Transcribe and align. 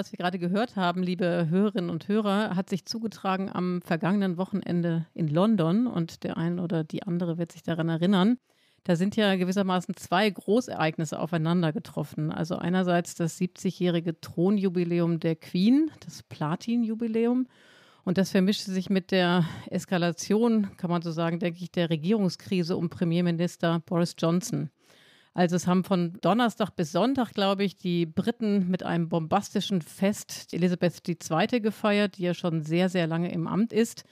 Was 0.00 0.12
wir 0.12 0.16
gerade 0.16 0.38
gehört 0.38 0.76
haben, 0.76 1.02
liebe 1.02 1.48
Hörerinnen 1.50 1.90
und 1.90 2.08
Hörer, 2.08 2.56
hat 2.56 2.70
sich 2.70 2.86
zugetragen 2.86 3.50
am 3.52 3.82
vergangenen 3.82 4.38
Wochenende 4.38 5.04
in 5.12 5.28
London 5.28 5.86
und 5.86 6.24
der 6.24 6.38
eine 6.38 6.62
oder 6.62 6.84
die 6.84 7.02
andere 7.02 7.36
wird 7.36 7.52
sich 7.52 7.62
daran 7.62 7.90
erinnern. 7.90 8.38
Da 8.84 8.96
sind 8.96 9.14
ja 9.14 9.36
gewissermaßen 9.36 9.94
zwei 9.96 10.30
Großereignisse 10.30 11.18
aufeinander 11.18 11.74
getroffen. 11.74 12.32
Also 12.32 12.56
einerseits 12.56 13.14
das 13.14 13.38
70-jährige 13.38 14.18
Thronjubiläum 14.22 15.20
der 15.20 15.36
Queen, 15.36 15.90
das 16.02 16.22
Platin-Jubiläum. 16.22 17.46
Und 18.02 18.16
das 18.16 18.30
vermischte 18.30 18.70
sich 18.70 18.88
mit 18.88 19.10
der 19.10 19.44
Eskalation, 19.68 20.74
kann 20.78 20.88
man 20.88 21.02
so 21.02 21.12
sagen, 21.12 21.40
denke 21.40 21.62
ich, 21.62 21.70
der 21.72 21.90
Regierungskrise 21.90 22.74
um 22.74 22.88
Premierminister 22.88 23.82
Boris 23.84 24.16
Johnson. 24.18 24.70
Also 25.32 25.56
es 25.56 25.66
haben 25.66 25.84
von 25.84 26.18
Donnerstag 26.20 26.70
bis 26.74 26.92
Sonntag, 26.92 27.32
glaube 27.32 27.62
ich, 27.62 27.76
die 27.76 28.04
Briten 28.04 28.68
mit 28.68 28.82
einem 28.82 29.08
bombastischen 29.08 29.80
Fest 29.80 30.52
Elisabeth 30.52 31.08
II. 31.08 31.60
gefeiert, 31.60 32.18
die 32.18 32.24
ja 32.24 32.34
schon 32.34 32.62
sehr, 32.62 32.88
sehr 32.88 33.06
lange 33.06 33.32
im 33.32 33.46
Amt 33.46 33.72
ist. 33.72 34.04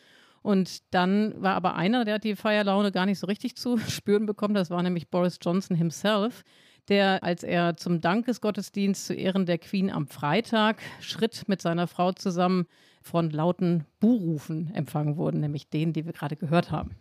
Und 0.43 0.95
dann 0.95 1.35
war 1.43 1.55
aber 1.57 1.75
einer, 1.75 2.05
der 2.05 2.21
die 2.21 2.37
Feierlaune 2.37 2.93
gar 2.93 3.07
nicht 3.07 3.19
so 3.19 3.27
richtig 3.27 3.57
zu 3.57 3.79
spüren 3.89 4.27
bekommen. 4.27 4.55
Das 4.55 4.71
war 4.71 4.83
nämlich 4.83 5.11
Boris 5.11 5.39
Johnson 5.43 5.77
himself, 5.77 6.45
der, 6.89 7.23
als 7.25 7.43
er 7.43 7.77
zum 7.77 8.01
Dankesgottesdienst 8.01 9.07
zu 9.07 9.15
Ehren 9.15 9.45
der 9.45 9.59
Queen 9.59 9.91
am 9.91 10.07
Freitag 10.07 10.81
schritt 11.01 11.49
mit 11.49 11.61
seiner 11.61 11.89
Frau 11.89 12.13
zusammen 12.13 12.67
von 13.03 13.31
lauten 13.31 13.85
Buhrufen 14.01 14.73
empfangen 14.75 15.17
wurde, 15.17 15.39
nämlich 15.39 15.69
denen, 15.69 15.93
die 15.93 16.05
wir 16.05 16.13
gerade 16.13 16.37
gehört 16.37 16.71
haben. 16.71 16.95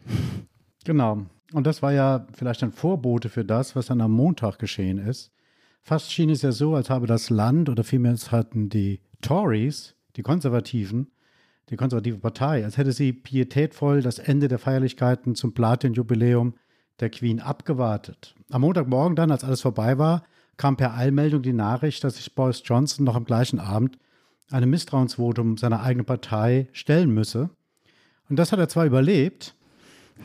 Genau. 0.84 1.26
Und 1.54 1.66
das 1.66 1.82
war 1.82 1.94
ja 1.94 2.28
vielleicht 2.34 2.64
ein 2.64 2.72
Vorbote 2.72 3.30
für 3.30 3.46
das, 3.46 3.76
was 3.76 3.88
dann 3.88 4.02
am 4.02 4.12
Montag 4.12 4.60
geschehen 4.60 4.98
ist. 4.98 5.32
Fast 5.82 6.12
schien 6.12 6.30
es 6.30 6.42
ja 6.42 6.52
so, 6.52 6.76
als 6.76 6.90
habe 6.90 7.08
das 7.08 7.30
Land 7.30 7.70
oder 7.70 7.84
vielmehr 7.84 8.12
es 8.12 8.32
hatten 8.32 8.68
die 8.70 9.00
Tories, 9.22 9.96
die 10.18 10.24
Konservativen, 10.24 11.12
die 11.70 11.78
konservative 11.78 12.18
Partei, 12.18 12.64
als 12.64 12.78
hätte 12.78 12.92
sie 12.92 13.14
pietätvoll 13.14 14.02
das 14.02 14.20
Ende 14.20 14.48
der 14.48 14.60
Feierlichkeiten 14.60 15.36
zum 15.36 15.54
Platin-Jubiläum 15.54 16.56
der 17.00 17.10
Queen 17.10 17.40
abgewartet. 17.40 18.36
Am 18.50 18.62
Montagmorgen 18.62 19.16
dann, 19.16 19.32
als 19.32 19.44
alles 19.44 19.62
vorbei 19.62 19.98
war, 19.98 20.24
kam 20.58 20.76
per 20.76 20.96
Eilmeldung 20.96 21.42
die 21.42 21.54
Nachricht, 21.54 22.04
dass 22.04 22.16
sich 22.16 22.34
Boris 22.34 22.62
Johnson 22.66 23.06
noch 23.06 23.16
am 23.16 23.26
gleichen 23.26 23.60
Abend 23.60 23.98
einem 24.50 24.70
Misstrauensvotum 24.70 25.58
seiner 25.58 25.84
eigenen 25.84 26.06
Partei 26.06 26.68
stellen 26.72 27.12
müsse. 27.12 27.50
Und 28.30 28.38
das 28.38 28.52
hat 28.52 28.60
er 28.60 28.70
zwar 28.70 28.86
überlebt, 28.86 29.56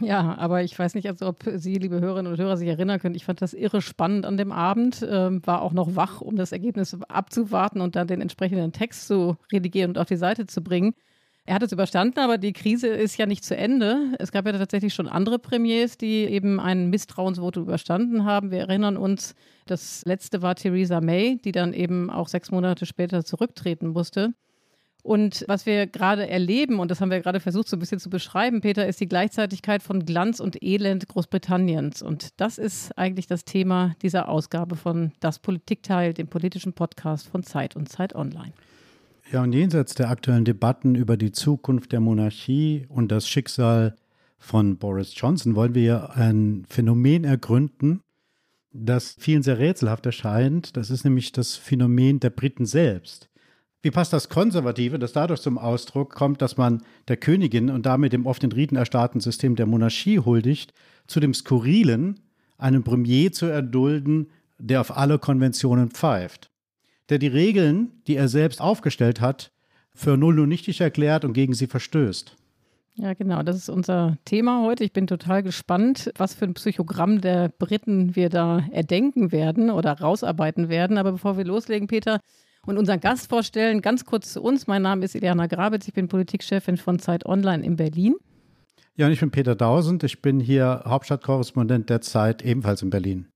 ja, 0.00 0.36
aber 0.38 0.62
ich 0.62 0.78
weiß 0.78 0.94
nicht, 0.94 1.08
also 1.08 1.26
ob 1.26 1.44
Sie, 1.54 1.74
liebe 1.74 2.00
Hörerinnen 2.00 2.32
und 2.32 2.38
Hörer, 2.38 2.56
sich 2.56 2.68
erinnern 2.68 3.00
können. 3.00 3.14
Ich 3.14 3.24
fand 3.24 3.42
das 3.42 3.54
irre 3.54 3.80
spannend 3.80 4.26
an 4.26 4.36
dem 4.36 4.52
Abend, 4.52 5.06
ähm, 5.08 5.40
war 5.44 5.62
auch 5.62 5.72
noch 5.72 5.96
wach, 5.96 6.20
um 6.20 6.36
das 6.36 6.52
Ergebnis 6.52 6.96
abzuwarten 7.08 7.80
und 7.80 7.96
dann 7.96 8.06
den 8.06 8.20
entsprechenden 8.20 8.72
Text 8.72 9.06
zu 9.06 9.36
redigieren 9.52 9.92
und 9.92 9.98
auf 9.98 10.08
die 10.08 10.16
Seite 10.16 10.46
zu 10.46 10.62
bringen. 10.62 10.94
Er 11.44 11.56
hat 11.56 11.62
es 11.64 11.72
überstanden, 11.72 12.20
aber 12.20 12.38
die 12.38 12.52
Krise 12.52 12.86
ist 12.86 13.16
ja 13.16 13.26
nicht 13.26 13.44
zu 13.44 13.56
Ende. 13.56 14.14
Es 14.20 14.30
gab 14.30 14.46
ja 14.46 14.52
tatsächlich 14.52 14.94
schon 14.94 15.08
andere 15.08 15.40
Premiers, 15.40 15.98
die 15.98 16.24
eben 16.24 16.60
ein 16.60 16.88
Misstrauensvotum 16.90 17.64
überstanden 17.64 18.24
haben. 18.24 18.52
Wir 18.52 18.60
erinnern 18.60 18.96
uns, 18.96 19.34
das 19.66 20.04
letzte 20.04 20.40
war 20.42 20.54
Theresa 20.54 21.00
May, 21.00 21.38
die 21.44 21.50
dann 21.50 21.72
eben 21.72 22.10
auch 22.10 22.28
sechs 22.28 22.52
Monate 22.52 22.86
später 22.86 23.24
zurücktreten 23.24 23.88
musste. 23.88 24.34
Und 25.02 25.44
was 25.48 25.66
wir 25.66 25.88
gerade 25.88 26.28
erleben, 26.28 26.78
und 26.78 26.90
das 26.90 27.00
haben 27.00 27.10
wir 27.10 27.20
gerade 27.20 27.40
versucht 27.40 27.68
so 27.68 27.76
ein 27.76 27.80
bisschen 27.80 27.98
zu 27.98 28.08
beschreiben, 28.08 28.60
Peter, 28.60 28.86
ist 28.86 29.00
die 29.00 29.08
Gleichzeitigkeit 29.08 29.82
von 29.82 30.06
Glanz 30.06 30.38
und 30.38 30.62
Elend 30.62 31.08
Großbritanniens. 31.08 32.02
Und 32.02 32.40
das 32.40 32.56
ist 32.56 32.96
eigentlich 32.96 33.26
das 33.26 33.44
Thema 33.44 33.96
dieser 34.02 34.28
Ausgabe 34.28 34.76
von 34.76 35.10
Das 35.18 35.40
Politikteil, 35.40 36.14
dem 36.14 36.28
politischen 36.28 36.72
Podcast 36.72 37.26
von 37.26 37.42
Zeit 37.42 37.74
und 37.74 37.88
Zeit 37.88 38.14
Online. 38.14 38.52
Ja, 39.32 39.42
und 39.42 39.52
jenseits 39.52 39.94
der 39.94 40.08
aktuellen 40.08 40.44
Debatten 40.44 40.94
über 40.94 41.16
die 41.16 41.32
Zukunft 41.32 41.90
der 41.90 42.00
Monarchie 42.00 42.86
und 42.88 43.10
das 43.10 43.28
Schicksal 43.28 43.96
von 44.38 44.76
Boris 44.76 45.14
Johnson 45.16 45.56
wollen 45.56 45.74
wir 45.74 46.16
ein 46.16 46.64
Phänomen 46.68 47.24
ergründen, 47.24 48.02
das 48.72 49.16
vielen 49.18 49.42
sehr 49.42 49.58
rätselhaft 49.58 50.06
erscheint. 50.06 50.76
Das 50.76 50.90
ist 50.90 51.04
nämlich 51.04 51.32
das 51.32 51.56
Phänomen 51.56 52.20
der 52.20 52.30
Briten 52.30 52.66
selbst. 52.66 53.28
Wie 53.82 53.90
passt 53.90 54.12
das 54.12 54.28
Konservative, 54.28 55.00
das 55.00 55.12
dadurch 55.12 55.40
zum 55.40 55.58
Ausdruck 55.58 56.14
kommt, 56.14 56.40
dass 56.40 56.56
man 56.56 56.82
der 57.08 57.16
Königin 57.16 57.68
und 57.68 57.84
damit 57.84 58.12
dem 58.12 58.26
oft 58.26 58.44
in 58.44 58.52
Riten 58.52 58.76
erstarrten 58.76 59.20
System 59.20 59.56
der 59.56 59.66
Monarchie 59.66 60.20
huldigt, 60.20 60.72
zu 61.08 61.18
dem 61.18 61.34
Skurrilen, 61.34 62.20
einen 62.58 62.84
Premier 62.84 63.32
zu 63.32 63.46
erdulden, 63.46 64.30
der 64.58 64.80
auf 64.80 64.96
alle 64.96 65.18
Konventionen 65.18 65.90
pfeift, 65.90 66.50
der 67.08 67.18
die 67.18 67.26
Regeln, 67.26 67.90
die 68.06 68.14
er 68.14 68.28
selbst 68.28 68.60
aufgestellt 68.60 69.20
hat, 69.20 69.50
für 69.92 70.16
null 70.16 70.38
und 70.38 70.48
nichtig 70.48 70.80
erklärt 70.80 71.24
und 71.24 71.32
gegen 71.32 71.54
sie 71.54 71.66
verstößt. 71.66 72.36
Ja, 72.94 73.14
genau, 73.14 73.42
das 73.42 73.56
ist 73.56 73.68
unser 73.68 74.18
Thema 74.24 74.62
heute. 74.64 74.84
Ich 74.84 74.92
bin 74.92 75.06
total 75.08 75.42
gespannt, 75.42 76.12
was 76.18 76.34
für 76.34 76.44
ein 76.44 76.54
Psychogramm 76.54 77.20
der 77.20 77.48
Briten 77.48 78.14
wir 78.14 78.28
da 78.28 78.64
erdenken 78.70 79.32
werden 79.32 79.70
oder 79.70 79.98
rausarbeiten 79.98 80.68
werden. 80.68 80.98
Aber 80.98 81.12
bevor 81.12 81.38
wir 81.38 81.44
loslegen, 81.44 81.88
Peter, 81.88 82.20
und 82.66 82.78
unseren 82.78 83.00
Gast 83.00 83.28
vorstellen. 83.28 83.82
Ganz 83.82 84.04
kurz 84.04 84.32
zu 84.32 84.42
uns. 84.42 84.66
Mein 84.66 84.82
Name 84.82 85.04
ist 85.04 85.14
Iliana 85.14 85.46
Grabitz. 85.46 85.88
Ich 85.88 85.94
bin 85.94 86.08
Politikchefin 86.08 86.76
von 86.76 86.98
Zeit 86.98 87.26
Online 87.26 87.64
in 87.64 87.76
Berlin. 87.76 88.14
Ja, 88.94 89.06
und 89.06 89.12
ich 89.12 89.20
bin 89.20 89.30
Peter 89.30 89.54
Dausend. 89.54 90.04
Ich 90.04 90.22
bin 90.22 90.38
hier 90.38 90.82
Hauptstadtkorrespondent 90.86 91.90
der 91.90 92.00
Zeit, 92.02 92.42
ebenfalls 92.42 92.82
in 92.82 92.90
Berlin. 92.90 93.28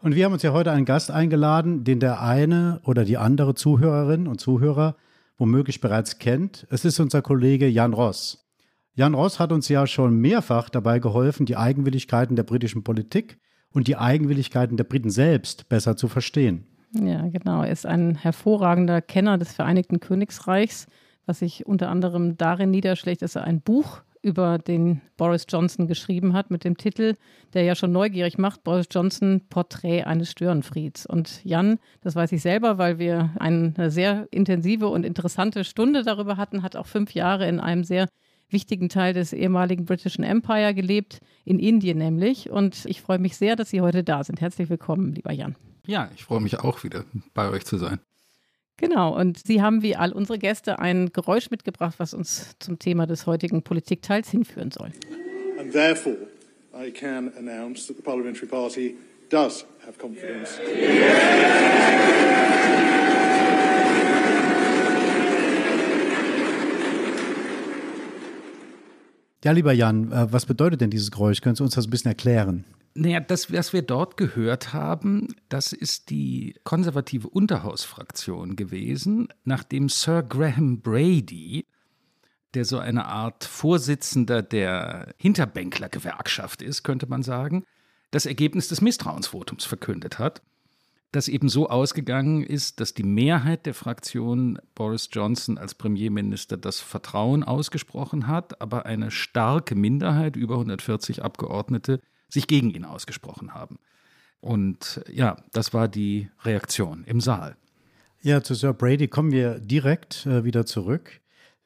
Und 0.00 0.14
wir 0.14 0.24
haben 0.24 0.32
uns 0.32 0.42
ja 0.42 0.52
heute 0.52 0.70
einen 0.70 0.84
Gast 0.84 1.10
eingeladen, 1.10 1.84
den 1.84 2.00
der 2.00 2.22
eine 2.22 2.80
oder 2.84 3.04
die 3.04 3.18
andere 3.18 3.54
Zuhörerin 3.54 4.26
und 4.26 4.40
Zuhörer 4.40 4.96
womöglich 5.38 5.80
bereits 5.80 6.18
kennt. 6.18 6.66
Es 6.70 6.84
ist 6.84 7.00
unser 7.00 7.20
Kollege 7.22 7.66
Jan 7.68 7.92
Ross. 7.92 8.46
Jan 8.94 9.14
Ross 9.14 9.38
hat 9.38 9.52
uns 9.52 9.68
ja 9.68 9.86
schon 9.86 10.16
mehrfach 10.18 10.70
dabei 10.70 10.98
geholfen, 10.98 11.44
die 11.44 11.56
Eigenwilligkeiten 11.56 12.36
der 12.36 12.44
britischen 12.44 12.84
Politik 12.84 13.38
und 13.70 13.88
die 13.88 13.96
Eigenwilligkeiten 13.96 14.78
der 14.78 14.84
Briten 14.84 15.10
selbst 15.10 15.68
besser 15.68 15.96
zu 15.96 16.08
verstehen. 16.08 16.66
Ja, 16.92 17.28
genau. 17.28 17.62
Er 17.62 17.70
ist 17.70 17.86
ein 17.86 18.14
hervorragender 18.14 19.02
Kenner 19.02 19.38
des 19.38 19.52
Vereinigten 19.52 20.00
Königsreichs, 20.00 20.86
was 21.26 21.40
sich 21.40 21.66
unter 21.66 21.88
anderem 21.90 22.36
darin 22.36 22.70
niederschlägt, 22.70 23.22
dass 23.22 23.36
er 23.36 23.44
ein 23.44 23.60
Buch 23.60 24.02
über 24.22 24.58
den 24.58 25.02
Boris 25.16 25.46
Johnson 25.48 25.86
geschrieben 25.86 26.32
hat 26.32 26.50
mit 26.50 26.64
dem 26.64 26.76
Titel, 26.76 27.14
der 27.54 27.62
ja 27.62 27.76
schon 27.76 27.92
neugierig 27.92 28.38
macht, 28.38 28.64
Boris 28.64 28.88
Johnson, 28.90 29.42
Porträt 29.48 30.02
eines 30.02 30.32
Störenfrieds. 30.32 31.06
Und 31.06 31.44
Jan, 31.44 31.78
das 32.00 32.16
weiß 32.16 32.32
ich 32.32 32.42
selber, 32.42 32.76
weil 32.76 32.98
wir 32.98 33.30
eine 33.38 33.90
sehr 33.90 34.26
intensive 34.32 34.88
und 34.88 35.04
interessante 35.04 35.62
Stunde 35.62 36.02
darüber 36.02 36.36
hatten, 36.36 36.62
hat 36.64 36.74
auch 36.74 36.86
fünf 36.86 37.14
Jahre 37.14 37.48
in 37.48 37.60
einem 37.60 37.84
sehr 37.84 38.08
wichtigen 38.50 38.88
Teil 38.88 39.12
des 39.12 39.32
ehemaligen 39.32 39.84
Britischen 39.84 40.24
Empire 40.24 40.74
gelebt, 40.74 41.20
in 41.44 41.60
Indien 41.60 41.98
nämlich. 41.98 42.50
Und 42.50 42.84
ich 42.86 43.02
freue 43.02 43.18
mich 43.18 43.36
sehr, 43.36 43.54
dass 43.54 43.70
Sie 43.70 43.80
heute 43.80 44.02
da 44.02 44.24
sind. 44.24 44.40
Herzlich 44.40 44.68
willkommen, 44.68 45.12
lieber 45.12 45.32
Jan. 45.32 45.54
Ja, 45.86 46.10
ich 46.14 46.24
freue 46.24 46.40
mich 46.40 46.58
auch 46.58 46.82
wieder 46.84 47.04
bei 47.34 47.48
euch 47.48 47.64
zu 47.64 47.78
sein. 47.78 48.00
Genau, 48.76 49.18
und 49.18 49.38
Sie 49.46 49.62
haben 49.62 49.82
wie 49.82 49.96
all 49.96 50.12
unsere 50.12 50.38
Gäste 50.38 50.78
ein 50.78 51.10
Geräusch 51.12 51.50
mitgebracht, 51.50 51.94
was 51.98 52.12
uns 52.12 52.56
zum 52.58 52.78
Thema 52.78 53.06
des 53.06 53.26
heutigen 53.26 53.62
Politikteils 53.62 54.30
hinführen 54.30 54.70
soll. 54.70 54.92
And 55.58 55.72
therefore, 55.72 56.18
I 56.74 56.90
can 56.90 57.32
announce 57.38 57.86
that 57.86 57.96
the 57.96 58.02
Parliamentary 58.02 58.46
Party 58.46 58.96
does 59.30 59.64
have 59.86 59.98
confidence. 59.98 60.60
Ja, 69.42 69.52
lieber 69.52 69.72
Jan, 69.72 70.10
äh, 70.10 70.32
was 70.32 70.44
bedeutet 70.44 70.80
denn 70.80 70.90
dieses 70.90 71.10
Geräusch? 71.10 71.40
Können 71.40 71.54
Sie 71.54 71.62
uns 71.62 71.76
das 71.76 71.86
ein 71.86 71.90
bisschen 71.90 72.10
erklären? 72.10 72.64
Naja, 72.98 73.20
das, 73.20 73.52
was 73.52 73.74
wir 73.74 73.82
dort 73.82 74.16
gehört 74.16 74.72
haben, 74.72 75.28
das 75.50 75.74
ist 75.74 76.08
die 76.08 76.54
konservative 76.64 77.28
Unterhausfraktion 77.28 78.56
gewesen, 78.56 79.28
nachdem 79.44 79.90
Sir 79.90 80.22
Graham 80.22 80.80
Brady, 80.80 81.66
der 82.54 82.64
so 82.64 82.78
eine 82.78 83.04
Art 83.04 83.44
Vorsitzender 83.44 84.40
der 84.40 85.14
Hinterbänklergewerkschaft 85.18 86.62
ist, 86.62 86.84
könnte 86.84 87.06
man 87.06 87.22
sagen, 87.22 87.64
das 88.12 88.24
Ergebnis 88.24 88.68
des 88.68 88.80
Misstrauensvotums 88.80 89.66
verkündet 89.66 90.18
hat. 90.18 90.42
das 91.12 91.28
eben 91.28 91.48
so 91.48 91.68
ausgegangen 91.68 92.42
ist, 92.42 92.80
dass 92.80 92.92
die 92.92 93.02
Mehrheit 93.02 93.64
der 93.64 93.74
Fraktion 93.74 94.58
Boris 94.74 95.08
Johnson 95.12 95.56
als 95.56 95.74
Premierminister 95.74 96.56
das 96.56 96.80
Vertrauen 96.80 97.42
ausgesprochen 97.42 98.26
hat, 98.26 98.60
aber 98.60 98.86
eine 98.86 99.10
starke 99.10 99.74
Minderheit, 99.74 100.36
über 100.36 100.54
140 100.54 101.24
Abgeordnete, 101.24 102.00
sich 102.28 102.46
gegen 102.46 102.70
ihn 102.70 102.84
ausgesprochen 102.84 103.54
haben. 103.54 103.78
Und 104.40 105.02
ja, 105.10 105.36
das 105.52 105.74
war 105.74 105.88
die 105.88 106.30
Reaktion 106.44 107.04
im 107.04 107.20
Saal. 107.20 107.56
Ja, 108.22 108.42
zu 108.42 108.54
Sir 108.54 108.72
Brady 108.72 109.08
kommen 109.08 109.32
wir 109.32 109.58
direkt 109.58 110.26
äh, 110.26 110.44
wieder 110.44 110.66
zurück. 110.66 111.20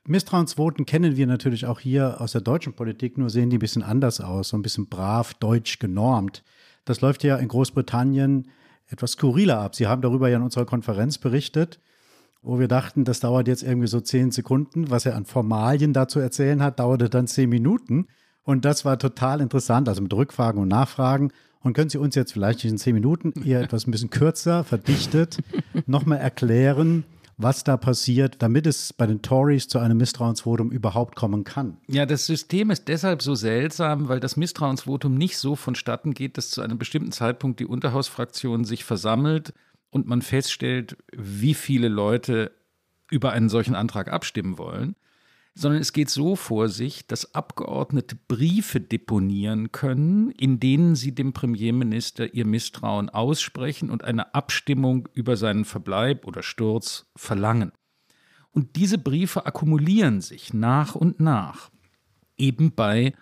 Misstrauensvoten 0.07 0.87
kennen 0.87 1.17
wir 1.17 1.27
natürlich 1.27 1.67
auch 1.67 1.79
hier 1.79 2.21
aus 2.21 2.33
der 2.33 2.41
deutschen 2.41 2.73
Politik, 2.73 3.19
nur 3.19 3.31
sehen 3.31 3.51
die 3.51 3.59
ein 3.59 3.61
bisschen 3.61 3.83
anders 3.83 4.21
aus, 4.21 4.49
so 4.49 4.57
ein 4.57 4.63
bisschen 4.63 4.89
brav 4.89 5.35
deutsch 5.35 5.79
genormt. 5.79 6.43
Das 6.85 7.01
läuft 7.01 7.23
ja 7.23 7.37
in 7.37 7.49
Großbritannien 7.49 8.49
etwas 8.89 9.13
skurriler 9.13 9.61
ab. 9.61 9.75
Sie 9.75 9.87
haben 9.87 10.03
darüber 10.03 10.29
ja 10.29 10.39
in 10.39 10.43
unserer 10.43 10.65
Konferenz 10.65 11.19
berichtet, 11.19 11.81
wo 12.43 12.59
wir 12.59 12.67
dachten, 12.67 13.05
das 13.05 13.21
dauert 13.21 13.47
jetzt 13.47 13.63
irgendwie 13.63 13.87
so 13.87 14.01
zehn 14.01 14.31
Sekunden. 14.31 14.91
Was 14.91 15.07
er 15.07 15.15
an 15.15 15.27
Formalien 15.27 15.93
dazu 15.93 16.19
erzählen 16.19 16.63
hat, 16.63 16.81
dauerte 16.81 17.11
dann 17.11 17.27
zehn 17.27 17.51
Minuten. 17.51 18.09
Und 18.51 18.65
das 18.65 18.85
war 18.85 18.99
total 18.99 19.41
interessant, 19.41 19.89
also 19.89 20.03
mit 20.03 20.13
Rückfragen 20.13 20.61
und 20.61 20.67
Nachfragen. 20.67 21.31
Und 21.61 21.73
können 21.73 21.89
Sie 21.89 21.99
uns 21.99 22.17
jetzt 22.17 22.33
vielleicht 22.33 22.65
in 22.65 22.79
zehn 22.79 22.95
Minuten 22.95 23.33
eher 23.45 23.61
etwas 23.63 23.87
ein 23.87 23.93
bisschen 23.93 24.11
kürzer, 24.11 24.65
verdichtet, 24.65 25.39
nochmal 25.87 26.19
erklären, 26.19 27.05
was 27.37 27.63
da 27.63 27.77
passiert, 27.77 28.43
damit 28.43 28.67
es 28.67 28.93
bei 28.93 29.07
den 29.07 29.23
Tories 29.23 29.69
zu 29.69 29.79
einem 29.79 29.99
Misstrauensvotum 29.99 30.73
überhaupt 30.73 31.15
kommen 31.15 31.45
kann. 31.45 31.77
Ja, 31.87 32.07
das 32.07 32.27
System 32.27 32.73
ist 32.73 32.89
deshalb 32.89 33.23
so 33.23 33.37
seltsam, 33.37 34.09
weil 34.09 34.19
das 34.19 34.37
Misstrauensvotum 34.37 35.15
nicht 35.15 35.39
so 35.39 35.55
vonstatten 35.55 36.13
geht, 36.13 36.37
dass 36.37 36.51
zu 36.51 36.61
einem 36.61 36.77
bestimmten 36.77 37.13
Zeitpunkt 37.13 37.61
die 37.61 37.67
Unterhausfraktion 37.67 38.65
sich 38.65 38.83
versammelt 38.83 39.55
und 39.91 40.09
man 40.09 40.23
feststellt, 40.23 40.97
wie 41.17 41.55
viele 41.55 41.87
Leute 41.87 42.51
über 43.13 43.31
einen 43.31 43.49
solchen 43.49 43.77
Antrag 43.77 44.13
abstimmen 44.13 44.59
wollen, 44.59 44.97
sondern 45.61 45.83
es 45.83 45.93
geht 45.93 46.09
so 46.09 46.37
vor 46.37 46.71
sich, 46.71 47.07
dass 47.07 47.35
Abgeordnete 47.35 48.17
Briefe 48.17 48.81
deponieren 48.81 49.73
können, 49.73 50.31
in 50.31 50.59
denen 50.59 50.95
sie 50.95 51.15
dem 51.15 51.35
Premierminister 51.35 52.33
ihr 52.33 52.47
Misstrauen 52.47 53.11
aussprechen 53.11 53.91
und 53.91 54.03
eine 54.03 54.35
Abstimmung 54.35 55.07
über 55.13 55.37
seinen 55.37 55.67
Verbleib 55.67 56.27
oder 56.27 56.43
Sturz 56.43 57.11
verlangen. 57.15 57.73
Und 58.53 58.77
diese 58.77 58.97
Briefe 58.97 59.45
akkumulieren 59.45 60.23
sich 60.23 60.55
nach 60.55 60.95
und 60.95 61.21
nach, 61.21 61.71
eben 62.39 62.75
bei 62.75 63.13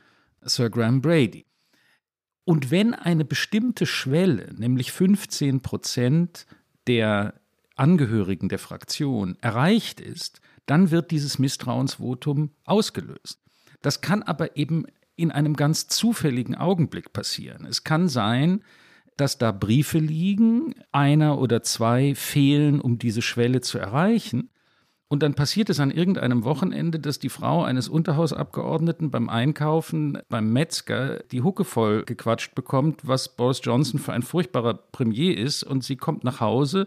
Sir 0.40 0.70
Graham 0.70 1.02
Brady. 1.02 1.44
Und 2.44 2.70
wenn 2.70 2.94
eine 2.94 3.24
bestimmte 3.24 3.84
Schwelle, 3.84 4.54
nämlich 4.56 4.92
15 4.92 5.60
Prozent 5.60 6.46
der 6.86 7.34
Angehörigen 7.74 8.48
der 8.48 8.60
Fraktion 8.60 9.36
erreicht 9.40 10.00
ist, 10.00 10.40
dann 10.68 10.90
wird 10.90 11.10
dieses 11.10 11.38
Misstrauensvotum 11.38 12.50
ausgelöst. 12.64 13.40
Das 13.80 14.00
kann 14.00 14.22
aber 14.22 14.56
eben 14.56 14.84
in 15.16 15.32
einem 15.32 15.54
ganz 15.54 15.88
zufälligen 15.88 16.54
Augenblick 16.54 17.12
passieren. 17.12 17.66
Es 17.66 17.84
kann 17.84 18.08
sein, 18.08 18.62
dass 19.16 19.38
da 19.38 19.50
Briefe 19.50 19.98
liegen, 19.98 20.74
einer 20.92 21.38
oder 21.38 21.62
zwei 21.62 22.14
fehlen, 22.14 22.80
um 22.80 22.98
diese 22.98 23.22
Schwelle 23.22 23.60
zu 23.60 23.78
erreichen. 23.78 24.50
Und 25.08 25.22
dann 25.22 25.34
passiert 25.34 25.70
es 25.70 25.80
an 25.80 25.90
irgendeinem 25.90 26.44
Wochenende, 26.44 27.00
dass 27.00 27.18
die 27.18 27.30
Frau 27.30 27.64
eines 27.64 27.88
Unterhausabgeordneten 27.88 29.10
beim 29.10 29.30
Einkaufen 29.30 30.18
beim 30.28 30.52
Metzger 30.52 31.20
die 31.32 31.42
Hucke 31.42 31.64
voll 31.64 32.04
gequatscht 32.04 32.54
bekommt, 32.54 33.06
was 33.08 33.34
Boris 33.34 33.60
Johnson 33.64 33.98
für 33.98 34.12
ein 34.12 34.22
furchtbarer 34.22 34.74
Premier 34.74 35.36
ist. 35.36 35.62
Und 35.62 35.82
sie 35.82 35.96
kommt 35.96 36.24
nach 36.24 36.40
Hause 36.40 36.86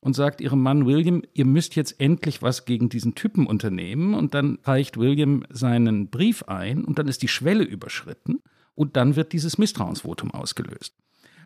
und 0.00 0.14
sagt 0.14 0.40
ihrem 0.40 0.62
Mann 0.62 0.86
William, 0.86 1.22
ihr 1.34 1.44
müsst 1.44 1.74
jetzt 1.76 2.00
endlich 2.00 2.42
was 2.42 2.64
gegen 2.64 2.88
diesen 2.88 3.14
Typen 3.14 3.46
unternehmen. 3.46 4.14
Und 4.14 4.34
dann 4.34 4.58
reicht 4.62 4.96
William 4.96 5.44
seinen 5.50 6.08
Brief 6.08 6.44
ein 6.44 6.84
und 6.84 6.98
dann 6.98 7.08
ist 7.08 7.22
die 7.22 7.28
Schwelle 7.28 7.64
überschritten 7.64 8.40
und 8.74 8.96
dann 8.96 9.16
wird 9.16 9.32
dieses 9.32 9.58
Misstrauensvotum 9.58 10.30
ausgelöst. 10.30 10.94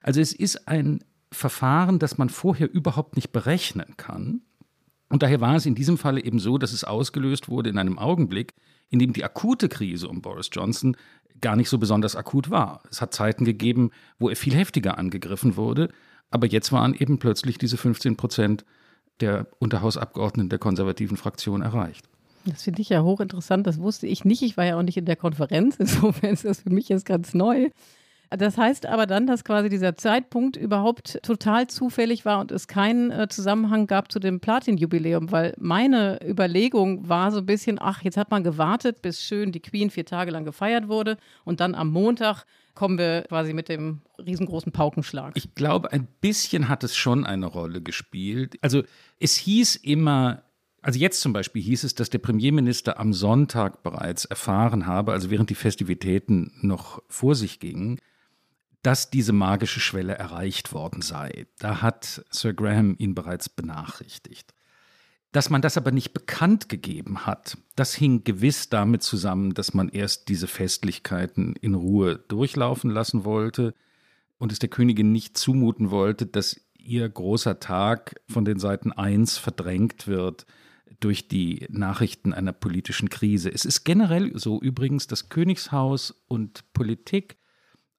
Also 0.03 0.21
es 0.21 0.33
ist 0.33 0.69
ein 0.69 1.03
Verfahren, 1.31 1.99
das 1.99 2.19
man 2.19 2.29
vorher 2.29 2.71
überhaupt 2.71 3.17
nicht 3.17 3.33
berechnen 3.33 3.95
kann. 3.97 4.43
Und 5.09 5.23
daher 5.23 5.41
war 5.41 5.57
es 5.57 5.67
in 5.67 5.75
diesem 5.75 5.99
Falle 5.99 6.23
eben 6.23 6.39
so, 6.39 6.59
dass 6.59 6.73
es 6.73 6.85
ausgelöst 6.85 7.49
wurde 7.49 7.71
in 7.71 7.79
einem 7.79 7.99
Augenblick, 7.99 8.55
in 8.91 8.99
dem 8.99 9.13
die 9.13 9.25
akute 9.25 9.69
Krise 9.69 10.09
um 10.09 10.21
Boris 10.21 10.51
Johnson 10.53 10.97
gar 11.41 11.57
nicht 11.57 11.69
so 11.69 11.79
besonders 11.79 12.17
akut 12.17 12.51
war. 12.51 12.83
Es 12.91 13.01
hat 13.01 13.15
Zeiten 13.15 13.45
gegeben, 13.45 13.91
wo 14.19 14.29
er 14.29 14.37
viel 14.37 14.55
heftiger 14.55 14.99
angegriffen 14.99 15.57
wurde. 15.57 15.89
Aber 16.33 16.47
jetzt 16.47 16.73
waren 16.73 16.95
eben 16.95 17.19
plötzlich 17.19 17.59
diese 17.59 17.77
15 17.77 18.17
Prozent 18.17 18.65
der 19.21 19.47
Unterhausabgeordneten 19.61 20.49
der 20.49 20.59
konservativen 20.59 21.17
Fraktion 21.17 21.63
erreicht. 21.63 22.09
Das 22.45 22.65
finde 22.65 22.83
ich 22.83 22.89
ja 22.89 23.03
hochinteressant. 23.03 23.67
Das 23.67 23.79
wusste 23.79 24.07
ich 24.07 24.25
nicht. 24.25 24.43
Ich 24.43 24.57
war 24.57 24.65
ja 24.65 24.77
auch 24.77 24.83
nicht 24.83 24.97
in 24.97 25.05
der 25.05 25.17
Konferenz. 25.17 25.77
Insofern 25.79 26.31
ist 26.31 26.45
das 26.45 26.63
für 26.63 26.71
mich 26.71 26.89
jetzt 26.89 27.07
ganz 27.07 27.35
neu. 27.35 27.71
Das 28.37 28.57
heißt 28.57 28.87
aber 28.87 29.07
dann, 29.07 29.27
dass 29.27 29.45
quasi 29.45 29.69
dieser 29.69 29.97
Zeitpunkt 29.97 30.57
überhaupt 30.57 31.19
total 31.23 31.67
zufällig 31.67 32.25
war 32.25 32.41
und 32.41 32.51
es 32.51 32.67
keinen 32.67 33.11
äh, 33.11 33.29
Zusammenhang 33.29 33.87
gab 33.87 34.11
zu 34.11 34.19
dem 34.19 34.41
Platin-Jubiläum, 34.41 35.31
weil 35.31 35.55
meine 35.59 36.19
Überlegung 36.27 37.09
war 37.09 37.31
so 37.31 37.39
ein 37.39 37.47
bisschen, 37.47 37.79
ach, 37.81 38.03
jetzt 38.03 38.17
hat 38.17 38.31
man 38.31 38.43
gewartet, 38.43 39.03
bis 39.03 39.23
schön 39.23 39.53
die 39.53 39.61
Queen 39.61 39.91
vier 39.91 40.07
Tage 40.07 40.31
lang 40.31 40.45
gefeiert 40.45 40.89
wurde 40.89 41.19
und 41.45 41.61
dann 41.61 41.75
am 41.75 41.91
Montag 41.91 42.45
kommen 42.75 42.99
wir 42.99 43.23
quasi 43.29 43.53
mit 43.53 43.69
dem 43.69 44.01
riesengroßen 44.19 44.73
Paukenschlag. 44.73 45.33
Ich 45.37 45.55
glaube, 45.55 45.93
ein 45.93 46.09
bisschen 46.21 46.69
hat 46.69 46.85
es 46.85 46.97
schon 46.97 47.27
eine 47.27 47.47
Rolle 47.47 47.83
gespielt. 47.83 48.57
Also 48.63 48.83
es 49.21 49.37
hieß 49.37 49.77
immer, 49.77 50.43
also 50.81 50.99
jetzt 50.99 51.21
zum 51.21 51.35
Beispiel 51.35 51.63
hieß 51.63 51.85
es, 51.85 51.95
dass 51.95 52.09
der 52.09 52.19
Premierminister 52.19 52.99
am 52.99 53.13
Sonntag 53.13 53.83
bereits 53.83 54.25
erfahren 54.25 54.87
habe, 54.87 55.13
also 55.13 55.31
während 55.31 55.51
die 55.51 55.55
Festivitäten 55.55 56.53
noch 56.63 57.03
vor 57.09 57.35
sich 57.35 57.61
gingen, 57.61 57.99
dass 58.83 59.11
diese 59.11 59.33
magische 59.33 59.81
Schwelle 59.81 60.15
erreicht 60.15 60.73
worden 60.73 61.03
sei. 61.03 61.47
Da 61.59 61.83
hat 61.83 62.25
Sir 62.31 62.53
Graham 62.53 62.97
ihn 62.99 63.15
bereits 63.15 63.49
benachrichtigt. 63.49 64.55
Dass 65.31 65.49
man 65.49 65.63
das 65.63 65.79
aber 65.79 65.93
nicht 65.93 66.13
bekannt 66.13 66.69
gegeben 66.69 67.25
hat, 67.25 67.57
das 67.75 67.95
hing 67.95 68.23
gewiss 68.25 68.69
damit 68.69 69.03
zusammen, 69.03 69.55
dass 69.55 69.73
man 69.73 69.89
erst 69.89 70.29
diese 70.29 70.47
Festlichkeiten 70.47 71.55
in 71.57 71.75
Ruhe 71.75 72.19
durchlaufen 72.29 72.91
lassen 72.91 73.25
wollte 73.25 73.75
und 74.37 74.53
es 74.53 74.59
der 74.59 74.69
Königin 74.69 75.11
nicht 75.11 75.39
zumuten 75.39 75.91
wollte, 75.91 76.27
dass 76.27 76.61
ihr 76.77 77.09
großer 77.09 77.61
Tag 77.61 78.21
von 78.29 78.45
den 78.45 78.59
Seiten 78.59 78.93
1 78.93 79.39
verdrängt 79.39 80.07
wird 80.07 80.45
durch 81.01 81.29
die 81.29 81.67
Nachrichten 81.71 82.35
einer 82.35 82.53
politischen 82.53 83.09
Krise. 83.09 83.51
Es 83.51 83.65
ist 83.65 83.85
generell 83.85 84.39
so 84.39 84.61
übrigens, 84.61 85.07
dass 85.07 85.29
Königshaus 85.29 86.23
und 86.29 86.73
Politik 86.75 87.39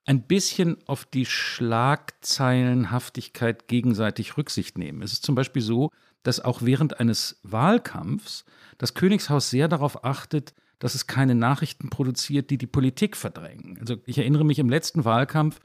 ein 0.06 0.24
bisschen 0.24 0.78
auf 0.86 1.06
die 1.06 1.26
Schlagzeilenhaftigkeit 1.26 3.68
gegenseitig 3.68 4.38
Rücksicht 4.38 4.78
nehmen. 4.78 5.02
Es 5.02 5.14
ist 5.14 5.24
zum 5.24 5.36
Beispiel 5.36 5.62
so, 5.62 5.92
dass 6.24 6.40
auch 6.40 6.62
während 6.62 7.00
eines 7.00 7.40
Wahlkampfs 7.44 8.46
das 8.78 8.94
Königshaus 8.94 9.50
sehr 9.50 9.68
darauf 9.68 10.04
achtet, 10.04 10.54
dass 10.80 10.96
es 10.96 11.08
keine 11.08 11.36
Nachrichten 11.36 11.90
produziert, 11.90 12.50
die 12.50 12.58
die 12.58 12.68
Politik 12.68 13.16
verdrängen. 13.16 13.78
Also 13.80 13.98
ich 14.06 14.18
erinnere 14.18 14.44
mich, 14.44 14.60
im 14.60 14.70
letzten 14.70 15.06
Wahlkampf 15.06 15.60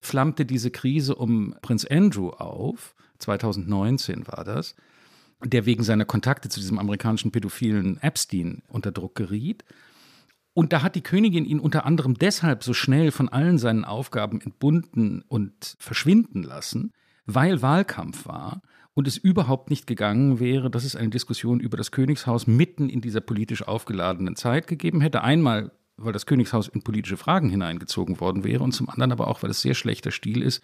flammte 0.00 0.44
diese 0.44 0.70
Krise 0.70 1.14
um 1.14 1.54
Prinz 1.62 1.84
Andrew 1.84 2.30
auf, 2.30 2.94
2019 3.18 4.26
war 4.26 4.44
das, 4.44 4.74
der 5.44 5.66
wegen 5.66 5.84
seiner 5.84 6.04
Kontakte 6.04 6.48
zu 6.48 6.60
diesem 6.60 6.78
amerikanischen 6.78 7.30
Pädophilen 7.30 8.02
Epstein 8.02 8.62
unter 8.68 8.90
Druck 8.90 9.14
geriet. 9.14 9.64
Und 10.58 10.72
da 10.72 10.82
hat 10.82 10.96
die 10.96 11.02
Königin 11.02 11.44
ihn 11.44 11.60
unter 11.60 11.86
anderem 11.86 12.14
deshalb 12.14 12.64
so 12.64 12.74
schnell 12.74 13.12
von 13.12 13.28
allen 13.28 13.58
seinen 13.58 13.84
Aufgaben 13.84 14.40
entbunden 14.40 15.22
und 15.28 15.76
verschwinden 15.78 16.42
lassen, 16.42 16.90
weil 17.26 17.62
Wahlkampf 17.62 18.26
war 18.26 18.62
und 18.92 19.06
es 19.06 19.16
überhaupt 19.16 19.70
nicht 19.70 19.86
gegangen 19.86 20.40
wäre, 20.40 20.68
dass 20.68 20.82
es 20.82 20.96
eine 20.96 21.10
Diskussion 21.10 21.60
über 21.60 21.76
das 21.76 21.92
Königshaus 21.92 22.48
mitten 22.48 22.88
in 22.88 23.00
dieser 23.00 23.20
politisch 23.20 23.62
aufgeladenen 23.68 24.34
Zeit 24.34 24.66
gegeben 24.66 25.00
hätte. 25.00 25.22
Einmal, 25.22 25.70
weil 25.96 26.12
das 26.12 26.26
Königshaus 26.26 26.66
in 26.66 26.82
politische 26.82 27.16
Fragen 27.16 27.50
hineingezogen 27.50 28.18
worden 28.18 28.42
wäre 28.42 28.64
und 28.64 28.72
zum 28.72 28.88
anderen 28.88 29.12
aber 29.12 29.28
auch, 29.28 29.44
weil 29.44 29.50
es 29.50 29.62
sehr 29.62 29.74
schlechter 29.74 30.10
Stil 30.10 30.42
ist, 30.42 30.60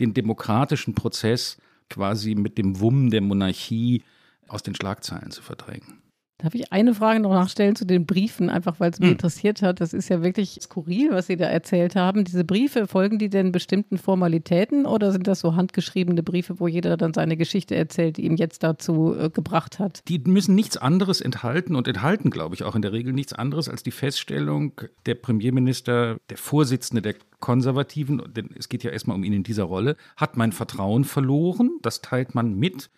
den 0.00 0.14
demokratischen 0.14 0.94
Prozess 0.94 1.58
quasi 1.90 2.34
mit 2.34 2.56
dem 2.56 2.80
Wumm 2.80 3.10
der 3.10 3.20
Monarchie 3.20 4.04
aus 4.48 4.62
den 4.62 4.74
Schlagzeilen 4.74 5.32
zu 5.32 5.42
verdrängen. 5.42 6.03
Darf 6.38 6.54
ich 6.54 6.72
eine 6.72 6.94
Frage 6.94 7.20
noch 7.20 7.30
nachstellen 7.30 7.76
zu 7.76 7.86
den 7.86 8.06
Briefen, 8.06 8.50
einfach 8.50 8.80
weil 8.80 8.90
es 8.90 8.98
mich 8.98 9.08
hm. 9.08 9.12
interessiert 9.12 9.62
hat? 9.62 9.80
Das 9.80 9.92
ist 9.92 10.08
ja 10.08 10.22
wirklich 10.22 10.58
skurril, 10.60 11.10
was 11.12 11.28
Sie 11.28 11.36
da 11.36 11.46
erzählt 11.46 11.94
haben. 11.94 12.24
Diese 12.24 12.44
Briefe, 12.44 12.88
folgen 12.88 13.18
die 13.18 13.30
denn 13.30 13.52
bestimmten 13.52 13.98
Formalitäten 13.98 14.84
oder 14.84 15.12
sind 15.12 15.28
das 15.28 15.40
so 15.40 15.54
handgeschriebene 15.54 16.24
Briefe, 16.24 16.58
wo 16.58 16.66
jeder 16.66 16.96
dann 16.96 17.14
seine 17.14 17.36
Geschichte 17.36 17.76
erzählt, 17.76 18.16
die 18.16 18.24
ihn 18.24 18.36
jetzt 18.36 18.64
dazu 18.64 19.14
äh, 19.16 19.30
gebracht 19.30 19.78
hat? 19.78 20.02
Die 20.08 20.18
müssen 20.18 20.56
nichts 20.56 20.76
anderes 20.76 21.20
enthalten 21.20 21.76
und 21.76 21.86
enthalten, 21.86 22.30
glaube 22.30 22.56
ich, 22.56 22.64
auch 22.64 22.74
in 22.74 22.82
der 22.82 22.92
Regel 22.92 23.12
nichts 23.12 23.32
anderes 23.32 23.68
als 23.68 23.84
die 23.84 23.92
Feststellung, 23.92 24.80
der 25.06 25.14
Premierminister, 25.14 26.18
der 26.30 26.36
Vorsitzende 26.36 27.00
der 27.00 27.14
Konservativen, 27.38 28.22
denn 28.34 28.50
es 28.58 28.68
geht 28.68 28.82
ja 28.82 28.90
erstmal 28.90 29.16
um 29.16 29.22
ihn 29.22 29.32
in 29.32 29.42
dieser 29.44 29.64
Rolle, 29.64 29.96
hat 30.16 30.36
mein 30.36 30.50
Vertrauen 30.50 31.04
verloren. 31.04 31.78
Das 31.82 32.00
teilt 32.00 32.34
man 32.34 32.54
mit. 32.54 32.90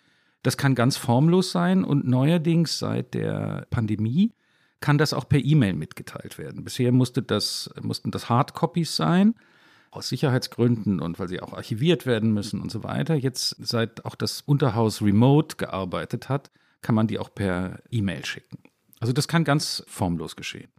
Das 0.47 0.55
kann 0.55 0.75
ganz 0.75 0.95
formlos 0.95 1.51
sein 1.51 1.83
und 1.83 2.07
neuerdings 2.07 2.79
seit 2.79 3.13
der 3.15 3.67
Pandemie 3.69 4.31
kann 4.79 4.97
das 4.97 5.11
auch 5.11 5.27
per 5.27 5.43
E-Mail 5.43 5.73
mitgeteilt 5.73 6.37
werden. 6.37 6.63
Bisher 6.63 6.93
musste 6.93 7.21
das, 7.21 7.69
mussten 7.81 8.11
das 8.11 8.29
Hardcopies 8.29 8.95
sein, 8.95 9.35
aus 9.91 10.07
Sicherheitsgründen 10.07 11.01
und 11.01 11.19
weil 11.19 11.27
sie 11.27 11.41
auch 11.41 11.51
archiviert 11.51 12.05
werden 12.05 12.33
müssen 12.33 12.61
und 12.61 12.71
so 12.71 12.85
weiter. 12.85 13.15
Jetzt, 13.15 13.57
seit 13.59 14.05
auch 14.05 14.15
das 14.15 14.39
Unterhaus 14.39 15.01
remote 15.01 15.57
gearbeitet 15.57 16.29
hat, 16.29 16.49
kann 16.81 16.95
man 16.95 17.07
die 17.07 17.19
auch 17.19 17.35
per 17.35 17.81
E-Mail 17.91 18.23
schicken. 18.23 18.59
Also 19.01 19.11
das 19.11 19.27
kann 19.27 19.43
ganz 19.43 19.83
formlos 19.85 20.37
geschehen. 20.37 20.69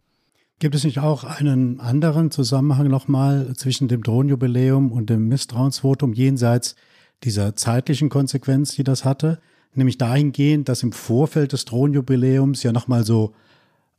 Gibt 0.57 0.73
es 0.73 0.83
nicht 0.83 0.97
auch 0.97 1.23
einen 1.23 1.79
anderen 1.79 2.31
Zusammenhang 2.31 2.87
nochmal 2.87 3.53
zwischen 3.55 3.87
dem 3.87 4.01
Drohnenjubiläum 4.01 4.91
und 4.91 5.11
dem 5.11 5.27
Misstrauensvotum 5.27 6.13
jenseits 6.13 6.75
dieser 7.23 7.55
zeitlichen 7.55 8.09
Konsequenz, 8.09 8.73
die 8.73 8.83
das 8.83 9.05
hatte? 9.05 9.39
Nämlich 9.73 9.97
dahingehend, 9.97 10.67
dass 10.67 10.83
im 10.83 10.91
Vorfeld 10.91 11.53
des 11.53 11.65
Thronjubiläums 11.65 12.63
ja 12.63 12.71
nochmal 12.71 13.05
so 13.05 13.33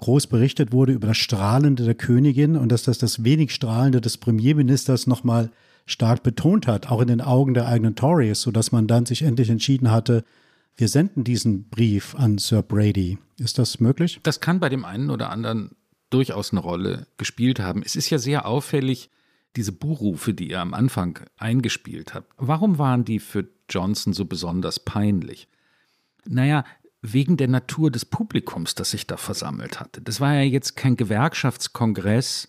groß 0.01 0.27
berichtet 0.27 0.73
wurde 0.73 0.93
über 0.93 1.07
das 1.09 1.19
Strahlende 1.19 1.85
der 1.85 1.95
Königin 1.95 2.57
und 2.57 2.73
dass 2.73 2.83
das 2.83 2.99
das 2.99 3.23
wenig 3.23 3.55
Strahlende 3.55 4.01
des 4.01 4.19
Premierministers 4.19 5.07
nochmal 5.07 5.51
stark 5.87 6.23
betont 6.23 6.67
hat, 6.67 6.91
auch 6.91 7.01
in 7.01 7.09
den 7.09 7.21
Augen 7.21 7.55
der 7.55 7.67
eigenen 7.67 7.95
Tories, 7.95 8.41
sodass 8.41 8.73
man 8.73 8.87
dann 8.87 9.07
sich 9.07 9.23
endlich 9.23 9.51
entschieden 9.51 9.91
hatte, 9.91 10.25
wir 10.77 10.89
senden 10.89 11.25
diesen 11.25 11.69
Brief 11.69 12.15
an 12.15 12.39
Sir 12.39 12.63
Brady. 12.63 13.19
Ist 13.39 13.59
das 13.59 13.81
möglich? 13.81 14.21
Das 14.23 14.41
kann 14.41 14.61
bei 14.61 14.69
dem 14.69 14.85
einen 14.85 15.11
oder 15.11 15.31
anderen 15.31 15.73
durchaus 16.09 16.53
eine 16.53 16.61
Rolle 16.61 17.07
gespielt 17.19 17.61
haben. 17.61 17.83
Es 17.85 17.97
ist 17.97 18.11
ja 18.11 18.19
sehr 18.19 18.47
auffällig, 18.47 19.11
diese 19.57 19.73
Buchrufe, 19.73 20.33
die 20.33 20.51
ihr 20.51 20.61
am 20.61 20.75
Anfang 20.75 21.19
eingespielt 21.37 22.15
habt. 22.15 22.33
Warum 22.39 22.79
waren 22.79 23.05
die 23.05 23.19
für 23.19 23.49
Johnson 23.69 24.13
so 24.13 24.25
besonders 24.25 24.81
peinlich? 24.81 25.49
Naja, 26.27 26.65
wegen 27.03 27.37
der 27.37 27.49
Natur 27.49 27.91
des 27.91 28.05
Publikums, 28.05 28.75
das 28.75 28.91
sich 28.91 29.07
da 29.07 29.17
versammelt 29.17 29.81
hatte. 29.81 30.03
Das 30.03 30.21
war 30.21 30.35
ja 30.35 30.43
jetzt 30.43 30.77
kein 30.77 30.97
Gewerkschaftskongress, 30.97 32.49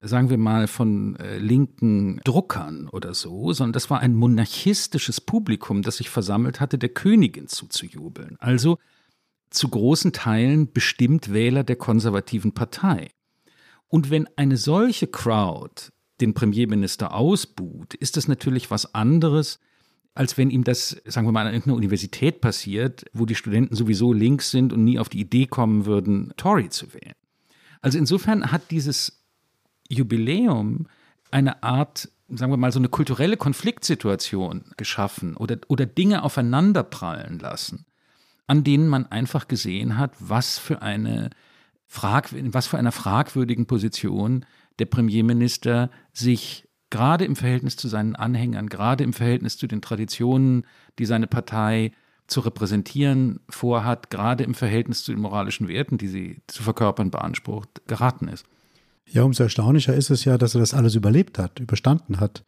sagen 0.00 0.28
wir 0.28 0.38
mal, 0.38 0.66
von 0.66 1.16
äh, 1.16 1.38
linken 1.38 2.20
Druckern 2.24 2.88
oder 2.88 3.14
so, 3.14 3.52
sondern 3.52 3.72
das 3.72 3.88
war 3.88 4.00
ein 4.00 4.14
monarchistisches 4.14 5.20
Publikum, 5.20 5.82
das 5.82 5.96
sich 5.96 6.10
versammelt 6.10 6.60
hatte, 6.60 6.78
der 6.78 6.90
Königin 6.90 7.48
zuzujubeln. 7.48 8.36
Also 8.38 8.78
zu 9.50 9.68
großen 9.68 10.12
Teilen 10.12 10.72
bestimmt 10.72 11.32
Wähler 11.32 11.64
der 11.64 11.76
konservativen 11.76 12.52
Partei. 12.52 13.10
Und 13.88 14.10
wenn 14.10 14.28
eine 14.36 14.56
solche 14.56 15.06
Crowd 15.06 15.90
den 16.20 16.34
Premierminister 16.34 17.14
ausbuht, 17.14 17.94
ist 17.94 18.16
das 18.16 18.28
natürlich 18.28 18.70
was 18.70 18.94
anderes, 18.94 19.60
als 20.16 20.38
wenn 20.38 20.50
ihm 20.50 20.64
das, 20.64 21.00
sagen 21.04 21.26
wir 21.26 21.32
mal, 21.32 21.46
an 21.46 21.52
irgendeiner 21.52 21.76
Universität 21.76 22.40
passiert, 22.40 23.04
wo 23.12 23.26
die 23.26 23.34
Studenten 23.34 23.76
sowieso 23.76 24.14
links 24.14 24.50
sind 24.50 24.72
und 24.72 24.82
nie 24.82 24.98
auf 24.98 25.10
die 25.10 25.20
Idee 25.20 25.46
kommen 25.46 25.84
würden, 25.84 26.32
Tory 26.38 26.70
zu 26.70 26.94
wählen. 26.94 27.14
Also 27.82 27.98
insofern 27.98 28.50
hat 28.50 28.70
dieses 28.70 29.22
Jubiläum 29.90 30.86
eine 31.30 31.62
Art, 31.62 32.08
sagen 32.28 32.50
wir 32.50 32.56
mal, 32.56 32.72
so 32.72 32.78
eine 32.78 32.88
kulturelle 32.88 33.36
Konfliktsituation 33.36 34.64
geschaffen 34.78 35.36
oder, 35.36 35.58
oder 35.68 35.84
Dinge 35.84 36.22
aufeinanderprallen 36.22 37.38
lassen, 37.38 37.84
an 38.46 38.64
denen 38.64 38.88
man 38.88 39.04
einfach 39.06 39.48
gesehen 39.48 39.98
hat, 39.98 40.12
was 40.18 40.58
für 40.58 40.80
eine 40.80 41.28
Frag, 41.86 42.30
was 42.32 42.66
für 42.66 42.78
einer 42.78 42.92
fragwürdigen 42.92 43.66
Position 43.66 44.46
der 44.78 44.86
Premierminister 44.86 45.90
sich 46.14 46.65
gerade 46.90 47.24
im 47.24 47.36
Verhältnis 47.36 47.76
zu 47.76 47.88
seinen 47.88 48.16
Anhängern, 48.16 48.68
gerade 48.68 49.04
im 49.04 49.12
Verhältnis 49.12 49.56
zu 49.56 49.66
den 49.66 49.82
Traditionen, 49.82 50.64
die 50.98 51.06
seine 51.06 51.26
Partei 51.26 51.92
zu 52.26 52.40
repräsentieren 52.40 53.40
vorhat, 53.48 54.10
gerade 54.10 54.44
im 54.44 54.54
Verhältnis 54.54 55.04
zu 55.04 55.12
den 55.12 55.20
moralischen 55.20 55.68
Werten, 55.68 55.98
die 55.98 56.08
sie 56.08 56.42
zu 56.46 56.62
verkörpern 56.62 57.10
beansprucht, 57.10 57.82
geraten 57.86 58.28
ist. 58.28 58.46
Ja, 59.08 59.22
umso 59.22 59.44
erstaunlicher 59.44 59.94
ist 59.94 60.10
es 60.10 60.24
ja, 60.24 60.36
dass 60.36 60.54
er 60.54 60.60
das 60.60 60.74
alles 60.74 60.96
überlebt 60.96 61.38
hat, 61.38 61.60
überstanden 61.60 62.18
hat. 62.18 62.44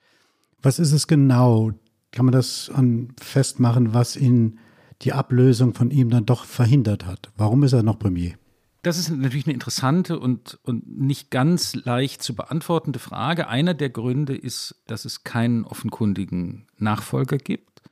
Was 0.60 0.80
ist 0.80 0.92
es 0.92 1.06
genau? 1.06 1.72
Kann 2.10 2.24
man 2.24 2.32
das 2.32 2.70
an 2.74 3.12
festmachen, 3.20 3.94
was 3.94 4.16
ihn 4.16 4.58
die 5.02 5.12
Ablösung 5.12 5.74
von 5.74 5.90
ihm 5.90 6.10
dann 6.10 6.26
doch 6.26 6.44
verhindert 6.44 7.06
hat? 7.06 7.30
Warum 7.36 7.62
ist 7.62 7.72
er 7.72 7.84
noch 7.84 7.98
Premier? 7.98 8.34
Das 8.82 8.96
ist 8.96 9.10
natürlich 9.10 9.46
eine 9.46 9.54
interessante 9.54 10.18
und, 10.18 10.58
und 10.62 10.98
nicht 10.98 11.30
ganz 11.30 11.74
leicht 11.74 12.22
zu 12.22 12.34
beantwortende 12.34 13.00
Frage. 13.00 13.48
Einer 13.48 13.74
der 13.74 13.90
Gründe 13.90 14.36
ist, 14.36 14.82
dass 14.86 15.04
es 15.04 15.24
keinen 15.24 15.64
offenkundigen 15.64 16.66
Nachfolger 16.76 17.38
gibt. 17.38 17.82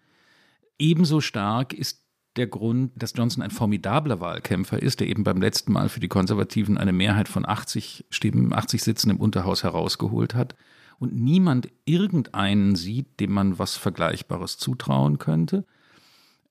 Ebenso 0.78 1.20
stark 1.20 1.72
ist 1.72 2.04
der 2.36 2.46
Grund, 2.46 2.92
dass 2.94 3.14
Johnson 3.16 3.42
ein 3.42 3.50
formidabler 3.50 4.20
Wahlkämpfer 4.20 4.80
ist, 4.80 5.00
der 5.00 5.08
eben 5.08 5.24
beim 5.24 5.40
letzten 5.40 5.72
Mal 5.72 5.88
für 5.88 6.00
die 6.00 6.08
Konservativen 6.08 6.78
eine 6.78 6.92
Mehrheit 6.92 7.28
von 7.28 7.46
80 7.46 8.04
Stimmen, 8.10 8.52
80 8.52 8.82
Sitzen 8.82 9.10
im 9.10 9.20
Unterhaus 9.20 9.64
herausgeholt 9.64 10.34
hat 10.34 10.54
und 10.98 11.14
niemand 11.14 11.68
irgendeinen 11.84 12.76
sieht, 12.76 13.20
dem 13.20 13.32
man 13.32 13.58
was 13.58 13.76
Vergleichbares 13.76 14.58
zutrauen 14.58 15.18
könnte 15.18 15.64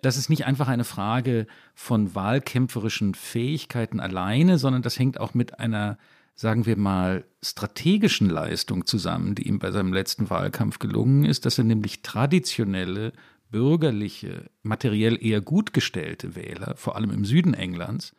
das 0.01 0.17
ist 0.17 0.29
nicht 0.29 0.45
einfach 0.45 0.67
eine 0.67 0.83
Frage 0.83 1.47
von 1.73 2.15
wahlkämpferischen 2.15 3.13
Fähigkeiten 3.13 3.99
alleine, 3.99 4.57
sondern 4.57 4.81
das 4.81 4.99
hängt 4.99 5.19
auch 5.19 5.33
mit 5.33 5.59
einer, 5.59 5.97
sagen 6.35 6.65
wir 6.65 6.77
mal, 6.77 7.25
strategischen 7.43 8.29
Leistung 8.29 8.85
zusammen, 8.85 9.35
die 9.35 9.47
ihm 9.47 9.59
bei 9.59 9.71
seinem 9.71 9.93
letzten 9.93 10.29
Wahlkampf 10.29 10.79
gelungen 10.79 11.25
ist, 11.25 11.45
dass 11.45 11.57
er 11.57 11.63
nämlich 11.63 12.01
traditionelle, 12.01 13.13
bürgerliche, 13.51 14.49
materiell 14.63 15.23
eher 15.23 15.39
gut 15.39 15.71
gestellte 15.71 16.35
Wähler, 16.35 16.75
vor 16.75 16.95
allem 16.95 17.11
im 17.11 17.25
Süden 17.25 17.53
Englands, 17.53 18.13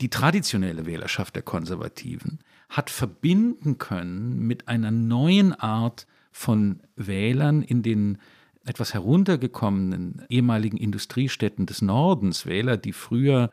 die 0.00 0.10
traditionelle 0.10 0.86
Wählerschaft 0.86 1.34
der 1.34 1.42
Konservativen, 1.42 2.40
hat 2.68 2.90
verbinden 2.90 3.78
können 3.78 4.46
mit 4.46 4.68
einer 4.68 4.90
neuen 4.90 5.54
Art 5.54 6.06
von 6.30 6.80
Wählern 6.94 7.62
in 7.62 7.82
den 7.82 8.18
etwas 8.64 8.94
heruntergekommenen 8.94 10.24
ehemaligen 10.28 10.76
Industriestädten 10.76 11.66
des 11.66 11.82
Nordens, 11.82 12.46
Wähler, 12.46 12.76
die 12.76 12.92
früher 12.92 13.50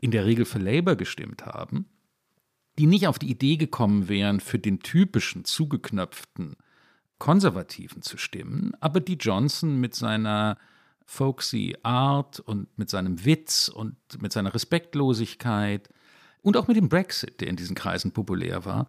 in 0.00 0.10
der 0.10 0.24
Regel 0.24 0.44
für 0.44 0.58
Labour 0.58 0.96
gestimmt 0.96 1.46
haben, 1.46 1.86
die 2.78 2.86
nicht 2.86 3.06
auf 3.06 3.18
die 3.18 3.30
Idee 3.30 3.56
gekommen 3.56 4.08
wären, 4.08 4.40
für 4.40 4.58
den 4.58 4.80
typischen 4.80 5.44
zugeknöpften 5.44 6.56
Konservativen 7.18 8.02
zu 8.02 8.16
stimmen, 8.16 8.72
aber 8.80 9.00
die 9.00 9.14
Johnson 9.14 9.80
mit 9.80 9.94
seiner 9.94 10.58
folksy 11.06 11.76
Art 11.82 12.40
und 12.40 12.76
mit 12.78 12.90
seinem 12.90 13.24
Witz 13.24 13.68
und 13.68 13.96
mit 14.20 14.32
seiner 14.32 14.54
Respektlosigkeit 14.54 15.88
und 16.42 16.56
auch 16.56 16.66
mit 16.66 16.76
dem 16.76 16.88
Brexit, 16.88 17.40
der 17.40 17.48
in 17.48 17.56
diesen 17.56 17.76
Kreisen 17.76 18.12
populär 18.12 18.64
war, 18.64 18.88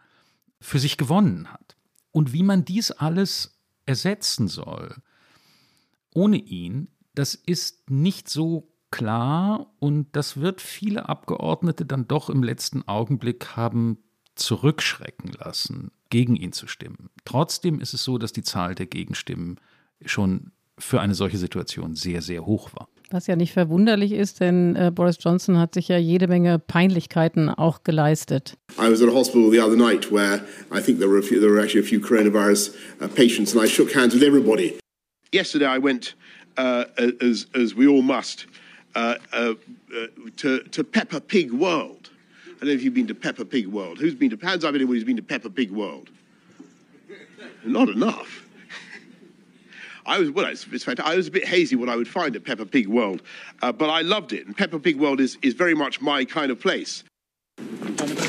für 0.59 0.79
sich 0.79 0.97
gewonnen 0.97 1.51
hat. 1.51 1.75
Und 2.11 2.33
wie 2.33 2.43
man 2.43 2.65
dies 2.65 2.91
alles 2.91 3.59
ersetzen 3.85 4.47
soll, 4.47 4.95
ohne 6.15 6.37
ihn, 6.37 6.87
das 7.13 7.35
ist 7.35 7.89
nicht 7.91 8.29
so 8.29 8.71
klar 8.89 9.67
und 9.79 10.07
das 10.13 10.37
wird 10.37 10.61
viele 10.61 11.09
Abgeordnete 11.09 11.85
dann 11.85 12.07
doch 12.07 12.29
im 12.29 12.43
letzten 12.43 12.87
Augenblick 12.87 13.55
haben 13.55 13.97
zurückschrecken 14.35 15.31
lassen, 15.37 15.91
gegen 16.09 16.35
ihn 16.35 16.51
zu 16.51 16.67
stimmen. 16.67 17.09
Trotzdem 17.25 17.79
ist 17.79 17.93
es 17.93 18.03
so, 18.03 18.17
dass 18.17 18.33
die 18.33 18.43
Zahl 18.43 18.75
der 18.75 18.85
Gegenstimmen 18.85 19.59
schon 20.05 20.51
für 20.77 20.99
eine 20.99 21.15
solche 21.15 21.37
Situation 21.37 21.95
sehr, 21.95 22.21
sehr 22.21 22.45
hoch 22.45 22.71
war. 22.73 22.87
Was 23.11 23.27
ja 23.27 23.35
nicht 23.35 23.53
verwunderlich 23.53 24.11
ist, 24.11 24.39
denn 24.39 24.75
äh, 24.75 24.91
Boris 24.93 25.17
Johnson 25.19 25.57
hat 25.57 25.73
sich 25.73 25.87
ja 25.87 25.97
jede 25.97 26.27
Menge 26.27 26.59
Peinlichkeiten 26.59 27.49
auch 27.49 27.83
geleistet. 27.83 28.57
I 28.77 28.91
was 28.91 29.01
at 29.01 29.09
a 29.09 29.13
hospital 29.13 29.51
the 29.51 29.61
other 29.61 29.77
night 29.77 30.11
where 30.11 30.43
I 30.73 30.81
think 30.81 30.99
there 30.99 31.09
were, 31.09 31.19
a 31.19 31.21
few, 31.21 31.39
there 31.39 31.51
were 31.51 31.61
actually 31.61 31.85
a 31.85 31.87
few 31.87 31.99
coronavirus 31.99 32.73
uh, 33.01 33.07
patients 33.07 33.55
and 33.55 33.63
I 33.63 33.67
shook 33.67 33.93
hands 33.93 34.13
with 34.13 34.23
everybody. 34.23 34.75
Yesterday, 35.35 35.65
I 35.65 35.79
went, 35.79 36.13
uh, 36.55 36.85
as, 37.19 37.47
as 37.53 37.75
we 37.75 37.87
all 37.87 38.01
must, 38.01 38.45
uh, 38.95 39.15
uh, 39.33 39.55
uh, 39.93 40.07
to, 40.37 40.63
to 40.63 40.81
Peppa 40.81 41.19
Pig 41.19 41.51
World. 41.51 42.09
I 42.45 42.49
don't 42.59 42.69
know 42.69 42.73
if 42.73 42.81
you've 42.81 42.93
been 42.93 43.07
to 43.07 43.15
Peppa 43.15 43.43
Pig 43.43 43.67
World. 43.67 43.99
Who's 43.99 44.15
been 44.15 44.29
to, 44.29 44.37
hands 44.37 44.63
up 44.63 44.73
anybody 44.73 44.97
who's 44.97 45.03
been 45.03 45.17
to 45.17 45.21
Peppa 45.21 45.49
Pig 45.49 45.71
World? 45.71 46.09
Not 47.65 47.89
enough. 47.89 48.47
I 50.05 50.19
was 50.19 50.31
well. 50.31 50.45
It's, 50.45 50.65
it's 50.71 50.87
I 50.87 51.17
was 51.17 51.27
a 51.27 51.31
bit 51.31 51.45
hazy 51.45 51.75
what 51.75 51.89
I 51.89 51.97
would 51.97 52.07
find 52.07 52.33
at 52.37 52.45
Peppa 52.45 52.65
Pig 52.65 52.87
World, 52.87 53.21
uh, 53.61 53.73
but 53.73 53.89
I 53.89 54.03
loved 54.03 54.31
it. 54.31 54.45
And 54.45 54.55
Peppa 54.55 54.79
Pig 54.79 54.97
World 54.97 55.19
is, 55.19 55.37
is 55.41 55.53
very 55.53 55.73
much 55.73 55.99
my 55.99 56.23
kind 56.23 56.49
of 56.49 56.61
place. 56.61 57.03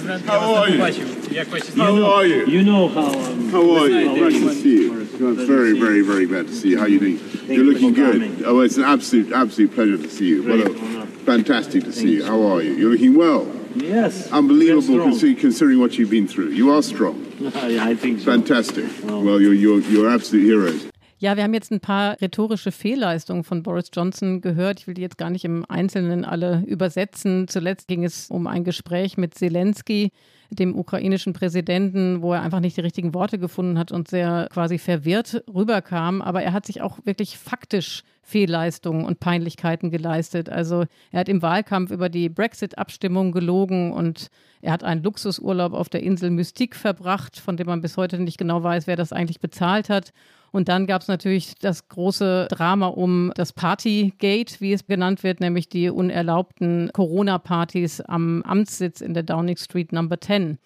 How 0.07 0.55
are 0.55 0.69
you? 0.69 0.79
How 0.79 2.05
are 2.05 2.27
you? 2.27 2.47
You 2.47 2.63
know 2.63 2.89
how. 2.89 3.07
Um, 3.07 3.49
How 3.51 3.77
are 3.77 3.89
you? 3.89 4.31
Glad 4.31 4.31
to 4.31 4.55
see 4.55 4.83
you. 4.85 4.93
I'm 5.01 5.47
Very, 5.47 5.79
very, 5.79 6.03
very 6.03 6.27
glad 6.27 6.47
to 6.47 6.53
see 6.55 6.71
you. 6.71 6.79
How 6.79 6.85
are 6.85 6.89
you 6.89 7.01
doing? 7.01 7.21
You're 7.49 7.65
looking 7.65 7.93
good. 7.93 8.45
Oh, 8.45 8.61
it's 8.61 8.77
an 8.77 8.85
absolute, 8.85 9.33
absolute 9.33 9.75
pleasure 9.75 9.97
to 9.99 10.09
see 10.09 10.27
you. 10.29 10.43
What 10.49 10.61
a, 10.61 11.07
fantastic 11.25 11.85
to 11.85 11.93
see 11.93 12.13
you. 12.15 12.25
How 12.25 12.41
are 12.43 12.63
you? 12.63 12.75
You're 12.75 12.91
looking 12.91 13.17
well. 13.17 13.51
Yes. 13.75 14.31
Unbelievable 14.33 15.19
considering 15.19 15.81
what 15.81 15.99
you've 15.99 16.11
been 16.11 16.29
through. 16.29 16.51
You 16.51 16.73
are 16.73 16.83
strong. 16.83 17.27
I 17.55 17.95
think 17.95 18.21
so. 18.21 18.27
Fantastic. 18.27 18.87
Well, 19.05 19.41
you're, 19.41 19.55
you're, 19.55 19.81
you're 19.81 20.11
absolute 20.11 20.45
heroes. 20.45 20.91
Ja, 21.27 21.37
wir 21.37 21.43
haben 21.43 21.55
jetzt 21.55 21.73
ein 21.73 21.81
paar 21.81 22.21
rhetorische 22.21 22.71
Fehlleistungen 22.71 23.43
von 23.43 23.65
Boris 23.65 23.91
Johnson 23.93 24.41
gehört. 24.41 24.79
Ich 24.79 24.87
will 24.87 24.95
die 24.95 25.03
jetzt 25.03 25.19
gar 25.19 25.29
nicht 25.29 25.45
im 25.45 25.65
Einzelnen 25.69 26.25
alle 26.25 26.63
übersetzen. 26.69 27.49
Zuletzt 27.49 27.89
ging 27.89 28.05
es 28.05 28.31
um 28.31 28.47
ein 28.47 28.63
Gespräch 28.63 29.17
mit 29.17 29.35
Zelensky, 29.35 30.13
dem 30.51 30.79
ukrainischen 30.79 31.33
Präsidenten, 31.33 32.23
wo 32.23 32.33
er 32.33 32.43
einfach 32.43 32.61
nicht 32.61 32.77
die 32.77 32.83
richtigen 32.83 33.13
Worte 33.13 33.41
gefunden 33.41 33.77
hat 33.77 33.91
und 33.91 34.07
sehr 34.07 34.47
quasi 34.53 34.79
verwirrt 34.79 35.43
rüberkam. 35.53 36.23
Aber 36.23 36.45
er 36.45 36.53
hat 36.53 36.65
sich 36.65 36.81
auch 36.81 37.01
wirklich 37.05 37.37
faktisch 37.37 38.05
Fehlleistungen 38.27 39.05
und 39.05 39.21
Peinlichkeiten 39.21 39.91
geleistet. 39.91 40.49
Also 40.49 40.85
er 41.13 41.21
hat 41.21 41.29
im 41.29 41.43
Wahlkampf 41.43 41.93
über 41.93 42.09
die 42.09 42.29
Brexit-Abstimmung 42.29 43.31
gelogen 43.31 43.93
und 43.93 44.27
er 44.61 44.73
hat 44.73 44.83
einen 44.83 45.05
Luxusurlaub 45.05 45.73
auf 45.75 45.89
der 45.89 46.03
Insel 46.03 46.31
Mystique 46.31 46.75
verbracht, 46.75 47.39
von 47.39 47.57
dem 47.57 47.69
man 47.69 47.81
bis 47.81 47.97
heute 47.97 48.19
nicht 48.19 48.37
genau 48.37 48.65
weiß, 48.65 48.89
wer 48.89 48.97
das 48.97 49.13
eigentlich 49.13 49.39
bezahlt 49.39 49.89
hat. 49.89 50.13
Und 50.51 50.69
dann 50.69 50.87
gab 50.87 51.03
es 51.03 51.09
natürlich 51.09 51.55
das 51.61 51.89
große 51.89 52.49
Drama 52.51 52.89
um 52.89 53.31
das 53.37 53.53
Partygate, 53.53 54.61
wie 54.61 54.73
es 54.73 54.87
genannt 54.87 55.23
wird, 55.23 55.39
nämlich 55.39 55.69
die 55.69 55.89
unerlaubten 55.89 56.91
Corona-Partys 56.93 58.01
am 58.01 58.43
Amtssitz 58.43 59.01
in 59.01 59.15
der 59.15 59.23
Downing 59.23 59.57
Street 59.57 59.93
Number 59.93 60.21
10. 60.21 60.59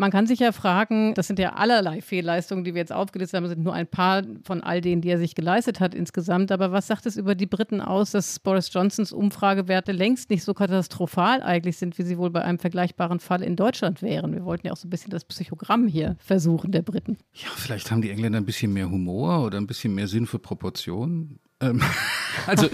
Man 0.00 0.10
kann 0.10 0.26
sich 0.26 0.38
ja 0.38 0.52
fragen, 0.52 1.12
das 1.12 1.26
sind 1.26 1.38
ja 1.38 1.52
allerlei 1.56 2.00
Fehlleistungen, 2.00 2.64
die 2.64 2.72
wir 2.72 2.80
jetzt 2.80 2.90
aufgelistet 2.90 3.36
haben, 3.36 3.46
sind 3.48 3.62
nur 3.62 3.74
ein 3.74 3.86
paar 3.86 4.22
von 4.44 4.62
all 4.62 4.80
denen, 4.80 5.02
die 5.02 5.10
er 5.10 5.18
sich 5.18 5.34
geleistet 5.34 5.78
hat 5.78 5.94
insgesamt. 5.94 6.50
Aber 6.52 6.72
was 6.72 6.86
sagt 6.86 7.04
es 7.04 7.18
über 7.18 7.34
die 7.34 7.44
Briten 7.44 7.82
aus, 7.82 8.12
dass 8.12 8.38
Boris 8.38 8.72
Johnsons 8.72 9.12
Umfragewerte 9.12 9.92
längst 9.92 10.30
nicht 10.30 10.42
so 10.42 10.54
katastrophal 10.54 11.42
eigentlich 11.42 11.76
sind, 11.76 11.98
wie 11.98 12.02
sie 12.04 12.16
wohl 12.16 12.30
bei 12.30 12.40
einem 12.40 12.58
vergleichbaren 12.58 13.20
Fall 13.20 13.42
in 13.42 13.56
Deutschland 13.56 14.00
wären? 14.00 14.32
Wir 14.32 14.46
wollten 14.46 14.68
ja 14.68 14.72
auch 14.72 14.78
so 14.78 14.86
ein 14.86 14.90
bisschen 14.90 15.10
das 15.10 15.26
Psychogramm 15.26 15.86
hier 15.86 16.16
versuchen, 16.18 16.72
der 16.72 16.80
Briten. 16.80 17.18
Ja, 17.34 17.50
vielleicht 17.54 17.90
haben 17.90 18.00
die 18.00 18.08
Engländer 18.08 18.40
ein 18.40 18.46
bisschen 18.46 18.72
mehr 18.72 18.90
Humor 18.90 19.44
oder 19.44 19.58
ein 19.58 19.66
bisschen 19.66 19.94
mehr 19.94 20.08
Sinn 20.08 20.26
für 20.26 20.38
Proportionen. 20.38 21.40
Ähm, 21.60 21.82
also 22.46 22.70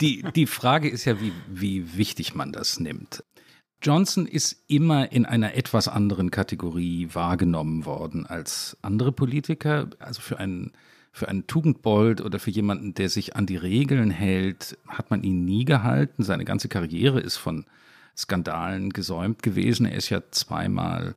die, 0.00 0.24
die 0.34 0.46
Frage 0.46 0.88
ist 0.88 1.04
ja, 1.04 1.20
wie, 1.20 1.30
wie 1.48 1.96
wichtig 1.96 2.34
man 2.34 2.50
das 2.50 2.80
nimmt. 2.80 3.22
Johnson 3.82 4.26
ist 4.26 4.62
immer 4.68 5.10
in 5.10 5.24
einer 5.24 5.54
etwas 5.54 5.88
anderen 5.88 6.30
Kategorie 6.30 7.08
wahrgenommen 7.12 7.86
worden 7.86 8.26
als 8.26 8.76
andere 8.82 9.10
Politiker. 9.10 9.88
Also 9.98 10.20
für 10.20 10.38
einen, 10.38 10.72
für 11.12 11.28
einen 11.28 11.46
Tugendbold 11.46 12.20
oder 12.20 12.38
für 12.38 12.50
jemanden, 12.50 12.92
der 12.92 13.08
sich 13.08 13.36
an 13.36 13.46
die 13.46 13.56
Regeln 13.56 14.10
hält, 14.10 14.76
hat 14.86 15.10
man 15.10 15.22
ihn 15.22 15.46
nie 15.46 15.64
gehalten. 15.64 16.22
Seine 16.22 16.44
ganze 16.44 16.68
Karriere 16.68 17.20
ist 17.20 17.38
von 17.38 17.64
Skandalen 18.16 18.90
gesäumt 18.90 19.42
gewesen. 19.42 19.86
Er 19.86 19.96
ist 19.96 20.10
ja 20.10 20.20
zweimal 20.30 21.14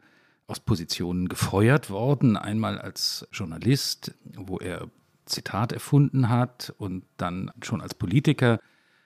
aus 0.48 0.62
Positionen 0.62 1.28
gefeuert 1.28 1.90
worden. 1.90 2.38
Einmal 2.38 2.80
als 2.80 3.28
Journalist, 3.34 4.14
wo 4.36 4.58
er 4.58 4.88
Zitat 5.26 5.74
erfunden 5.74 6.30
hat 6.30 6.74
und 6.78 7.04
dann 7.18 7.52
schon 7.62 7.82
als 7.82 7.94
Politiker 7.94 8.60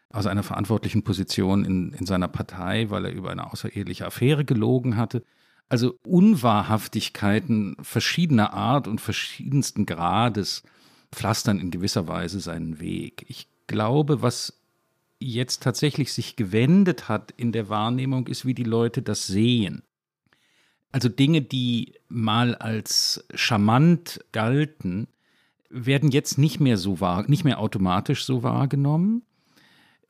aus 0.09 0.25
einer 0.25 0.43
verantwortlichen 0.43 1.03
Position 1.03 1.65
in, 1.65 1.93
in 1.93 2.05
seiner 2.05 2.27
Partei, 2.27 2.89
weil 2.89 3.05
er 3.05 3.11
über 3.11 3.31
eine 3.31 3.51
außereheliche 3.51 4.05
Affäre 4.05 4.45
gelogen 4.45 4.95
hatte. 4.97 5.23
Also 5.69 5.99
Unwahrhaftigkeiten 6.05 7.75
verschiedener 7.81 8.53
Art 8.53 8.87
und 8.87 9.01
verschiedensten 9.01 9.85
Grades 9.85 10.63
pflastern 11.11 11.59
in 11.59 11.71
gewisser 11.71 12.07
Weise 12.07 12.39
seinen 12.39 12.79
Weg. 12.79 13.25
Ich 13.27 13.49
glaube, 13.67 14.21
was 14.21 14.61
jetzt 15.19 15.63
tatsächlich 15.63 16.13
sich 16.13 16.35
gewendet 16.35 17.09
hat 17.09 17.33
in 17.35 17.51
der 17.51 17.69
Wahrnehmung, 17.69 18.27
ist, 18.27 18.45
wie 18.45 18.53
die 18.53 18.63
Leute 18.63 19.01
das 19.01 19.27
sehen. 19.27 19.83
Also 20.91 21.09
Dinge, 21.09 21.41
die 21.41 21.95
mal 22.07 22.55
als 22.55 23.25
charmant 23.33 24.23
galten, 24.31 25.07
werden 25.69 26.11
jetzt 26.11 26.37
nicht 26.37 26.59
mehr 26.59 26.77
so 26.77 27.01
wahr, 27.01 27.25
nicht 27.27 27.43
mehr 27.43 27.59
automatisch 27.59 28.23
so 28.25 28.41
wahrgenommen. 28.41 29.23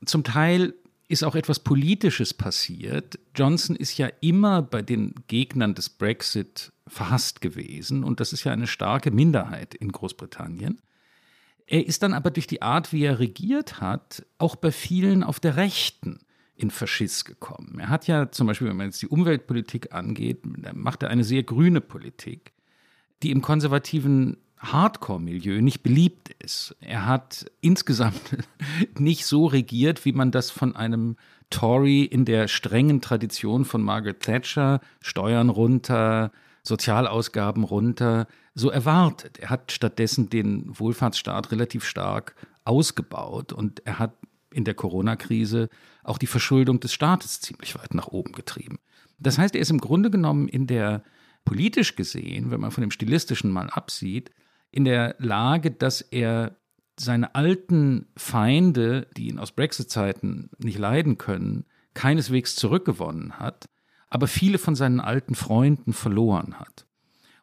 Zum 0.06 0.24
Teil 0.24 0.74
ist 1.08 1.24
auch 1.24 1.36
etwas 1.36 1.60
Politisches 1.60 2.34
passiert. 2.34 3.18
Johnson 3.36 3.76
ist 3.76 3.98
ja 3.98 4.10
immer 4.22 4.62
bei 4.62 4.82
den 4.82 5.16
Gegnern 5.28 5.74
des 5.74 5.90
Brexit 5.90 6.72
verhasst 6.86 7.42
gewesen 7.42 8.04
und 8.04 8.20
das 8.20 8.34
ist 8.34 8.44
ja 8.44 8.52
eine 8.52 8.68
starke 8.68 9.12
Minderheit 9.12 9.74
in 9.74 9.92
Großbritannien. 9.92 10.82
Er 11.66 11.86
ist 11.86 12.04
dann 12.04 12.14
aber 12.14 12.32
durch 12.32 12.48
die 12.48 12.62
Art, 12.62 12.94
wie 12.94 13.04
er 13.04 13.20
regiert 13.20 13.82
hat, 13.82 14.26
auch 14.38 14.56
bei 14.56 14.72
vielen 14.72 15.24
auf 15.24 15.40
der 15.40 15.58
Rechten 15.58 16.20
in 16.56 16.72
Faschiss 16.72 17.26
gekommen. 17.26 17.78
Er 17.80 17.90
hat 17.90 18.08
ja 18.08 18.32
zum 18.32 18.48
Beispiel, 18.48 18.68
wenn 18.68 18.78
man 18.78 18.88
jetzt 18.88 19.02
die 19.02 19.08
Umweltpolitik 19.08 19.94
angeht, 19.94 20.40
macht 20.74 21.04
er 21.04 21.10
eine 21.10 21.24
sehr 21.24 21.44
grüne 21.44 21.82
Politik, 21.82 22.54
die 23.22 23.32
im 23.32 23.42
konservativen 23.42 24.38
Hardcore-Milieu 24.60 25.62
nicht 25.62 25.84
beliebt 25.84 26.30
ist. 26.40 26.76
Er 26.80 27.06
hat 27.06 27.46
insgesamt 27.62 28.38
nicht 28.98 29.26
so 29.26 29.46
regiert, 29.46 30.06
wie 30.06 30.14
man 30.14 30.32
das 30.32 30.52
von 30.52 30.76
einem 30.76 31.16
Tory 31.50 32.04
in 32.04 32.26
der 32.26 32.48
strengen 32.48 33.02
Tradition 33.02 33.66
von 33.66 33.82
Margaret 33.82 34.20
Thatcher, 34.20 34.82
Steuern 35.00 35.50
runter, 35.50 36.32
Sozialausgaben 36.64 37.64
runter, 37.64 38.28
so 38.54 38.70
erwartet. 38.70 39.38
Er 39.40 39.50
hat 39.50 39.72
stattdessen 39.72 40.30
den 40.30 40.78
Wohlfahrtsstaat 40.78 41.52
relativ 41.52 41.86
stark 41.86 42.36
ausgebaut 42.66 43.54
und 43.54 43.86
er 43.86 44.00
hat 44.00 44.14
in 44.52 44.66
der 44.66 44.74
Corona-Krise 44.74 45.70
auch 46.04 46.18
die 46.18 46.28
Verschuldung 46.28 46.80
des 46.80 46.92
Staates 46.92 47.40
ziemlich 47.40 47.76
weit 47.78 47.94
nach 47.94 48.08
oben 48.08 48.34
getrieben. 48.34 48.80
Das 49.20 49.38
heißt, 49.38 49.56
er 49.56 49.62
ist 49.62 49.72
im 49.72 49.80
Grunde 49.80 50.10
genommen 50.10 50.48
in 50.48 50.68
der 50.68 51.04
politisch 51.46 51.96
gesehen, 51.96 52.52
wenn 52.52 52.60
man 52.60 52.72
von 52.72 52.82
dem 52.82 52.92
stilistischen 52.92 53.52
mal 53.52 53.70
absieht, 53.70 54.32
in 54.72 54.86
der 54.86 55.16
Lage, 55.20 55.72
dass 55.72 56.02
er 56.02 56.56
seine 57.00 57.36
alten 57.36 58.08
Feinde, 58.16 59.08
die 59.16 59.28
ihn 59.28 59.40
aus 59.40 59.52
Brexit-Zeiten 59.52 60.50
nicht 60.58 60.80
leiden 60.80 61.18
können, 61.18 61.66
keineswegs 61.94 62.56
zurückgewonnen 62.56 63.40
hat, 63.40 63.70
aber 64.10 64.28
viele 64.28 64.58
von 64.58 64.76
seinen 64.76 65.00
alten 65.00 65.36
Freunden 65.36 65.94
verloren 65.94 66.60
hat. 66.60 66.86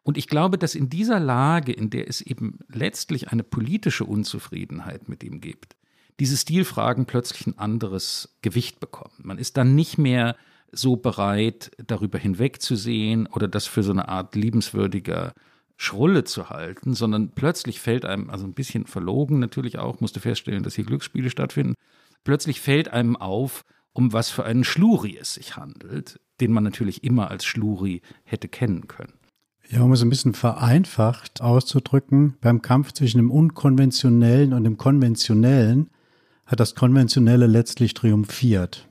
Und 0.03 0.17
ich 0.17 0.27
glaube, 0.27 0.57
dass 0.57 0.75
in 0.75 0.89
dieser 0.89 1.19
Lage, 1.19 1.71
in 1.71 1.89
der 1.89 2.07
es 2.07 2.21
eben 2.21 2.59
letztlich 2.67 3.29
eine 3.29 3.43
politische 3.43 4.05
Unzufriedenheit 4.05 5.09
mit 5.09 5.23
ihm 5.23 5.41
gibt, 5.41 5.75
diese 6.19 6.37
Stilfragen 6.37 7.05
plötzlich 7.05 7.47
ein 7.47 7.57
anderes 7.57 8.37
Gewicht 8.41 8.79
bekommen. 8.79 9.15
Man 9.23 9.37
ist 9.37 9.57
dann 9.57 9.75
nicht 9.75 9.97
mehr 9.97 10.35
so 10.71 10.95
bereit, 10.95 11.71
darüber 11.85 12.17
hinwegzusehen 12.17 13.27
oder 13.27 13.47
das 13.47 13.67
für 13.67 13.83
so 13.83 13.91
eine 13.91 14.07
Art 14.07 14.35
liebenswürdiger 14.35 15.33
Schrulle 15.77 16.23
zu 16.23 16.49
halten, 16.49 16.93
sondern 16.93 17.31
plötzlich 17.31 17.79
fällt 17.79 18.05
einem, 18.05 18.29
also 18.29 18.45
ein 18.45 18.53
bisschen 18.53 18.85
verlogen 18.85 19.39
natürlich 19.39 19.77
auch, 19.77 19.99
musste 19.99 20.19
feststellen, 20.19 20.63
dass 20.63 20.75
hier 20.75 20.85
Glücksspiele 20.85 21.29
stattfinden, 21.29 21.75
plötzlich 22.23 22.61
fällt 22.61 22.89
einem 22.89 23.15
auf, 23.15 23.63
um 23.93 24.13
was 24.13 24.29
für 24.29 24.45
einen 24.45 24.63
Schluri 24.63 25.17
es 25.17 25.33
sich 25.33 25.57
handelt, 25.57 26.19
den 26.41 26.51
man 26.51 26.63
natürlich 26.63 27.03
immer 27.03 27.29
als 27.31 27.45
Schluri 27.45 28.01
hätte 28.23 28.47
kennen 28.47 28.87
können. 28.87 29.13
Ja, 29.69 29.81
um 29.81 29.91
es 29.93 30.01
ein 30.01 30.09
bisschen 30.09 30.33
vereinfacht 30.33 31.41
auszudrücken, 31.41 32.37
beim 32.39 32.61
Kampf 32.61 32.91
zwischen 32.91 33.17
dem 33.17 33.31
Unkonventionellen 33.31 34.53
und 34.53 34.63
dem 34.63 34.77
Konventionellen 34.77 35.89
hat 36.45 36.59
das 36.59 36.75
Konventionelle 36.75 37.47
letztlich 37.47 37.95
triumphiert. 37.95 38.87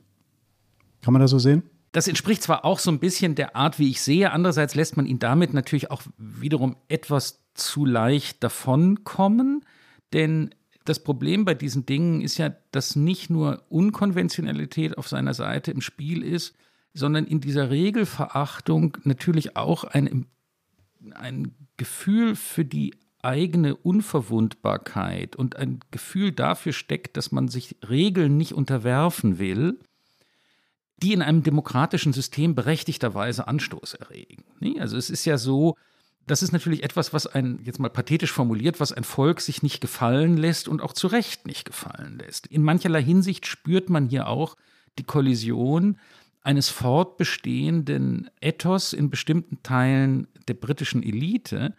Kann 1.01 1.13
man 1.13 1.23
das 1.23 1.31
so 1.31 1.39
sehen? 1.39 1.63
Das 1.95 2.09
entspricht 2.09 2.43
zwar 2.43 2.65
auch 2.65 2.81
so 2.81 2.91
ein 2.91 2.99
bisschen 2.99 3.37
der 3.37 3.55
Art, 3.55 3.79
wie 3.79 3.89
ich 3.89 4.03
sehe, 4.03 4.33
andererseits 4.33 4.75
lässt 4.75 4.97
man 4.97 5.07
ihn 5.07 5.21
damit 5.21 5.55
natürlich 5.55 5.93
auch 5.93 6.03
wiederum 6.19 6.75
etwas 6.89 7.45
zu 7.55 7.87
leicht 7.87 8.43
davonkommen, 8.43 9.65
denn 10.13 10.51
das 10.85 11.05
Problem 11.05 11.45
bei 11.45 11.55
diesen 11.55 11.87
Dingen 11.87 12.21
ist 12.21 12.37
ja, 12.37 12.53
dass 12.73 12.97
nicht 12.97 13.31
nur 13.31 13.63
Unkonventionalität 13.69 14.99
auf 14.99 15.07
seiner 15.07 15.35
Seite 15.35 15.71
im 15.71 15.81
Spiel 15.81 16.25
ist, 16.25 16.57
sondern 16.95 17.27
in 17.27 17.41
dieser 17.41 17.71
Regelverachtung 17.71 18.99
natürlich 19.05 19.57
auch 19.57 19.85
ein, 19.85 20.27
ein 21.13 21.55
Gefühl 21.77 22.35
für 22.35 22.65
die 22.65 22.97
eigene 23.23 23.77
Unverwundbarkeit 23.77 25.37
und 25.37 25.55
ein 25.55 25.79
Gefühl 25.93 26.33
dafür 26.33 26.73
steckt, 26.73 27.17
dass 27.17 27.31
man 27.31 27.47
sich 27.47 27.77
Regeln 27.89 28.37
nicht 28.37 28.53
unterwerfen 28.53 29.39
will 29.39 29.79
die 31.03 31.13
in 31.13 31.23
einem 31.23 31.43
demokratischen 31.43 32.13
System 32.13 32.55
berechtigterweise 32.55 33.49
Anstoß 33.49 33.95
erregen. 33.95 34.45
Also 34.79 34.97
es 34.97 35.11
ist 35.11 35.25
ja 35.25 35.39
so, 35.39 35.77
das 36.27 36.43
ist 36.43 36.53
natürlich 36.53 36.83
etwas, 36.83 37.13
was 37.13 37.27
ein, 37.27 37.61
jetzt 37.63 37.79
mal 37.79 37.91
pathetisch 37.91 38.33
formuliert, 38.33 38.81
was 38.81 38.93
ein 38.93 39.05
Volk 39.05 39.41
sich 39.41 39.63
nicht 39.63 39.81
gefallen 39.81 40.37
lässt 40.37 40.69
und 40.69 40.81
auch 40.81 40.93
zu 40.93 41.07
Recht 41.07 41.47
nicht 41.47 41.65
gefallen 41.65 42.19
lässt. 42.19 42.47
In 42.47 42.63
mancherlei 42.63 43.03
Hinsicht 43.03 43.47
spürt 43.47 43.91
man 43.91 44.07
hier 44.07 44.29
auch 44.29 44.57
die 44.99 45.05
Kollision 45.05 45.99
eines 46.43 46.69
fortbestehenden 46.69 48.31
Ethos 48.41 48.93
in 48.93 49.11
bestimmten 49.11 49.63
Teilen 49.63 50.29
der 50.47 50.55
britischen 50.55 51.03
Elite 51.03 51.75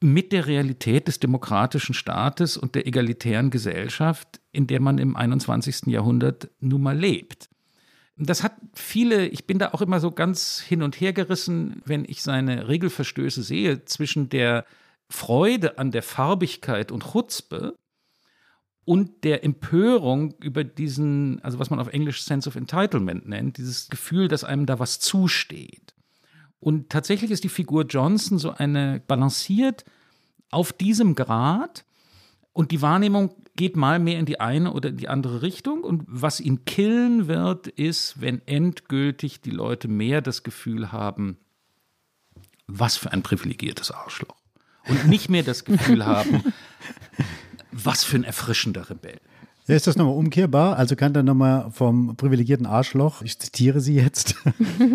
mit 0.00 0.32
der 0.32 0.46
Realität 0.46 1.08
des 1.08 1.20
demokratischen 1.20 1.94
Staates 1.94 2.56
und 2.56 2.74
der 2.74 2.86
egalitären 2.86 3.50
Gesellschaft, 3.50 4.40
in 4.50 4.66
der 4.66 4.80
man 4.80 4.98
im 4.98 5.16
21. 5.16 5.86
Jahrhundert 5.86 6.50
nun 6.60 6.82
mal 6.82 6.98
lebt. 6.98 7.48
Das 8.16 8.42
hat 8.42 8.54
viele, 8.74 9.26
ich 9.28 9.46
bin 9.46 9.58
da 9.58 9.70
auch 9.72 9.80
immer 9.80 9.98
so 9.98 10.10
ganz 10.10 10.60
hin 10.60 10.82
und 10.82 11.00
her 11.00 11.12
gerissen, 11.12 11.82
wenn 11.84 12.04
ich 12.04 12.22
seine 12.22 12.68
Regelverstöße 12.68 13.42
sehe, 13.42 13.84
zwischen 13.84 14.28
der 14.28 14.64
Freude 15.08 15.78
an 15.78 15.90
der 15.90 16.02
Farbigkeit 16.02 16.92
und 16.92 17.12
Chutzpe 17.12 17.78
und 18.84 19.24
der 19.24 19.44
Empörung 19.44 20.34
über 20.40 20.64
diesen, 20.64 21.42
also 21.42 21.58
was 21.58 21.70
man 21.70 21.78
auf 21.78 21.88
Englisch 21.88 22.22
Sense 22.22 22.48
of 22.48 22.56
Entitlement 22.56 23.28
nennt, 23.28 23.58
dieses 23.58 23.88
Gefühl, 23.88 24.28
dass 24.28 24.44
einem 24.44 24.66
da 24.66 24.78
was 24.78 25.00
zusteht. 25.00 25.94
Und 26.60 26.90
tatsächlich 26.90 27.30
ist 27.30 27.44
die 27.44 27.48
Figur 27.48 27.84
Johnson 27.84 28.38
so 28.38 28.50
eine 28.52 29.02
balanciert 29.06 29.84
auf 30.50 30.72
diesem 30.72 31.14
Grad 31.14 31.84
und 32.52 32.70
die 32.70 32.82
Wahrnehmung 32.82 33.34
geht 33.56 33.76
mal 33.76 33.98
mehr 33.98 34.18
in 34.18 34.26
die 34.26 34.40
eine 34.40 34.72
oder 34.72 34.88
in 34.90 34.96
die 34.96 35.08
andere 35.08 35.42
Richtung. 35.42 35.84
Und 35.84 36.04
was 36.06 36.40
ihn 36.40 36.64
killen 36.64 37.26
wird, 37.28 37.66
ist, 37.66 38.20
wenn 38.20 38.40
endgültig 38.46 39.40
die 39.40 39.50
Leute 39.50 39.88
mehr 39.88 40.22
das 40.22 40.42
Gefühl 40.42 40.92
haben, 40.92 41.36
was 42.66 42.96
für 42.96 43.12
ein 43.12 43.22
privilegiertes 43.22 43.90
Arschloch. 43.90 44.36
Und 44.88 45.06
nicht 45.08 45.28
mehr 45.28 45.42
das 45.42 45.64
Gefühl 45.64 46.04
haben, 46.06 46.42
was 47.70 48.04
für 48.04 48.16
ein 48.16 48.24
erfrischender 48.24 48.88
Rebell. 48.88 49.20
Ja, 49.68 49.76
ist 49.76 49.86
das 49.86 49.96
nochmal 49.96 50.16
umkehrbar? 50.16 50.76
Also 50.76 50.96
kann 50.96 51.12
dann 51.12 51.26
nochmal 51.26 51.70
vom 51.70 52.16
privilegierten 52.16 52.66
Arschloch, 52.66 53.22
ich 53.22 53.38
zitiere 53.38 53.80
sie 53.80 53.94
jetzt, 53.94 54.34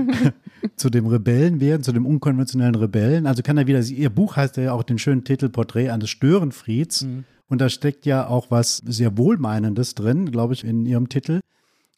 zu 0.76 0.90
dem 0.90 1.08
Rebellen 1.08 1.62
werden, 1.62 1.84
zu 1.84 1.94
dem 1.94 2.06
unkonventionellen 2.06 2.76
Rebellen. 2.76 3.28
Also 3.28 3.44
kann 3.44 3.58
er 3.58 3.68
wieder, 3.68 3.80
ihr 3.80 4.10
Buch 4.10 4.36
heißt 4.36 4.58
ja 4.58 4.74
auch 4.74 4.84
den 4.84 5.00
schönen 5.00 5.24
Titel 5.24 5.48
Porträt 5.48 5.90
eines 5.90 6.10
Störenfrieds. 6.10 7.04
Mhm. 7.04 7.24
Und 7.50 7.60
da 7.60 7.70
steckt 7.70 8.06
ja 8.06 8.28
auch 8.28 8.52
was 8.52 8.78
sehr 8.78 9.18
Wohlmeinendes 9.18 9.96
drin, 9.96 10.32
glaube 10.32 10.54
ich, 10.54 10.64
in 10.64 10.86
ihrem 10.86 11.10
Titel. 11.10 11.40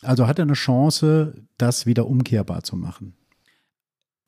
Also 0.02 0.28
hat 0.28 0.40
er 0.40 0.44
eine 0.44 0.54
Chance, 0.54 1.34
das 1.58 1.86
wieder 1.86 2.08
umkehrbar 2.08 2.64
zu 2.64 2.76
machen. 2.76 3.16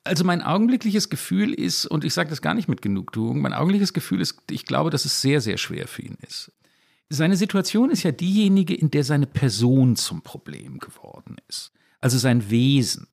Also 0.04 0.24
mein 0.24 0.42
augenblickliches 0.42 1.10
Gefühl 1.10 1.54
ist, 1.54 1.86
und 1.86 2.04
ich 2.04 2.12
sage 2.12 2.30
das 2.30 2.42
gar 2.42 2.54
nicht 2.54 2.68
mit 2.68 2.82
Genugtuung, 2.82 3.40
mein 3.40 3.52
augenblickliches 3.52 3.92
Gefühl 3.92 4.20
ist, 4.20 4.42
ich 4.50 4.66
glaube, 4.66 4.90
dass 4.90 5.04
es 5.04 5.20
sehr, 5.20 5.40
sehr 5.40 5.58
schwer 5.58 5.86
für 5.86 6.02
ihn 6.02 6.18
ist. 6.26 6.50
Seine 7.08 7.36
Situation 7.36 7.90
ist 7.90 8.02
ja 8.02 8.10
diejenige, 8.10 8.74
in 8.74 8.90
der 8.90 9.04
seine 9.04 9.26
Person 9.26 9.96
zum 9.96 10.22
Problem 10.22 10.78
geworden 10.78 11.36
ist. 11.48 11.70
Also 12.00 12.18
sein 12.18 12.50
Wesen. 12.50 13.06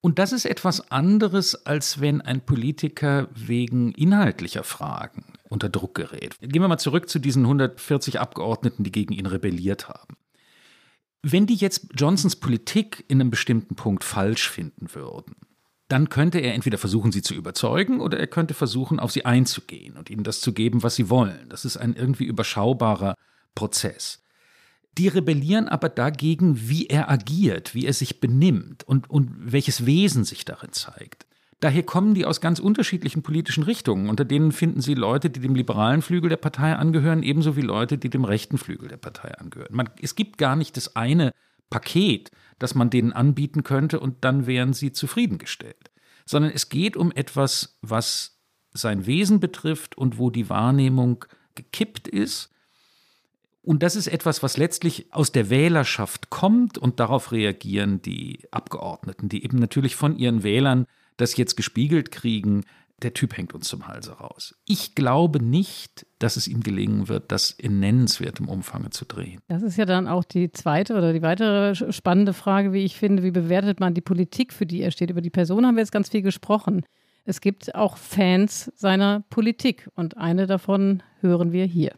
Und 0.00 0.18
das 0.18 0.32
ist 0.32 0.46
etwas 0.46 0.90
anderes, 0.90 1.66
als 1.66 2.00
wenn 2.00 2.20
ein 2.20 2.46
Politiker 2.46 3.28
wegen 3.34 3.92
inhaltlicher 3.92 4.64
Fragen 4.64 5.24
unter 5.54 5.70
Druck 5.70 5.94
gerät. 5.94 6.38
Gehen 6.40 6.60
wir 6.60 6.68
mal 6.68 6.78
zurück 6.78 7.08
zu 7.08 7.18
diesen 7.18 7.44
140 7.44 8.20
Abgeordneten, 8.20 8.84
die 8.84 8.92
gegen 8.92 9.14
ihn 9.14 9.26
rebelliert 9.26 9.88
haben. 9.88 10.16
Wenn 11.22 11.46
die 11.46 11.54
jetzt 11.54 11.86
Johnsons 11.94 12.36
Politik 12.36 13.04
in 13.08 13.20
einem 13.20 13.30
bestimmten 13.30 13.76
Punkt 13.76 14.04
falsch 14.04 14.50
finden 14.50 14.94
würden, 14.94 15.36
dann 15.88 16.10
könnte 16.10 16.38
er 16.38 16.54
entweder 16.54 16.76
versuchen, 16.76 17.12
sie 17.12 17.22
zu 17.22 17.34
überzeugen, 17.34 18.00
oder 18.00 18.18
er 18.18 18.26
könnte 18.26 18.52
versuchen, 18.52 19.00
auf 19.00 19.12
sie 19.12 19.24
einzugehen 19.24 19.96
und 19.96 20.10
ihnen 20.10 20.24
das 20.24 20.40
zu 20.40 20.52
geben, 20.52 20.82
was 20.82 20.96
sie 20.96 21.08
wollen. 21.08 21.48
Das 21.48 21.64
ist 21.64 21.76
ein 21.76 21.94
irgendwie 21.94 22.24
überschaubarer 22.24 23.14
Prozess. 23.54 24.22
Die 24.98 25.08
rebellieren 25.08 25.68
aber 25.68 25.88
dagegen, 25.88 26.68
wie 26.68 26.86
er 26.86 27.10
agiert, 27.10 27.74
wie 27.74 27.86
er 27.86 27.92
sich 27.92 28.20
benimmt 28.20 28.84
und, 28.84 29.08
und 29.08 29.30
welches 29.52 29.86
Wesen 29.86 30.24
sich 30.24 30.44
darin 30.44 30.72
zeigt. 30.72 31.26
Daher 31.64 31.82
kommen 31.82 32.12
die 32.12 32.26
aus 32.26 32.42
ganz 32.42 32.58
unterschiedlichen 32.58 33.22
politischen 33.22 33.62
Richtungen. 33.62 34.10
Unter 34.10 34.26
denen 34.26 34.52
finden 34.52 34.82
Sie 34.82 34.92
Leute, 34.92 35.30
die 35.30 35.40
dem 35.40 35.54
liberalen 35.54 36.02
Flügel 36.02 36.28
der 36.28 36.36
Partei 36.36 36.76
angehören, 36.76 37.22
ebenso 37.22 37.56
wie 37.56 37.62
Leute, 37.62 37.96
die 37.96 38.10
dem 38.10 38.26
rechten 38.26 38.58
Flügel 38.58 38.88
der 38.90 38.98
Partei 38.98 39.34
angehören. 39.38 39.74
Man, 39.74 39.88
es 39.98 40.14
gibt 40.14 40.36
gar 40.36 40.56
nicht 40.56 40.76
das 40.76 40.94
eine 40.94 41.32
Paket, 41.70 42.30
das 42.58 42.74
man 42.74 42.90
denen 42.90 43.14
anbieten 43.14 43.62
könnte 43.62 43.98
und 43.98 44.26
dann 44.26 44.46
wären 44.46 44.74
sie 44.74 44.92
zufriedengestellt. 44.92 45.90
Sondern 46.26 46.52
es 46.52 46.68
geht 46.68 46.98
um 46.98 47.10
etwas, 47.12 47.78
was 47.80 48.42
sein 48.74 49.06
Wesen 49.06 49.40
betrifft 49.40 49.96
und 49.96 50.18
wo 50.18 50.28
die 50.28 50.50
Wahrnehmung 50.50 51.24
gekippt 51.54 52.08
ist. 52.08 52.50
Und 53.62 53.82
das 53.82 53.96
ist 53.96 54.08
etwas, 54.08 54.42
was 54.42 54.58
letztlich 54.58 55.14
aus 55.14 55.32
der 55.32 55.48
Wählerschaft 55.48 56.28
kommt 56.28 56.76
und 56.76 57.00
darauf 57.00 57.32
reagieren 57.32 58.02
die 58.02 58.40
Abgeordneten, 58.50 59.30
die 59.30 59.44
eben 59.44 59.58
natürlich 59.58 59.96
von 59.96 60.18
ihren 60.18 60.42
Wählern 60.42 60.84
das 61.16 61.36
jetzt 61.36 61.56
gespiegelt 61.56 62.10
kriegen, 62.10 62.64
der 63.02 63.12
Typ 63.12 63.36
hängt 63.36 63.54
uns 63.54 63.68
zum 63.68 63.86
Halse 63.86 64.12
raus. 64.12 64.54
Ich 64.66 64.94
glaube 64.94 65.42
nicht, 65.42 66.06
dass 66.18 66.36
es 66.36 66.48
ihm 66.48 66.62
gelingen 66.62 67.08
wird, 67.08 67.32
das 67.32 67.50
in 67.50 67.80
nennenswertem 67.80 68.48
Umfang 68.48 68.90
zu 68.92 69.04
drehen. 69.04 69.40
Das 69.48 69.62
ist 69.62 69.76
ja 69.76 69.84
dann 69.84 70.08
auch 70.08 70.24
die 70.24 70.52
zweite 70.52 70.94
oder 70.94 71.12
die 71.12 71.22
weitere 71.22 71.74
spannende 71.92 72.32
Frage, 72.32 72.72
wie 72.72 72.84
ich 72.84 72.96
finde. 72.96 73.22
Wie 73.22 73.30
bewertet 73.30 73.80
man 73.80 73.94
die 73.94 74.00
Politik, 74.00 74.52
für 74.52 74.64
die 74.64 74.80
er 74.80 74.90
steht? 74.90 75.10
Über 75.10 75.20
die 75.20 75.30
Person 75.30 75.66
haben 75.66 75.74
wir 75.76 75.82
jetzt 75.82 75.92
ganz 75.92 76.08
viel 76.08 76.22
gesprochen. 76.22 76.82
Es 77.24 77.40
gibt 77.40 77.74
auch 77.74 77.96
Fans 77.96 78.70
seiner 78.74 79.24
Politik 79.30 79.88
und 79.94 80.16
eine 80.16 80.46
davon 80.46 81.02
hören 81.20 81.52
wir 81.52 81.64
hier. 81.64 81.92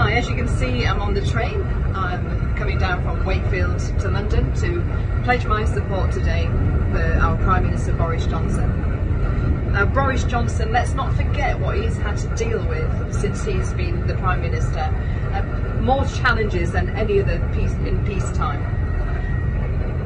Hi, 0.00 0.12
as 0.12 0.30
you 0.30 0.34
can 0.34 0.48
see, 0.48 0.86
I'm 0.86 1.02
on 1.02 1.12
the 1.12 1.20
train. 1.26 1.60
I'm 1.94 2.56
coming 2.56 2.78
down 2.78 3.02
from 3.02 3.22
Wakefield 3.26 3.78
to 4.00 4.08
London 4.08 4.50
to 4.54 4.82
pledge 5.24 5.44
my 5.44 5.66
support 5.66 6.10
today 6.10 6.46
for 6.90 7.18
our 7.20 7.36
Prime 7.44 7.64
Minister 7.64 7.92
Boris 7.92 8.24
Johnson. 8.24 9.72
Now, 9.74 9.84
Boris 9.84 10.24
Johnson, 10.24 10.72
let's 10.72 10.94
not 10.94 11.14
forget 11.14 11.60
what 11.60 11.76
he's 11.76 11.98
had 11.98 12.16
to 12.16 12.34
deal 12.34 12.66
with 12.66 13.14
since 13.14 13.44
he's 13.44 13.74
been 13.74 14.06
the 14.06 14.14
Prime 14.14 14.40
Minister. 14.40 14.80
Uh, 15.34 15.82
more 15.82 16.06
challenges 16.06 16.72
than 16.72 16.88
any 16.96 17.20
other 17.20 17.38
peace, 17.54 17.72
in 17.72 18.02
peacetime. 18.06 18.64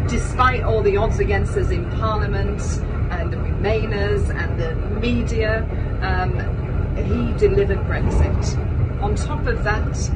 Despite 0.09 0.65
all 0.65 0.83
the 0.83 0.97
odds 0.97 1.21
against 1.21 1.57
us 1.57 1.71
in 1.71 1.89
Parliament 1.93 2.61
and 3.13 3.33
the 3.33 3.37
Remainers 3.37 4.29
and 4.29 4.61
the 4.61 4.75
media, 4.99 5.63
um, 6.03 6.33
he 6.97 7.39
delivered 7.39 7.79
Brexit. 7.87 8.74
On 9.01 9.15
top 9.15 9.47
of 9.47 9.65
that, 9.65 10.11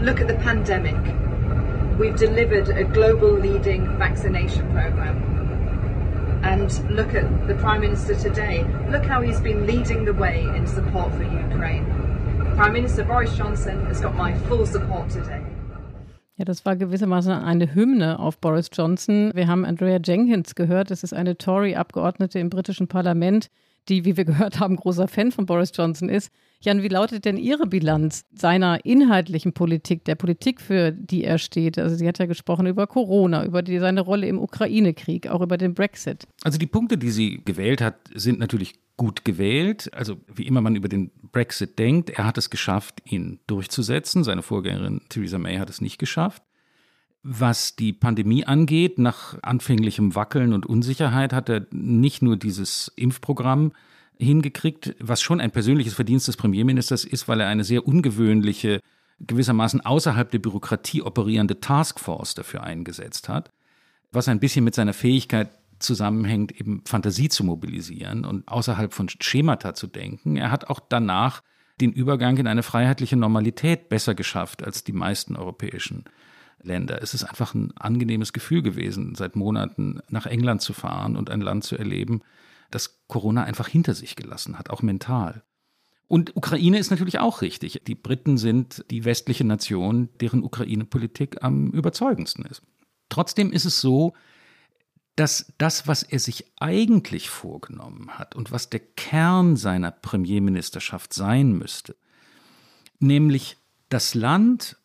look 0.00 0.20
at 0.20 0.28
the 0.28 0.34
pandemic. 0.34 0.96
We've 1.98 2.16
delivered 2.16 2.68
a 2.68 2.84
global 2.84 3.32
leading 3.32 3.86
vaccination 3.98 4.70
program. 4.72 5.32
And 6.42 6.70
look 6.90 7.14
at 7.14 7.46
the 7.46 7.54
Prime 7.54 7.80
Minister 7.80 8.14
today. 8.14 8.64
Look 8.90 9.04
how 9.04 9.22
he's 9.22 9.40
been 9.40 9.66
leading 9.66 10.04
the 10.04 10.12
way 10.12 10.42
in 10.56 10.66
support 10.66 11.12
for 11.14 11.22
Ukraine. 11.22 11.84
Prime 12.56 12.72
Minister 12.72 13.04
Boris 13.04 13.36
Johnson 13.36 13.86
has 13.86 14.00
got 14.00 14.14
my 14.16 14.34
full 14.48 14.66
support 14.66 15.08
today. 15.10 15.40
Ja, 16.36 16.46
das 16.46 16.64
war 16.64 16.76
gewissermaßen 16.76 17.30
eine 17.30 17.74
Hymne 17.74 18.18
auf 18.18 18.38
Boris 18.38 18.70
Johnson. 18.72 19.30
Wir 19.34 19.46
haben 19.46 19.64
Andrea 19.64 19.98
Jenkins 20.02 20.54
gehört. 20.54 20.90
Das 20.90 21.04
ist 21.04 21.12
eine 21.12 21.36
Tory-Abgeordnete 21.36 22.38
im 22.38 22.50
britischen 22.50 22.88
Parlament, 22.88 23.48
die, 23.88 24.04
wie 24.04 24.16
wir 24.16 24.24
gehört 24.32 24.60
haben, 24.60 24.76
großer 24.76 25.08
Fan 25.08 25.32
von 25.32 25.46
Boris 25.46 25.72
Johnson 25.74 26.08
ist. 26.08 26.30
Jan, 26.60 26.82
wie 26.82 26.88
lautet 26.88 27.24
denn 27.24 27.36
Ihre 27.36 27.66
Bilanz 27.66 28.24
seiner 28.32 28.84
inhaltlichen 28.84 29.52
Politik, 29.52 30.04
der 30.04 30.14
Politik, 30.14 30.60
für 30.60 30.92
die 30.92 31.24
er 31.24 31.38
steht? 31.38 31.76
Also 31.76 31.96
sie 31.96 32.06
hat 32.06 32.20
ja 32.20 32.26
gesprochen 32.26 32.66
über 32.66 32.86
Corona, 32.86 33.44
über 33.44 33.62
die, 33.62 33.80
seine 33.80 34.00
Rolle 34.00 34.28
im 34.28 34.38
Ukraine-Krieg, 34.38 35.26
auch 35.26 35.40
über 35.40 35.58
den 35.58 35.74
Brexit. 35.74 36.28
Also 36.44 36.58
die 36.58 36.66
Punkte, 36.66 36.98
die 36.98 37.10
sie 37.10 37.42
gewählt 37.44 37.80
hat, 37.80 37.96
sind 38.14 38.38
natürlich 38.38 38.74
gut 38.96 39.24
gewählt. 39.24 39.90
Also 39.92 40.16
wie 40.32 40.46
immer 40.46 40.60
man 40.60 40.76
über 40.76 40.88
den 40.88 41.10
Brexit 41.32 41.80
denkt, 41.80 42.10
er 42.10 42.26
hat 42.26 42.38
es 42.38 42.48
geschafft, 42.48 43.02
ihn 43.04 43.40
durchzusetzen. 43.48 44.22
Seine 44.22 44.42
Vorgängerin 44.42 45.00
Theresa 45.08 45.38
May 45.38 45.56
hat 45.56 45.70
es 45.70 45.80
nicht 45.80 45.98
geschafft. 45.98 46.44
Was 47.24 47.76
die 47.76 47.92
Pandemie 47.92 48.44
angeht, 48.44 48.98
nach 48.98 49.38
anfänglichem 49.42 50.16
Wackeln 50.16 50.52
und 50.52 50.66
Unsicherheit 50.66 51.32
hat 51.32 51.48
er 51.48 51.66
nicht 51.70 52.20
nur 52.20 52.36
dieses 52.36 52.92
Impfprogramm 52.96 53.72
hingekriegt, 54.18 54.96
was 54.98 55.22
schon 55.22 55.40
ein 55.40 55.52
persönliches 55.52 55.94
Verdienst 55.94 56.26
des 56.26 56.36
Premierministers 56.36 57.04
ist, 57.04 57.28
weil 57.28 57.40
er 57.40 57.46
eine 57.46 57.62
sehr 57.62 57.86
ungewöhnliche, 57.86 58.80
gewissermaßen 59.20 59.80
außerhalb 59.80 60.32
der 60.32 60.40
Bürokratie 60.40 61.02
operierende 61.02 61.60
Taskforce 61.60 62.34
dafür 62.34 62.64
eingesetzt 62.64 63.28
hat, 63.28 63.52
was 64.10 64.26
ein 64.26 64.40
bisschen 64.40 64.64
mit 64.64 64.74
seiner 64.74 64.92
Fähigkeit 64.92 65.50
zusammenhängt, 65.78 66.50
eben 66.58 66.82
Fantasie 66.86 67.28
zu 67.28 67.44
mobilisieren 67.44 68.24
und 68.24 68.48
außerhalb 68.48 68.92
von 68.92 69.08
Schemata 69.08 69.74
zu 69.74 69.86
denken. 69.86 70.36
Er 70.36 70.50
hat 70.50 70.68
auch 70.68 70.80
danach 70.80 71.42
den 71.80 71.92
Übergang 71.92 72.36
in 72.36 72.48
eine 72.48 72.64
freiheitliche 72.64 73.16
Normalität 73.16 73.88
besser 73.88 74.14
geschafft 74.16 74.64
als 74.64 74.82
die 74.82 74.92
meisten 74.92 75.36
europäischen 75.36 76.04
Länder. 76.64 77.02
Es 77.02 77.14
ist 77.14 77.24
einfach 77.24 77.54
ein 77.54 77.76
angenehmes 77.76 78.32
Gefühl 78.32 78.62
gewesen, 78.62 79.14
seit 79.14 79.36
Monaten 79.36 80.00
nach 80.08 80.26
England 80.26 80.62
zu 80.62 80.72
fahren 80.72 81.16
und 81.16 81.30
ein 81.30 81.40
Land 81.40 81.64
zu 81.64 81.76
erleben, 81.76 82.22
das 82.70 83.00
Corona 83.06 83.44
einfach 83.44 83.68
hinter 83.68 83.94
sich 83.94 84.16
gelassen 84.16 84.58
hat, 84.58 84.70
auch 84.70 84.82
mental. 84.82 85.42
Und 86.08 86.36
Ukraine 86.36 86.78
ist 86.78 86.90
natürlich 86.90 87.20
auch 87.20 87.40
richtig. 87.40 87.82
Die 87.86 87.94
Briten 87.94 88.36
sind 88.36 88.84
die 88.90 89.04
westliche 89.04 89.44
Nation, 89.44 90.10
deren 90.20 90.42
Ukraine-Politik 90.42 91.42
am 91.42 91.70
überzeugendsten 91.70 92.44
ist. 92.44 92.62
Trotzdem 93.08 93.52
ist 93.52 93.64
es 93.64 93.80
so, 93.80 94.12
dass 95.16 95.52
das, 95.58 95.86
was 95.86 96.02
er 96.02 96.18
sich 96.18 96.52
eigentlich 96.58 97.30
vorgenommen 97.30 98.18
hat 98.18 98.34
und 98.34 98.50
was 98.50 98.70
der 98.70 98.80
Kern 98.80 99.56
seiner 99.56 99.90
Premierministerschaft 99.90 101.12
sein 101.12 101.52
müsste, 101.52 101.96
nämlich 102.98 103.56
das 103.88 104.14
Land 104.14 104.78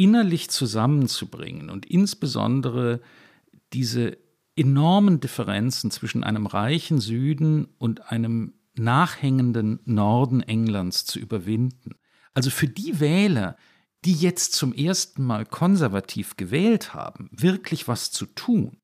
innerlich 0.00 0.48
zusammenzubringen 0.48 1.68
und 1.68 1.84
insbesondere 1.84 3.02
diese 3.74 4.16
enormen 4.56 5.20
Differenzen 5.20 5.90
zwischen 5.90 6.24
einem 6.24 6.46
reichen 6.46 7.00
Süden 7.00 7.66
und 7.76 8.10
einem 8.10 8.54
nachhängenden 8.74 9.80
Norden 9.84 10.40
Englands 10.42 11.04
zu 11.04 11.18
überwinden. 11.18 11.96
Also 12.32 12.48
für 12.48 12.66
die 12.66 12.98
Wähler, 12.98 13.58
die 14.06 14.14
jetzt 14.14 14.54
zum 14.54 14.72
ersten 14.72 15.22
Mal 15.22 15.44
konservativ 15.44 16.38
gewählt 16.38 16.94
haben, 16.94 17.28
wirklich 17.32 17.86
was 17.86 18.10
zu 18.10 18.24
tun, 18.24 18.78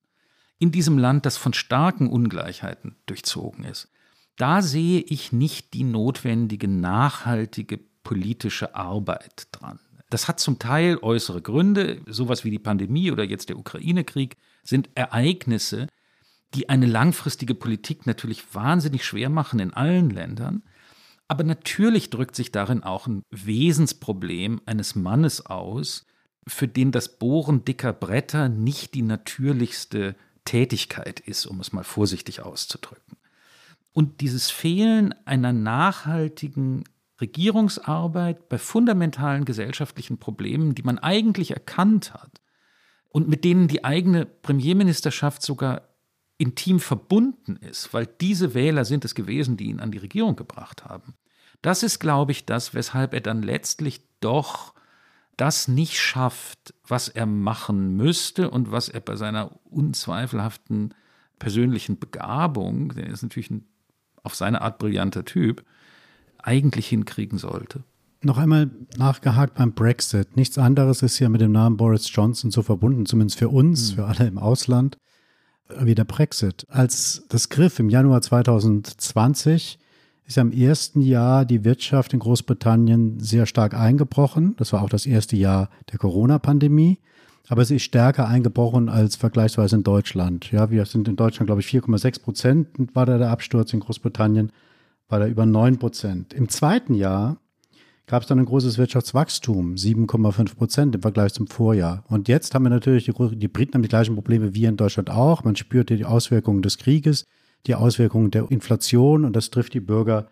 in 0.59 0.71
diesem 0.71 0.99
Land, 0.99 1.25
das 1.25 1.39
von 1.39 1.55
starken 1.55 2.11
Ungleichheiten 2.11 2.97
durchzogen 3.07 3.65
ist, 3.65 3.91
da 4.37 4.61
sehe 4.61 5.01
ich 5.01 5.33
nicht 5.33 5.73
die 5.73 5.85
notwendige 5.85 6.69
nachhaltige 6.69 7.79
politische 8.03 8.75
Arbeit 8.75 9.49
dran. 9.53 9.81
Das 10.11 10.29
hat 10.29 10.39
zum 10.39 10.59
Teil 10.59 10.99
äußere 11.03 11.43
Gründe, 11.43 12.01
sowas 12.07 12.45
wie 12.45 12.51
die 12.51 12.59
Pandemie 12.59 13.11
oder 13.11 13.25
jetzt 13.25 13.49
der 13.49 13.59
Ukraine-Krieg 13.59 14.37
sind 14.63 14.89
Ereignisse, 14.95 15.89
die 16.55 16.69
eine 16.69 16.87
langfristige 16.87 17.55
Politik 17.55 18.07
natürlich 18.07 18.55
wahnsinnig 18.55 19.05
schwer 19.05 19.29
machen 19.31 19.59
in 19.59 19.75
allen 19.75 20.11
Ländern. 20.11 20.63
Aber 21.29 21.43
natürlich 21.43 22.11
drückt 22.11 22.37
sich 22.37 22.53
darin 22.53 22.85
auch 22.85 23.09
ein 23.09 23.23
Wesensproblem 23.31 24.61
eines 24.65 24.95
Mannes 24.95 25.45
aus, 25.45 26.07
für 26.47 26.69
den 26.69 26.93
das 26.93 27.19
Bohren 27.19 27.65
dicker 27.65 27.93
Bretter 27.93 28.49
nicht 28.49 28.95
die 28.95 29.03
natürlichste 29.03 30.15
Tätigkeit 30.45 31.19
ist, 31.19 31.47
um 31.47 31.59
es 31.61 31.73
mal 31.73 31.83
vorsichtig 31.83 32.43
auszudrücken. 32.43 33.17
Und 33.93 34.21
dieses 34.21 34.51
Fehlen 34.51 35.15
einer 35.25 35.53
nachhaltigen 35.53 36.85
Regierungsarbeit 37.21 38.49
bei 38.49 38.59
fundamentalen 38.59 39.45
gesellschaftlichen 39.45 40.19
Problemen, 40.19 40.75
die 40.75 40.83
man 40.83 40.99
eigentlich 40.99 41.53
erkannt 41.53 42.13
hat 42.13 42.41
und 43.09 43.29
mit 43.29 43.45
denen 43.45 43.69
die 43.69 43.85
eigene 43.85 44.27
Premierministerschaft 44.27 45.43
sogar 45.43 45.83
intim 46.39 46.81
verbunden 46.81 47.57
ist, 47.57 47.95
weil 47.95 48.07
diese 48.07 48.53
Wähler 48.53 48.85
sind 48.85 49.05
es 49.05 49.15
gewesen, 49.15 49.57
die 49.57 49.67
ihn 49.67 49.81
an 49.81 49.91
die 49.91 49.99
Regierung 49.99 50.37
gebracht 50.37 50.85
haben. 50.85 51.15
Das 51.63 51.83
ist, 51.83 51.99
glaube 51.99 52.33
ich, 52.33 52.45
das, 52.45 52.75
weshalb 52.75 53.15
er 53.15 53.23
dann 53.23 53.43
letztlich 53.43 54.03
doch 54.21 54.75
das 55.39 55.69
nicht 55.69 55.99
schafft, 55.99 56.75
was 56.87 57.09
er 57.09 57.27
machen 57.27 57.97
müsste 57.97 58.51
und 58.51 58.71
was 58.71 58.89
er 58.89 59.01
bei 59.01 59.17
seiner 59.17 59.59
unzweifelhaften 59.65 60.95
persönlichen 61.39 61.99
Begabung, 61.99 62.95
der 62.95 63.07
ist 63.07 63.23
natürlich 63.23 63.51
ein 63.51 63.67
auf 64.27 64.35
seine 64.35 64.61
Art 64.61 64.79
brillanter 64.79 65.25
Typ, 65.25 65.65
eigentlich 66.47 66.89
hinkriegen 66.89 67.39
sollte. 67.39 67.83
Noch 68.23 68.39
einmal 68.39 68.71
nachgehakt 68.97 69.55
beim 69.55 69.73
Brexit. 69.73 70.37
Nichts 70.37 70.59
anderes 70.59 71.03
ist 71.03 71.19
ja 71.19 71.29
mit 71.29 71.41
dem 71.41 71.53
Namen 71.53 71.77
Boris 71.77 72.11
Johnson 72.13 72.51
so 72.51 72.63
verbunden, 72.63 73.07
zumindest 73.07 73.39
für 73.39 73.49
uns, 73.49 73.93
mhm. 73.93 73.95
für 73.97 74.05
alle 74.07 74.27
im 74.27 74.39
Ausland, 74.39 74.97
wie 75.81 75.95
der 75.95 76.05
Brexit. 76.05 76.67
Als 76.69 77.25
das 77.29 77.49
griff 77.49 77.79
im 77.79 77.91
Januar 77.91 78.23
2020 78.23 79.79
ist 80.27 80.37
ja 80.37 80.43
im 80.43 80.53
ersten 80.53 81.03
Jahr 81.03 81.45
die 81.45 81.65
Wirtschaft 81.65 82.13
in 82.13 82.19
Großbritannien 82.19 83.21
sehr 83.21 83.47
stark 83.47 83.75
eingebrochen. 83.75 84.55
Das 84.57 84.73
war 84.73 84.83
auch 84.83 84.89
das 84.89 85.07
erste 85.07 85.37
Jahr 85.37 85.71
der 85.93 85.99
Corona-Pandemie. 85.99 86.99
Aber 87.49 87.65
sie 87.65 87.77
ist 87.77 87.85
stärker 87.85 88.27
eingebrochen 88.27 88.89
als 88.89 89.15
vergleichsweise 89.15 89.77
in 89.77 89.85
Deutschland. 89.85 90.51
Ja, 90.51 90.71
wir 90.71 90.85
sind 90.85 91.07
in 91.07 91.15
Deutschland, 91.15 91.47
glaube 91.47 91.61
ich, 91.61 91.69
4,6 91.69 92.23
Prozent 92.23 92.69
war 92.95 93.07
da 93.07 93.19
der 93.19 93.31
Absturz. 93.31 93.73
In 93.73 93.81
Großbritannien 93.81 94.51
war 95.09 95.21
da 95.21 95.27
über 95.27 95.47
9 95.47 95.79
Prozent. 95.79 96.33
Im 96.35 96.49
zweiten 96.49 96.95
Jahr 96.95 97.39
gab 98.07 98.23
es 98.23 98.29
dann 98.29 98.39
ein 98.39 98.45
großes 98.45 98.79
Wirtschaftswachstum, 98.79 99.75
7,5 99.75 100.57
Prozent 100.57 100.95
im 100.95 101.03
Vergleich 101.03 101.33
zum 101.33 101.47
Vorjahr. 101.47 102.05
Und 102.09 102.29
jetzt 102.29 102.55
haben 102.55 102.63
wir 102.63 102.71
natürlich, 102.71 103.05
die, 103.05 103.49
Briten 103.49 103.75
haben 103.75 103.83
die 103.83 103.89
gleichen 103.89 104.15
Probleme 104.15 104.55
wie 104.55 104.65
in 104.65 104.77
Deutschland 104.77 105.11
auch. 105.11 105.45
Man 105.45 105.57
spürt 105.57 105.91
die 105.91 106.05
Auswirkungen 106.05 106.63
des 106.63 106.79
Krieges, 106.79 107.25
die 107.67 107.75
Auswirkungen 107.75 108.31
der 108.31 108.51
Inflation 108.51 109.25
und 109.25 109.35
das 109.35 109.51
trifft 109.51 109.75
die 109.75 109.81
Bürger 109.81 110.29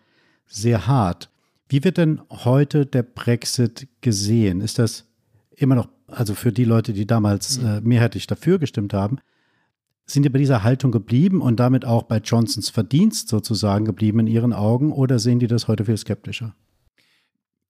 sehr 0.47 0.87
hart. 0.87 1.29
Wie 1.67 1.83
wird 1.83 1.97
denn 1.97 2.21
heute 2.29 2.85
der 2.85 3.03
Brexit 3.03 3.87
gesehen? 4.01 4.61
Ist 4.61 4.79
das 4.79 5.05
immer 5.55 5.75
noch, 5.75 5.89
also 6.07 6.33
für 6.33 6.51
die 6.51 6.65
Leute, 6.65 6.93
die 6.93 7.07
damals 7.07 7.57
äh, 7.57 7.81
mehrheitlich 7.81 8.27
dafür 8.27 8.59
gestimmt 8.59 8.93
haben, 8.93 9.17
sind 10.05 10.23
die 10.23 10.29
bei 10.29 10.39
dieser 10.39 10.63
Haltung 10.63 10.91
geblieben 10.91 11.41
und 11.41 11.59
damit 11.59 11.85
auch 11.85 12.03
bei 12.03 12.17
Johnsons 12.17 12.69
Verdienst 12.69 13.27
sozusagen 13.27 13.85
geblieben 13.85 14.19
in 14.19 14.27
ihren 14.27 14.53
Augen 14.53 14.91
oder 14.91 15.19
sehen 15.19 15.39
die 15.39 15.47
das 15.47 15.67
heute 15.67 15.85
viel 15.85 15.97
skeptischer? 15.97 16.55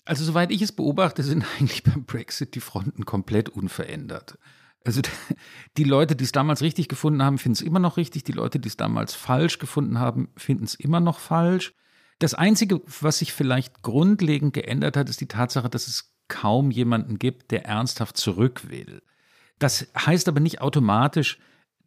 Also 0.04 0.24
soweit 0.24 0.52
ich 0.52 0.62
es 0.62 0.72
beobachte, 0.72 1.24
sind 1.24 1.46
eigentlich 1.60 1.84
beim 1.84 2.06
Brexit 2.06 2.56
die 2.56 2.60
Fronten 2.60 3.06
komplett 3.06 3.50
unverändert. 3.50 4.38
Also 4.84 5.02
die 5.78 5.84
Leute, 5.84 6.16
die 6.16 6.24
es 6.24 6.32
damals 6.32 6.62
richtig 6.62 6.88
gefunden 6.88 7.24
haben, 7.24 7.40
finden 7.40 7.56
es 7.56 7.62
immer 7.62 7.80
noch 7.80 7.98
richtig. 7.98 8.24
Die 8.24 8.34
Leute, 8.34 8.60
die 8.60 8.68
es 8.68 8.78
damals 8.78 9.16
falsch 9.16 9.58
gefunden 9.58 10.00
haben, 10.00 10.30
finden 10.38 10.64
es 10.64 10.76
immer 10.76 11.00
noch 11.00 11.20
falsch. 11.20 11.74
Das 12.20 12.34
Einzige, 12.34 12.82
was 13.02 13.20
sich 13.20 13.34
vielleicht 13.34 13.82
grundlegend 13.82 14.54
geändert 14.54 14.96
hat, 14.96 15.10
ist 15.10 15.22
die 15.22 15.28
Tatsache, 15.28 15.70
dass 15.70 15.88
es 15.88 16.14
kaum 16.28 16.72
jemanden 16.72 17.18
gibt, 17.18 17.52
der 17.52 17.66
ernsthaft 17.66 18.16
zurück 18.16 18.70
will. 18.70 19.02
Das 19.58 19.88
heißt 19.98 20.28
aber 20.28 20.40
nicht 20.40 20.62
automatisch, 20.62 21.40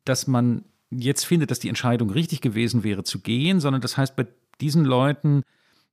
dass 0.08 0.26
man 0.26 0.64
jetzt 0.90 1.24
findet, 1.24 1.50
dass 1.50 1.58
die 1.58 1.68
Entscheidung 1.68 2.10
richtig 2.10 2.40
gewesen 2.40 2.82
wäre 2.82 3.04
zu 3.04 3.20
gehen, 3.20 3.60
sondern 3.60 3.82
das 3.82 3.96
heißt 3.96 4.16
bei 4.16 4.26
diesen 4.60 4.84
Leuten, 4.84 5.42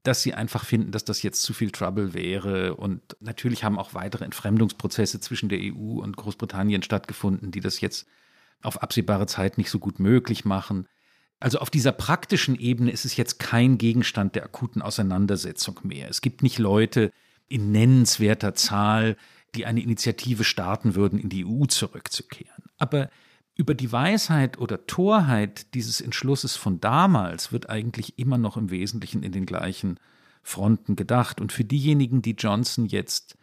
dass 0.03 0.21
sie 0.21 0.33
einfach 0.33 0.63
finden, 0.63 0.91
dass 0.91 1.03
das 1.03 1.23
jetzt 1.23 1.41
zu 1.41 1.53
viel 1.53 1.71
Trouble 1.71 2.13
wäre. 2.13 2.75
Und 2.75 3.01
natürlich 3.19 3.63
haben 3.63 3.79
auch 3.79 3.93
weitere 3.93 4.23
Entfremdungsprozesse 4.23 5.19
zwischen 5.19 5.49
der 5.49 5.59
EU 5.59 5.99
und 6.01 6.15
Großbritannien 6.15 6.83
stattgefunden, 6.83 7.51
die 7.51 7.59
das 7.59 7.81
jetzt 7.81 8.07
auf 8.61 8.81
absehbare 8.81 9.25
Zeit 9.25 9.57
nicht 9.57 9.69
so 9.69 9.79
gut 9.79 9.99
möglich 9.99 10.45
machen. 10.45 10.87
Also 11.39 11.59
auf 11.59 11.69
dieser 11.69 11.91
praktischen 11.91 12.55
Ebene 12.55 12.91
ist 12.91 13.03
es 13.03 13.17
jetzt 13.17 13.39
kein 13.39 13.77
Gegenstand 13.77 14.35
der 14.35 14.43
akuten 14.43 14.81
Auseinandersetzung 14.81 15.79
mehr. 15.83 16.09
Es 16.09 16.21
gibt 16.21 16.43
nicht 16.43 16.59
Leute 16.59 17.11
in 17.47 17.71
nennenswerter 17.71 18.53
Zahl, 18.53 19.17
die 19.55 19.65
eine 19.65 19.81
Initiative 19.81 20.43
starten 20.43 20.95
würden, 20.95 21.19
in 21.19 21.29
die 21.29 21.45
EU 21.45 21.65
zurückzukehren. 21.65 22.63
Aber 22.77 23.09
über 23.55 23.73
die 23.73 23.91
Weisheit 23.91 24.57
oder 24.57 24.85
Torheit 24.85 25.73
dieses 25.73 26.01
Entschlusses 26.01 26.55
von 26.55 26.81
damals 26.81 27.51
wird 27.51 27.69
eigentlich 27.69 28.19
immer 28.19 28.37
noch 28.37 28.57
im 28.57 28.69
Wesentlichen 28.69 29.23
in 29.23 29.31
den 29.31 29.45
gleichen 29.45 29.99
Fronten 30.43 30.95
gedacht. 30.95 31.39
Und 31.39 31.51
für 31.51 31.63
diejenigen, 31.63 32.21
die 32.21 32.35
Johnson 32.37 32.85
jetzt 32.85 33.37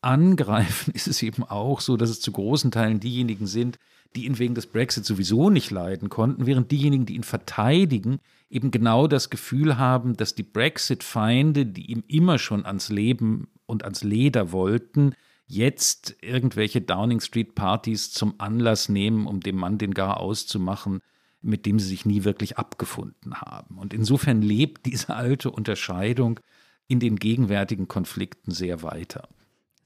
angreifen, 0.00 0.92
ist 0.94 1.08
es 1.08 1.22
eben 1.22 1.42
auch 1.42 1.80
so, 1.80 1.96
dass 1.96 2.10
es 2.10 2.20
zu 2.20 2.32
großen 2.32 2.70
Teilen 2.70 3.00
diejenigen 3.00 3.46
sind, 3.46 3.78
die 4.16 4.26
ihn 4.26 4.38
wegen 4.38 4.54
des 4.54 4.66
Brexit 4.66 5.04
sowieso 5.04 5.50
nicht 5.50 5.70
leiden 5.70 6.08
konnten, 6.08 6.46
während 6.46 6.70
diejenigen, 6.70 7.06
die 7.06 7.14
ihn 7.14 7.22
verteidigen, 7.22 8.18
eben 8.48 8.70
genau 8.70 9.06
das 9.06 9.30
Gefühl 9.30 9.78
haben, 9.78 10.16
dass 10.16 10.34
die 10.34 10.42
Brexit-Feinde, 10.42 11.66
die 11.66 11.90
ihm 11.92 12.02
immer 12.08 12.38
schon 12.38 12.66
ans 12.66 12.88
Leben 12.88 13.48
und 13.66 13.84
ans 13.84 14.02
Leder 14.02 14.50
wollten, 14.50 15.14
jetzt 15.50 16.16
irgendwelche 16.22 16.80
Downing 16.80 17.20
Street 17.20 17.54
Partys 17.54 18.12
zum 18.12 18.34
Anlass 18.38 18.88
nehmen, 18.88 19.26
um 19.26 19.40
dem 19.40 19.56
Mann 19.56 19.78
den 19.78 19.92
gar 19.92 20.20
auszumachen, 20.20 21.00
mit 21.42 21.66
dem 21.66 21.78
sie 21.78 21.88
sich 21.88 22.06
nie 22.06 22.24
wirklich 22.24 22.56
abgefunden 22.58 23.34
haben. 23.34 23.78
Und 23.78 23.92
insofern 23.92 24.42
lebt 24.42 24.86
diese 24.86 25.14
alte 25.14 25.50
Unterscheidung 25.50 26.40
in 26.86 27.00
den 27.00 27.16
gegenwärtigen 27.16 27.88
Konflikten 27.88 28.52
sehr 28.52 28.82
weiter. 28.82 29.28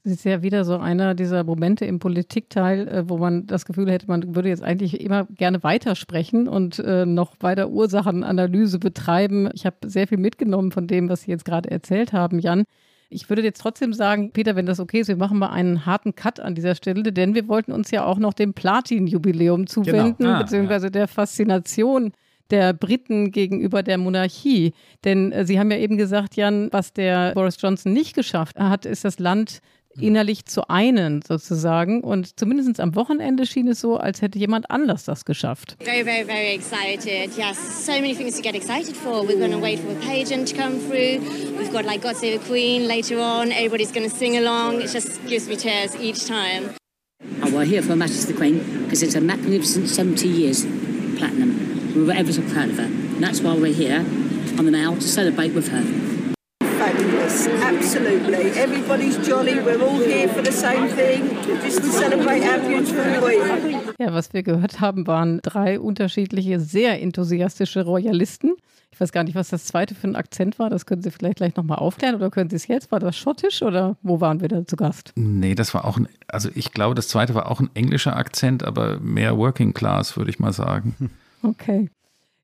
Das 0.04 0.12
ist 0.12 0.24
ja 0.24 0.42
wieder 0.42 0.66
so 0.66 0.76
einer 0.76 1.14
dieser 1.14 1.44
Momente 1.44 1.86
im 1.86 1.98
Politikteil, 1.98 2.88
äh, 2.88 3.08
wo 3.08 3.16
man 3.16 3.46
das 3.46 3.64
Gefühl 3.64 3.90
hätte, 3.90 4.06
man 4.06 4.34
würde 4.34 4.50
jetzt 4.50 4.62
eigentlich 4.62 5.00
immer 5.00 5.24
gerne 5.24 5.62
weitersprechen 5.62 6.46
und 6.46 6.78
äh, 6.78 7.06
noch 7.06 7.36
weiter 7.40 7.70
Ursachenanalyse 7.70 8.78
betreiben. 8.78 9.48
Ich 9.54 9.64
habe 9.64 9.76
sehr 9.86 10.06
viel 10.06 10.18
mitgenommen 10.18 10.72
von 10.72 10.86
dem, 10.86 11.08
was 11.08 11.22
Sie 11.22 11.30
jetzt 11.30 11.46
gerade 11.46 11.70
erzählt 11.70 12.12
haben, 12.12 12.38
Jan. 12.38 12.64
Ich 13.14 13.28
würde 13.28 13.42
jetzt 13.42 13.60
trotzdem 13.60 13.92
sagen, 13.92 14.32
Peter, 14.32 14.56
wenn 14.56 14.66
das 14.66 14.80
okay 14.80 15.00
ist, 15.00 15.08
wir 15.08 15.16
machen 15.16 15.38
mal 15.38 15.50
einen 15.50 15.86
harten 15.86 16.14
Cut 16.14 16.40
an 16.40 16.54
dieser 16.54 16.74
Stelle, 16.74 17.12
denn 17.12 17.34
wir 17.34 17.46
wollten 17.48 17.72
uns 17.72 17.90
ja 17.90 18.04
auch 18.04 18.18
noch 18.18 18.34
dem 18.34 18.54
Platin-Jubiläum 18.54 19.66
zuwenden, 19.66 20.16
genau. 20.18 20.30
ah, 20.30 20.42
beziehungsweise 20.42 20.86
ja. 20.86 20.90
der 20.90 21.08
Faszination 21.08 22.12
der 22.50 22.72
Briten 22.72 23.30
gegenüber 23.30 23.82
der 23.82 23.98
Monarchie. 23.98 24.72
Denn 25.04 25.32
äh, 25.32 25.46
Sie 25.46 25.58
haben 25.58 25.70
ja 25.70 25.78
eben 25.78 25.96
gesagt, 25.96 26.36
Jan, 26.36 26.68
was 26.72 26.92
der 26.92 27.32
Boris 27.32 27.56
Johnson 27.60 27.92
nicht 27.92 28.14
geschafft 28.14 28.58
hat, 28.58 28.84
ist 28.84 29.04
das 29.04 29.18
Land 29.18 29.60
innerlich 29.98 30.46
zu 30.46 30.68
einen 30.68 31.22
sozusagen. 31.22 32.02
Und 32.02 32.38
zumindest 32.38 32.80
am 32.80 32.94
Wochenende 32.94 33.46
schien 33.46 33.68
es 33.68 33.80
so, 33.80 33.96
als 33.96 34.22
hätte 34.22 34.38
jemand 34.38 34.70
anders 34.70 35.04
das 35.04 35.24
geschafft. 35.24 35.76
Very, 35.80 36.04
very, 36.04 36.24
very 36.24 36.54
excited. 36.54 37.36
Yes, 37.36 37.86
so 37.86 37.92
many 37.92 38.14
things 38.14 38.36
to 38.36 38.42
get 38.42 38.54
excited 38.54 38.96
for. 38.96 39.22
We're 39.26 39.38
going 39.38 39.52
to 39.52 39.60
wait 39.60 39.80
for 39.80 39.92
a 39.92 40.00
pageant 40.00 40.48
to 40.48 40.56
come 40.56 40.78
through. 40.78 41.20
We've 41.58 41.72
got 41.72 41.84
like 41.84 42.02
God 42.02 42.16
Save 42.16 42.40
the 42.40 42.46
Queen 42.46 42.86
later 42.86 43.20
on. 43.20 43.52
Everybody's 43.52 43.92
going 43.92 44.08
to 44.08 44.14
sing 44.14 44.36
along. 44.36 44.80
It 44.80 44.90
just 44.90 45.24
gives 45.26 45.48
me 45.48 45.56
tears 45.56 45.96
each 45.96 46.26
time. 46.26 46.74
Oh, 47.42 47.54
we're 47.54 47.64
here 47.64 47.82
for 47.82 47.96
Majesty 47.96 48.32
the 48.32 48.38
Queen 48.38 48.84
because 48.84 49.02
it's 49.02 49.14
a 49.14 49.20
magnificent 49.20 49.88
70 49.88 50.28
years 50.28 50.64
platinum. 51.16 51.92
We 51.94 52.04
were 52.04 52.12
ever 52.12 52.32
so 52.32 52.42
proud 52.52 52.70
of 52.70 52.78
her. 52.78 52.84
And 52.84 53.22
that's 53.22 53.40
why 53.40 53.54
we're 53.54 53.72
here 53.72 54.00
on 54.58 54.66
the 54.66 54.72
Mall 54.72 54.94
to 54.96 55.02
celebrate 55.02 55.54
with 55.54 55.68
her. 55.68 55.82
Fabulous. 56.94 57.46
Yes, 57.46 57.48
absolutely. 57.62 58.50
Everybody's 58.52 59.16
jolly. 59.26 59.54
We're 59.64 59.82
all 59.82 59.98
here 59.98 60.28
for 60.28 60.42
the 60.42 60.52
same 60.52 60.88
thing, 60.88 61.36
just 61.62 61.82
to 61.82 61.88
celebrate 61.90 62.42
our 62.42 62.58
beautiful 62.58 63.04
queen. 63.20 63.80
Ja, 63.98 64.12
was 64.12 64.32
wir 64.32 64.42
gehört 64.42 64.80
haben, 64.80 65.06
waren 65.06 65.40
drei 65.42 65.80
unterschiedliche, 65.80 66.60
sehr 66.60 67.00
enthusiastische 67.00 67.84
Royalisten. 67.84 68.56
Ich 68.92 69.00
weiß 69.00 69.10
gar 69.10 69.24
nicht, 69.24 69.34
was 69.34 69.48
das 69.48 69.64
zweite 69.64 69.94
für 69.94 70.06
ein 70.06 70.14
Akzent 70.14 70.58
war. 70.58 70.70
Das 70.70 70.86
können 70.86 71.02
Sie 71.02 71.10
vielleicht 71.10 71.38
gleich 71.38 71.56
nochmal 71.56 71.78
aufklären 71.78 72.14
oder 72.14 72.30
können 72.30 72.50
Sie 72.50 72.56
es 72.56 72.68
jetzt? 72.68 72.92
War 72.92 73.00
das 73.00 73.16
schottisch 73.16 73.62
oder 73.62 73.96
wo 74.02 74.20
waren 74.20 74.40
wir 74.40 74.48
da 74.48 74.64
zu 74.64 74.76
Gast? 74.76 75.12
Nee, 75.16 75.56
das 75.56 75.74
war 75.74 75.84
auch 75.84 75.96
ein, 75.96 76.08
also 76.28 76.48
ich 76.54 76.72
glaube, 76.72 76.94
das 76.94 77.08
zweite 77.08 77.34
war 77.34 77.50
auch 77.50 77.60
ein 77.60 77.70
englischer 77.74 78.16
Akzent, 78.16 78.62
aber 78.62 79.00
mehr 79.00 79.36
Working 79.36 79.74
Class, 79.74 80.16
würde 80.16 80.30
ich 80.30 80.38
mal 80.38 80.52
sagen. 80.52 81.10
Okay. 81.42 81.88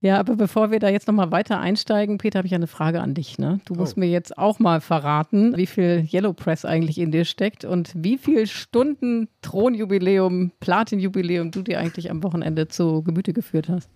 Ja, 0.03 0.19
aber 0.19 0.35
bevor 0.35 0.71
wir 0.71 0.79
da 0.79 0.89
jetzt 0.89 1.09
nochmal 1.09 1.31
weiter 1.31 1.61
einsteigen, 1.61 2.17
Peter, 2.17 2.39
habe 2.39 2.47
ich 2.47 2.55
eine 2.55 2.67
Frage 2.67 3.03
an 3.03 3.13
dich. 3.13 3.39
Ne? 3.39 3.61
Du 3.67 3.75
musst 3.75 3.99
oh. 3.99 4.01
mir 4.01 4.09
jetzt 4.09 4.39
auch 4.39 4.59
mal 4.59 4.81
verraten, 4.81 5.55
wie 5.57 5.67
viel 5.67 6.09
Yellow 6.11 6.33
Press 6.33 6.65
eigentlich 6.65 6.97
in 6.99 7.11
dir 7.11 7.27
steckt 7.27 7.67
und 7.67 7.93
wie 7.95 8.17
viele 8.17 8.47
Stunden 8.47 9.29
Thronjubiläum, 9.43 10.53
Platinjubiläum 10.61 11.51
du 11.51 11.61
dir 11.61 11.79
eigentlich 11.79 12.11
am 12.11 12.23
Wochenende 12.23 12.69
zu 12.69 13.03
Gemüte 13.03 13.35
geführt 13.35 13.69
hast. 13.69 13.91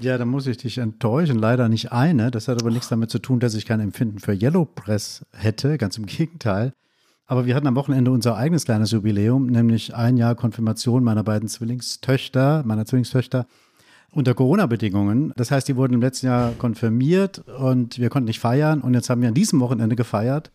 Ja, 0.00 0.18
da 0.18 0.24
muss 0.24 0.46
ich 0.48 0.56
dich 0.56 0.78
enttäuschen. 0.78 1.38
Leider 1.38 1.68
nicht 1.68 1.92
eine. 1.92 2.32
Das 2.32 2.48
hat 2.48 2.60
aber 2.60 2.70
nichts 2.70 2.88
damit 2.88 3.10
zu 3.10 3.20
tun, 3.20 3.38
dass 3.38 3.54
ich 3.54 3.64
kein 3.64 3.80
Empfinden 3.80 4.18
für 4.18 4.32
Yellow 4.32 4.64
Press 4.64 5.24
hätte. 5.32 5.78
Ganz 5.78 5.96
im 5.98 6.06
Gegenteil. 6.06 6.72
Aber 7.26 7.46
wir 7.46 7.54
hatten 7.54 7.66
am 7.66 7.76
Wochenende 7.76 8.10
unser 8.10 8.36
eigenes 8.36 8.64
kleines 8.64 8.90
Jubiläum, 8.90 9.46
nämlich 9.46 9.94
ein 9.94 10.16
Jahr 10.16 10.34
Konfirmation 10.34 11.04
meiner 11.04 11.22
beiden 11.22 11.48
Zwillingstöchter, 11.48 12.64
meiner 12.66 12.84
Zwillingstöchter 12.86 13.46
unter 14.14 14.34
Corona-Bedingungen. 14.34 15.32
Das 15.36 15.50
heißt, 15.50 15.68
die 15.68 15.76
wurden 15.76 15.94
im 15.94 16.00
letzten 16.00 16.26
Jahr 16.26 16.52
konfirmiert 16.52 17.40
und 17.58 17.98
wir 17.98 18.08
konnten 18.08 18.26
nicht 18.26 18.40
feiern. 18.40 18.80
Und 18.80 18.94
jetzt 18.94 19.10
haben 19.10 19.20
wir 19.20 19.28
an 19.28 19.34
diesem 19.34 19.60
Wochenende 19.60 19.96
gefeiert. 19.96 20.50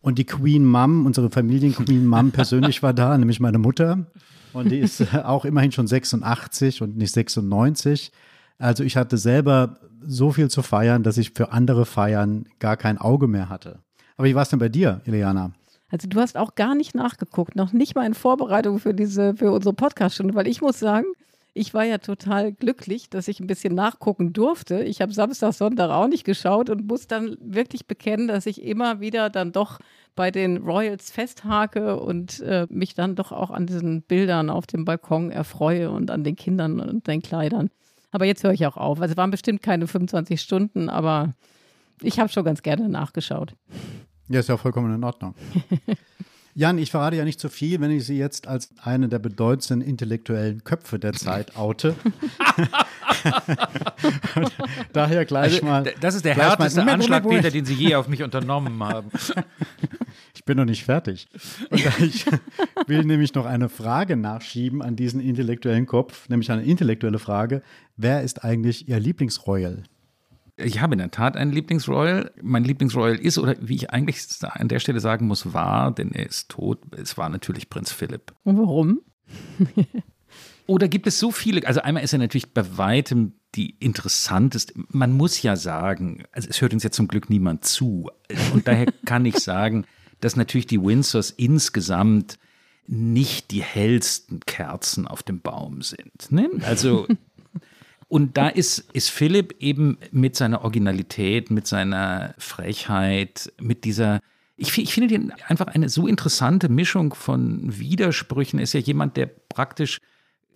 Und 0.00 0.18
die 0.18 0.24
Queen 0.24 0.64
Mom, 0.66 1.06
unsere 1.06 1.30
Familien-Queen 1.30 2.06
Mom 2.06 2.30
persönlich 2.30 2.82
war 2.82 2.92
da, 2.92 3.16
nämlich 3.18 3.40
meine 3.40 3.58
Mutter. 3.58 4.06
Und 4.52 4.70
die 4.70 4.78
ist 4.78 5.14
auch 5.14 5.44
immerhin 5.44 5.72
schon 5.72 5.86
86 5.86 6.82
und 6.82 6.96
nicht 6.96 7.12
96. 7.12 8.12
Also 8.58 8.84
ich 8.84 8.96
hatte 8.96 9.18
selber 9.18 9.78
so 10.06 10.30
viel 10.32 10.48
zu 10.48 10.62
feiern, 10.62 11.02
dass 11.02 11.18
ich 11.18 11.32
für 11.32 11.52
andere 11.52 11.86
Feiern 11.86 12.46
gar 12.58 12.76
kein 12.76 12.98
Auge 12.98 13.26
mehr 13.26 13.48
hatte. 13.48 13.80
Aber 14.16 14.28
wie 14.28 14.34
war 14.34 14.42
es 14.42 14.50
denn 14.50 14.58
bei 14.58 14.68
dir, 14.68 15.00
Ileana? 15.06 15.52
Also 15.88 16.08
du 16.08 16.20
hast 16.20 16.36
auch 16.36 16.54
gar 16.54 16.74
nicht 16.74 16.94
nachgeguckt, 16.94 17.56
noch 17.56 17.72
nicht 17.72 17.94
mal 17.94 18.06
in 18.06 18.14
Vorbereitung 18.14 18.78
für 18.78 18.94
diese, 18.94 19.34
für 19.34 19.52
unsere 19.52 19.74
Podcast-Stunde, 19.74 20.34
weil 20.34 20.46
ich 20.46 20.60
muss 20.60 20.78
sagen, 20.78 21.06
ich 21.54 21.72
war 21.72 21.84
ja 21.84 21.98
total 21.98 22.52
glücklich, 22.52 23.08
dass 23.08 23.28
ich 23.28 23.38
ein 23.38 23.46
bisschen 23.46 23.74
nachgucken 23.74 24.32
durfte. 24.32 24.82
Ich 24.82 25.00
habe 25.00 25.12
Samstag, 25.12 25.52
Sonntag 25.54 25.90
auch 25.90 26.08
nicht 26.08 26.24
geschaut 26.24 26.68
und 26.68 26.86
muss 26.88 27.06
dann 27.06 27.36
wirklich 27.40 27.86
bekennen, 27.86 28.26
dass 28.26 28.46
ich 28.46 28.62
immer 28.62 29.00
wieder 29.00 29.30
dann 29.30 29.52
doch 29.52 29.78
bei 30.16 30.32
den 30.32 30.58
Royals 30.58 31.12
festhake 31.12 32.00
und 32.00 32.40
äh, 32.40 32.66
mich 32.70 32.94
dann 32.94 33.14
doch 33.14 33.30
auch 33.30 33.50
an 33.50 33.66
diesen 33.66 34.02
Bildern 34.02 34.50
auf 34.50 34.66
dem 34.66 34.84
Balkon 34.84 35.30
erfreue 35.30 35.90
und 35.90 36.10
an 36.10 36.24
den 36.24 36.34
Kindern 36.34 36.80
und 36.80 37.06
den 37.06 37.22
Kleidern. 37.22 37.70
Aber 38.10 38.24
jetzt 38.24 38.42
höre 38.42 38.52
ich 38.52 38.66
auch 38.66 38.76
auf. 38.76 39.00
Also 39.00 39.12
es 39.12 39.16
waren 39.16 39.30
bestimmt 39.30 39.62
keine 39.62 39.86
25 39.86 40.40
Stunden, 40.40 40.88
aber 40.88 41.34
ich 42.02 42.18
habe 42.18 42.28
schon 42.28 42.44
ganz 42.44 42.62
gerne 42.62 42.88
nachgeschaut. 42.88 43.54
Ja, 44.28 44.40
ist 44.40 44.48
ja 44.48 44.56
vollkommen 44.56 44.92
in 44.92 45.04
Ordnung. 45.04 45.34
Jan, 46.56 46.78
ich 46.78 46.92
verrate 46.92 47.16
ja 47.16 47.24
nicht 47.24 47.40
zu 47.40 47.48
viel, 47.48 47.80
wenn 47.80 47.90
ich 47.90 48.06
Sie 48.06 48.16
jetzt 48.16 48.46
als 48.46 48.70
eine 48.80 49.08
der 49.08 49.18
bedeutendsten 49.18 49.80
intellektuellen 49.80 50.62
Köpfe 50.62 51.00
der 51.00 51.12
Zeit 51.12 51.56
oute. 51.56 51.96
Daher 54.92 55.24
gleich 55.24 55.54
also, 55.54 55.66
mal. 55.66 55.92
Das 56.00 56.14
ist 56.14 56.24
der 56.24 56.36
härteste 56.36 56.84
mal, 56.84 56.94
Anschlag, 56.94 57.28
Peter, 57.28 57.50
den 57.50 57.64
Sie 57.64 57.74
je 57.74 57.96
auf 57.96 58.06
mich 58.06 58.22
unternommen 58.22 58.82
haben. 58.82 59.10
Ich 60.36 60.44
bin 60.44 60.58
noch 60.58 60.66
nicht 60.66 60.84
fertig. 60.84 61.26
Ich 61.70 62.26
will 62.86 63.04
nämlich 63.04 63.34
noch 63.34 63.46
eine 63.46 63.70
Frage 63.70 64.16
nachschieben 64.16 64.82
an 64.82 64.94
diesen 64.94 65.20
intellektuellen 65.20 65.86
Kopf, 65.86 66.28
nämlich 66.28 66.50
eine 66.50 66.62
intellektuelle 66.64 67.18
Frage. 67.18 67.62
Wer 67.96 68.22
ist 68.22 68.44
eigentlich 68.44 68.86
Ihr 68.86 69.00
Lieblingsroyal? 69.00 69.84
Ich 70.56 70.80
habe 70.80 70.94
in 70.94 70.98
der 70.98 71.10
Tat 71.10 71.36
einen 71.36 71.52
Lieblingsroyal. 71.52 72.32
Mein 72.40 72.64
Lieblingsroyal 72.64 73.16
ist, 73.16 73.38
oder 73.38 73.56
wie 73.60 73.74
ich 73.74 73.90
eigentlich 73.90 74.18
an 74.42 74.68
der 74.68 74.78
Stelle 74.78 75.00
sagen 75.00 75.26
muss, 75.26 75.52
war, 75.52 75.92
denn 75.92 76.12
er 76.12 76.26
ist 76.26 76.48
tot, 76.48 76.80
es 76.96 77.18
war 77.18 77.28
natürlich 77.28 77.68
Prinz 77.68 77.90
Philipp. 77.90 78.32
Und 78.44 78.58
warum? 78.58 79.00
oder 80.66 80.86
gibt 80.88 81.06
es 81.06 81.18
so 81.18 81.32
viele, 81.32 81.66
also 81.66 81.80
einmal 81.80 82.04
ist 82.04 82.12
er 82.12 82.20
natürlich 82.20 82.52
bei 82.52 82.76
weitem 82.76 83.34
die 83.54 83.70
interessanteste, 83.78 84.74
man 84.88 85.12
muss 85.12 85.42
ja 85.42 85.56
sagen, 85.56 86.24
also 86.32 86.48
es 86.48 86.60
hört 86.60 86.72
uns 86.72 86.82
ja 86.82 86.90
zum 86.90 87.08
Glück 87.08 87.30
niemand 87.30 87.64
zu. 87.64 88.10
Und 88.52 88.68
daher 88.68 88.86
kann 89.04 89.24
ich 89.26 89.38
sagen, 89.38 89.86
dass 90.20 90.36
natürlich 90.36 90.66
die 90.66 90.82
Windsors 90.82 91.30
insgesamt 91.30 92.38
nicht 92.86 93.50
die 93.50 93.62
hellsten 93.62 94.40
Kerzen 94.40 95.06
auf 95.06 95.22
dem 95.22 95.40
Baum 95.40 95.82
sind. 95.82 96.30
Ne? 96.30 96.50
Also 96.62 97.06
und 98.14 98.36
da 98.36 98.46
ist, 98.46 98.78
ist 98.92 99.10
Philipp 99.10 99.56
eben 99.58 99.98
mit 100.12 100.36
seiner 100.36 100.62
Originalität, 100.62 101.50
mit 101.50 101.66
seiner 101.66 102.36
Frechheit, 102.38 103.52
mit 103.60 103.82
dieser, 103.82 104.20
ich, 104.56 104.78
ich 104.78 104.94
finde 104.94 105.12
ihn 105.16 105.32
einfach 105.48 105.66
eine 105.66 105.88
so 105.88 106.06
interessante 106.06 106.68
Mischung 106.68 107.12
von 107.12 107.76
Widersprüchen. 107.76 108.60
Er 108.60 108.62
ist 108.62 108.72
ja 108.72 108.78
jemand, 108.78 109.16
der 109.16 109.26
praktisch 109.26 109.98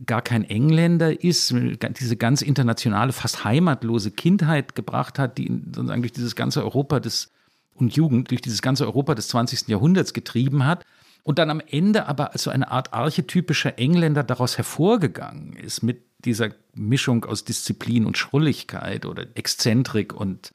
gar 0.07 0.23
kein 0.23 0.44
Engländer 0.44 1.25
ist, 1.25 1.53
diese 1.99 2.16
ganz 2.16 2.42
internationale, 2.42 3.12
fast 3.12 3.42
heimatlose 3.42 4.12
Kindheit 4.12 4.77
gebracht 4.77 5.18
hat, 5.18 5.37
die 5.37 5.49
sozusagen 5.75 6.03
durch 6.03 6.12
dieses 6.12 6.37
ganze 6.37 6.62
Europa 6.62 7.01
des 7.01 7.33
und 7.75 7.97
Jugend, 7.97 8.31
durch 8.31 8.40
dieses 8.40 8.62
ganze 8.62 8.87
Europa 8.87 9.16
des 9.16 9.27
20. 9.27 9.66
Jahrhunderts 9.66 10.12
getrieben 10.12 10.64
hat 10.64 10.85
und 11.25 11.40
dann 11.40 11.51
am 11.51 11.59
Ende 11.59 12.07
aber 12.07 12.31
so 12.37 12.51
eine 12.51 12.71
Art 12.71 12.94
archetypischer 12.94 13.81
Engländer 13.81 14.23
daraus 14.23 14.59
hervorgegangen 14.59 15.55
ist, 15.55 15.83
mit 15.83 16.08
dieser 16.24 16.50
Mischung 16.74 17.24
aus 17.24 17.44
Disziplin 17.44 18.04
und 18.04 18.18
Schrulligkeit 18.18 19.07
oder 19.07 19.26
Exzentrik 19.35 20.12
und, 20.12 20.52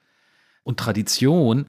und 0.64 0.80
Tradition. 0.80 1.68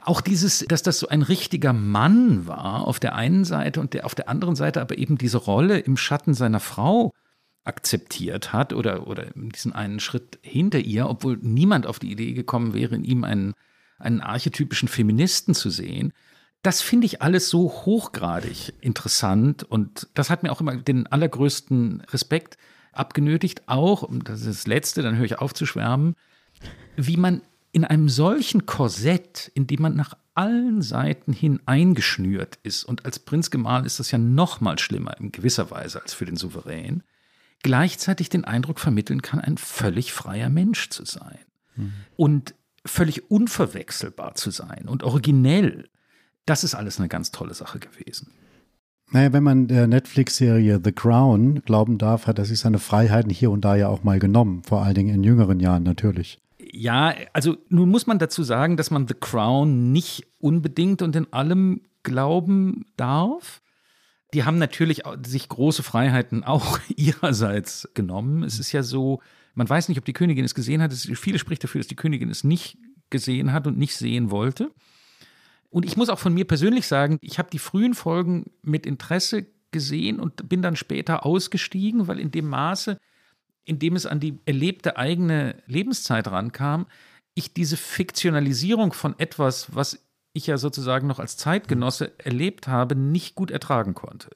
Auch 0.00 0.20
dieses, 0.20 0.60
dass 0.68 0.82
das 0.82 0.98
so 0.98 1.08
ein 1.08 1.22
richtiger 1.22 1.72
Mann 1.72 2.46
war 2.46 2.86
auf 2.86 3.00
der 3.00 3.14
einen 3.14 3.44
Seite 3.44 3.80
und 3.80 3.94
der 3.94 4.06
auf 4.06 4.14
der 4.14 4.28
anderen 4.28 4.56
Seite 4.56 4.80
aber 4.80 4.98
eben 4.98 5.18
diese 5.18 5.38
Rolle 5.38 5.78
im 5.78 5.96
Schatten 5.96 6.34
seiner 6.34 6.60
Frau 6.60 7.12
akzeptiert 7.64 8.52
hat 8.52 8.72
oder, 8.72 9.08
oder 9.08 9.26
diesen 9.34 9.72
einen 9.72 9.98
Schritt 9.98 10.38
hinter 10.42 10.78
ihr, 10.78 11.08
obwohl 11.08 11.38
niemand 11.40 11.86
auf 11.86 11.98
die 11.98 12.12
Idee 12.12 12.32
gekommen 12.32 12.74
wäre, 12.74 12.94
in 12.94 13.04
ihm 13.04 13.24
einen, 13.24 13.54
einen 13.98 14.20
archetypischen 14.20 14.88
Feministen 14.88 15.54
zu 15.54 15.70
sehen. 15.70 16.12
Das 16.62 16.80
finde 16.80 17.06
ich 17.06 17.22
alles 17.22 17.48
so 17.48 17.70
hochgradig 17.70 18.72
interessant 18.80 19.64
und 19.64 20.08
das 20.14 20.30
hat 20.30 20.42
mir 20.42 20.52
auch 20.52 20.60
immer 20.60 20.76
den 20.76 21.06
allergrößten 21.06 22.02
Respekt 22.12 22.56
abgenötigt, 22.98 23.62
auch, 23.66 24.08
das 24.24 24.40
ist 24.40 24.46
das 24.46 24.66
Letzte, 24.66 25.02
dann 25.02 25.16
höre 25.16 25.24
ich 25.24 25.38
auf 25.38 25.54
zu 25.54 25.66
schwärmen, 25.66 26.14
wie 26.96 27.16
man 27.16 27.42
in 27.72 27.84
einem 27.84 28.08
solchen 28.08 28.66
Korsett, 28.66 29.50
in 29.54 29.66
dem 29.66 29.82
man 29.82 29.96
nach 29.96 30.14
allen 30.34 30.82
Seiten 30.82 31.32
hin 31.32 31.60
eingeschnürt 31.66 32.58
ist, 32.62 32.84
und 32.84 33.04
als 33.04 33.18
Prinzgemahl 33.18 33.86
ist 33.86 34.00
das 34.00 34.10
ja 34.10 34.18
noch 34.18 34.60
mal 34.60 34.78
schlimmer 34.78 35.18
in 35.18 35.32
gewisser 35.32 35.70
Weise 35.70 36.02
als 36.02 36.14
für 36.14 36.26
den 36.26 36.36
Souverän, 36.36 37.02
gleichzeitig 37.62 38.28
den 38.28 38.44
Eindruck 38.44 38.78
vermitteln 38.78 39.22
kann, 39.22 39.40
ein 39.40 39.58
völlig 39.58 40.12
freier 40.12 40.48
Mensch 40.48 40.90
zu 40.90 41.04
sein. 41.04 41.38
Mhm. 41.74 41.92
Und 42.16 42.54
völlig 42.86 43.30
unverwechselbar 43.30 44.34
zu 44.34 44.50
sein 44.50 44.86
und 44.88 45.02
originell. 45.02 45.88
Das 46.44 46.64
ist 46.64 46.74
alles 46.74 46.98
eine 46.98 47.08
ganz 47.08 47.32
tolle 47.32 47.54
Sache 47.54 47.78
gewesen. 47.80 48.30
Naja, 49.12 49.32
wenn 49.32 49.44
man 49.44 49.68
der 49.68 49.86
Netflix-Serie 49.86 50.80
The 50.82 50.92
Crown 50.92 51.62
glauben 51.64 51.96
darf, 51.98 52.26
hat 52.26 52.38
er 52.38 52.44
sich 52.44 52.58
seine 52.58 52.78
Freiheiten 52.78 53.30
hier 53.30 53.50
und 53.50 53.64
da 53.64 53.76
ja 53.76 53.88
auch 53.88 54.02
mal 54.02 54.18
genommen, 54.18 54.62
vor 54.64 54.82
allen 54.82 54.94
Dingen 54.94 55.14
in 55.14 55.24
jüngeren 55.24 55.60
Jahren 55.60 55.84
natürlich. 55.84 56.38
Ja, 56.58 57.14
also 57.32 57.56
nun 57.68 57.88
muss 57.88 58.06
man 58.06 58.18
dazu 58.18 58.42
sagen, 58.42 58.76
dass 58.76 58.90
man 58.90 59.06
The 59.06 59.14
Crown 59.14 59.92
nicht 59.92 60.26
unbedingt 60.38 61.02
und 61.02 61.14
in 61.14 61.32
allem 61.32 61.82
glauben 62.02 62.84
darf. 62.96 63.62
Die 64.34 64.44
haben 64.44 64.58
natürlich 64.58 65.02
sich 65.24 65.48
große 65.48 65.84
Freiheiten 65.84 66.42
auch 66.42 66.80
ihrerseits 66.96 67.88
genommen. 67.94 68.42
Es 68.42 68.58
ist 68.58 68.72
ja 68.72 68.82
so, 68.82 69.20
man 69.54 69.68
weiß 69.68 69.88
nicht, 69.88 69.98
ob 69.98 70.04
die 70.04 70.12
Königin 70.12 70.44
es 70.44 70.54
gesehen 70.54 70.82
hat. 70.82 70.92
Es, 70.92 71.08
viele 71.14 71.38
spricht 71.38 71.62
dafür, 71.62 71.80
dass 71.80 71.88
die 71.88 71.96
Königin 71.96 72.28
es 72.28 72.42
nicht 72.42 72.76
gesehen 73.10 73.52
hat 73.52 73.68
und 73.68 73.78
nicht 73.78 73.94
sehen 73.94 74.32
wollte. 74.32 74.72
Und 75.70 75.84
ich 75.84 75.96
muss 75.96 76.08
auch 76.08 76.18
von 76.18 76.34
mir 76.34 76.46
persönlich 76.46 76.86
sagen, 76.86 77.18
ich 77.20 77.38
habe 77.38 77.50
die 77.50 77.58
frühen 77.58 77.94
Folgen 77.94 78.50
mit 78.62 78.86
Interesse 78.86 79.46
gesehen 79.72 80.20
und 80.20 80.48
bin 80.48 80.62
dann 80.62 80.76
später 80.76 81.26
ausgestiegen, 81.26 82.08
weil 82.08 82.18
in 82.18 82.30
dem 82.30 82.48
Maße, 82.48 82.98
in 83.64 83.78
dem 83.78 83.96
es 83.96 84.06
an 84.06 84.20
die 84.20 84.38
erlebte 84.46 84.96
eigene 84.96 85.62
Lebenszeit 85.66 86.28
rankam, 86.28 86.86
ich 87.34 87.52
diese 87.52 87.76
Fiktionalisierung 87.76 88.92
von 88.92 89.18
etwas, 89.18 89.74
was 89.74 90.06
ich 90.32 90.46
ja 90.46 90.56
sozusagen 90.56 91.06
noch 91.06 91.18
als 91.18 91.36
Zeitgenosse 91.36 92.12
erlebt 92.18 92.68
habe, 92.68 92.94
nicht 92.94 93.34
gut 93.34 93.50
ertragen 93.50 93.94
konnte. 93.94 94.30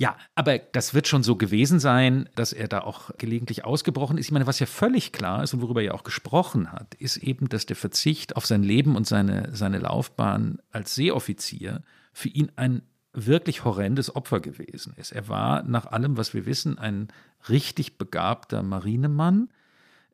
Ja, 0.00 0.16
aber 0.36 0.58
das 0.58 0.94
wird 0.94 1.08
schon 1.08 1.24
so 1.24 1.34
gewesen 1.34 1.80
sein, 1.80 2.28
dass 2.36 2.52
er 2.52 2.68
da 2.68 2.82
auch 2.82 3.10
gelegentlich 3.18 3.64
ausgebrochen 3.64 4.16
ist. 4.16 4.26
Ich 4.26 4.32
meine, 4.32 4.46
was 4.46 4.60
ja 4.60 4.66
völlig 4.66 5.10
klar 5.10 5.42
ist 5.42 5.54
und 5.54 5.60
worüber 5.60 5.82
er 5.82 5.94
auch 5.96 6.04
gesprochen 6.04 6.70
hat, 6.70 6.94
ist 6.94 7.16
eben, 7.16 7.48
dass 7.48 7.66
der 7.66 7.74
Verzicht 7.74 8.36
auf 8.36 8.46
sein 8.46 8.62
Leben 8.62 8.94
und 8.94 9.08
seine, 9.08 9.50
seine 9.56 9.80
Laufbahn 9.80 10.60
als 10.70 10.94
Seeoffizier 10.94 11.82
für 12.12 12.28
ihn 12.28 12.52
ein 12.54 12.82
wirklich 13.12 13.64
horrendes 13.64 14.14
Opfer 14.14 14.38
gewesen 14.38 14.94
ist. 14.96 15.10
Er 15.10 15.26
war 15.28 15.64
nach 15.64 15.86
allem, 15.86 16.16
was 16.16 16.32
wir 16.32 16.46
wissen, 16.46 16.78
ein 16.78 17.08
richtig 17.48 17.98
begabter 17.98 18.62
Marinemann. 18.62 19.48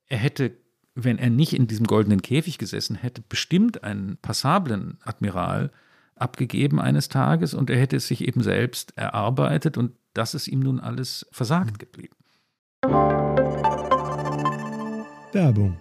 Er 0.06 0.16
hätte, 0.16 0.52
wenn 0.94 1.18
er 1.18 1.28
nicht 1.28 1.52
in 1.52 1.66
diesem 1.66 1.86
goldenen 1.86 2.22
Käfig 2.22 2.56
gesessen 2.56 2.96
hätte, 2.96 3.22
bestimmt 3.28 3.84
einen 3.84 4.16
passablen 4.16 4.96
Admiral 5.04 5.70
abgegeben 6.16 6.80
eines 6.80 7.08
Tages 7.08 7.54
und 7.54 7.70
er 7.70 7.78
hätte 7.78 7.96
es 7.96 8.06
sich 8.06 8.26
eben 8.26 8.42
selbst 8.42 8.96
erarbeitet 8.96 9.76
und 9.76 9.92
das 10.12 10.34
ist 10.34 10.48
ihm 10.48 10.60
nun 10.60 10.80
alles 10.80 11.26
versagt 11.32 11.78
geblieben. 11.78 12.14
Werbung. 15.32 15.76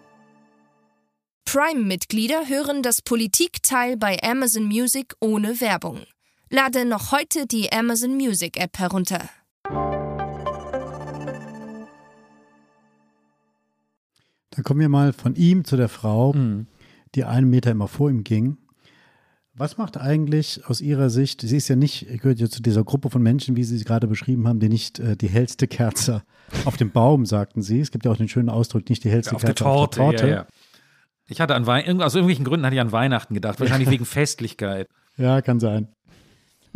Prime-Mitglieder 1.46 2.48
hören 2.48 2.82
das 2.82 3.04
Politikteil 3.04 3.96
bei 3.98 4.18
Amazon 4.24 4.66
Music 4.66 5.14
ohne 5.20 5.62
Werbung. 5.62 6.00
Lade 6.50 6.86
noch 6.86 7.12
heute 7.12 7.46
die 7.46 7.72
Amazon 7.72 8.16
Music 8.16 8.60
App 8.60 8.80
herunter. 8.80 9.30
Dann 14.56 14.64
kommen 14.64 14.80
wir 14.80 14.90
mal 14.90 15.14
von 15.14 15.36
ihm 15.36 15.66
zu 15.66 15.78
der 15.78 15.90
Frau, 15.90 16.34
mhm. 16.34 16.68
die 17.16 17.24
einen 17.24 17.50
Meter 17.50 17.72
immer 17.72 17.88
vor 17.88 18.10
ihm 18.10 18.24
ging. 18.24 18.58
Was 19.56 19.78
macht 19.78 19.98
eigentlich 19.98 20.62
aus 20.66 20.82
Ihrer 20.82 21.12
Sicht, 21.12 21.42
sie 21.42 21.58
ist 21.58 21.68
ja 21.68 21.76
nicht, 21.76 22.08
gehört 22.22 22.40
ja 22.40 22.50
zu 22.50 22.64
dieser 22.64 22.84
Gruppe 22.84 23.12
von 23.12 23.22
Menschen, 23.22 23.56
wie 23.56 23.64
Sie 23.64 23.78
sie 23.78 23.84
gerade 23.84 24.08
beschrieben 24.08 24.48
haben, 24.48 24.60
die 24.60 24.68
nicht 24.68 24.98
äh, 24.98 25.16
die 25.16 25.30
hellste 25.30 25.68
Kerze 25.68 26.24
auf 26.66 26.76
dem 26.76 26.90
Baum, 26.90 27.28
sagten 27.28 27.62
Sie. 27.62 27.80
Es 27.80 27.92
gibt 27.92 28.06
ja 28.06 28.12
auch 28.12 28.18
den 28.18 28.30
schönen 28.30 28.50
Ausdruck, 28.50 28.90
nicht 28.90 29.04
die 29.04 29.12
hellste 29.12 29.32
ja, 29.32 29.36
auf 29.36 29.42
Kerze 29.44 29.64
Torte, 29.64 30.02
auf 30.02 30.10
der 30.10 30.20
Torte. 30.20 30.28
Ja, 30.28 30.36
ja. 30.36 30.48
Ich 31.28 31.40
hatte 31.40 31.54
an 31.54 31.68
Weihnachten, 31.68 32.02
aus 32.02 32.16
irgendwelchen 32.16 32.46
Gründen 32.46 32.66
hatte 32.66 32.76
ich 32.76 32.82
an 32.82 32.92
Weihnachten 32.92 33.34
gedacht, 33.36 33.60
wahrscheinlich 33.60 33.90
wegen 33.90 34.06
Festlichkeit. 34.06 34.88
Ja, 35.18 35.42
kann 35.42 35.60
sein. 35.60 35.88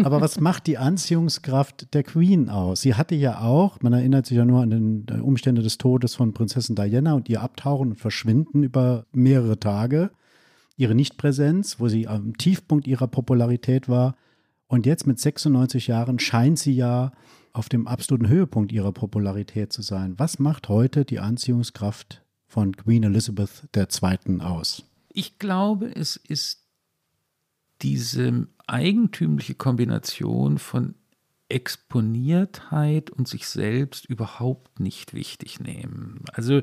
Aber 0.04 0.22
was 0.22 0.40
macht 0.40 0.68
die 0.68 0.78
Anziehungskraft 0.78 1.94
der 1.96 2.04
Queen 2.04 2.50
aus? 2.50 2.82
Sie 2.82 2.94
hatte 2.94 3.16
ja 3.16 3.42
auch, 3.42 3.82
man 3.82 3.94
erinnert 3.94 4.28
sich 4.28 4.38
ja 4.38 4.46
nur 4.46 4.62
an 4.62 4.70
den 4.70 5.06
äh, 5.10 5.20
Umstände 5.20 5.64
des 5.64 5.80
Todes 5.80 6.14
von 6.14 6.34
Prinzessin 6.34 6.76
Diana 6.76 7.14
und 7.14 7.30
ihr 7.30 7.42
Abtauchen 7.42 7.90
und 7.90 7.96
Verschwinden 7.96 8.62
über 8.62 9.06
mehrere 9.12 9.60
Tage, 9.60 10.12
ihre 10.78 10.96
Nichtpräsenz, 10.96 11.80
wo 11.80 11.88
sie 11.90 12.08
am 12.08 12.38
Tiefpunkt 12.38 12.88
ihrer 12.88 13.08
Popularität 13.08 13.90
war. 13.90 14.16
Und 14.68 14.86
jetzt 14.86 15.08
mit 15.08 15.20
96 15.20 15.88
Jahren 15.88 16.20
scheint 16.20 16.60
sie 16.60 16.74
ja 16.74 17.12
auf 17.52 17.68
dem 17.68 17.88
absoluten 17.88 18.30
Höhepunkt 18.30 18.72
ihrer 18.72 18.92
Popularität 18.92 19.74
zu 19.74 19.82
sein. 19.82 20.14
Was 20.18 20.40
macht 20.40 20.70
heute 20.70 21.04
die 21.04 21.20
Anziehungskraft 21.20 22.24
von 22.48 22.76
Queen 22.78 23.04
Elizabeth 23.04 23.68
II. 23.76 24.42
aus? 24.42 24.84
Ich 25.10 25.40
glaube, 25.40 25.88
es 25.96 26.16
ist 26.16 26.64
diese 27.82 28.48
eigentümliche 28.68 29.56
Kombination 29.56 30.60
von 30.60 30.96
Exponiertheit 31.50 33.10
und 33.10 33.28
sich 33.28 33.48
selbst 33.48 34.06
überhaupt 34.06 34.80
nicht 34.80 35.14
wichtig 35.14 35.60
nehmen. 35.60 36.26
Also, 36.34 36.62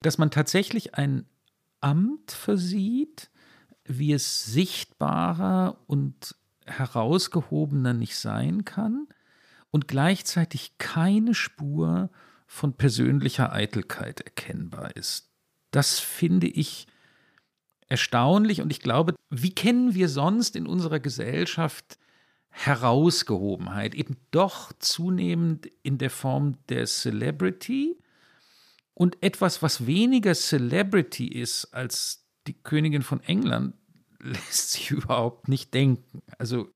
dass 0.00 0.18
man 0.18 0.30
tatsächlich 0.30 0.94
ein 0.94 1.26
Amt 1.80 2.32
versieht, 2.32 3.30
wie 3.86 4.12
es 4.12 4.44
sichtbarer 4.46 5.78
und 5.86 6.34
herausgehobener 6.66 7.92
nicht 7.92 8.16
sein 8.16 8.64
kann 8.64 9.06
und 9.70 9.88
gleichzeitig 9.88 10.78
keine 10.78 11.34
Spur 11.34 12.10
von 12.46 12.74
persönlicher 12.74 13.52
Eitelkeit 13.52 14.20
erkennbar 14.20 14.96
ist. 14.96 15.30
Das 15.70 15.98
finde 15.98 16.46
ich 16.46 16.86
erstaunlich 17.88 18.62
und 18.62 18.70
ich 18.70 18.80
glaube, 18.80 19.14
wie 19.30 19.54
kennen 19.54 19.94
wir 19.94 20.08
sonst 20.08 20.56
in 20.56 20.66
unserer 20.66 21.00
Gesellschaft 21.00 21.98
Herausgehobenheit? 22.48 23.94
Eben 23.94 24.16
doch 24.30 24.72
zunehmend 24.78 25.66
in 25.82 25.98
der 25.98 26.10
Form 26.10 26.56
der 26.68 26.86
Celebrity 26.86 27.98
und 28.94 29.20
etwas, 29.22 29.60
was 29.60 29.86
weniger 29.86 30.34
Celebrity 30.34 31.26
ist 31.26 31.74
als 31.74 32.23
die 32.46 32.54
Königin 32.54 33.02
von 33.02 33.20
England, 33.22 33.74
lässt 34.20 34.72
sich 34.72 34.90
überhaupt 34.90 35.48
nicht 35.48 35.74
denken. 35.74 36.22
Also 36.38 36.68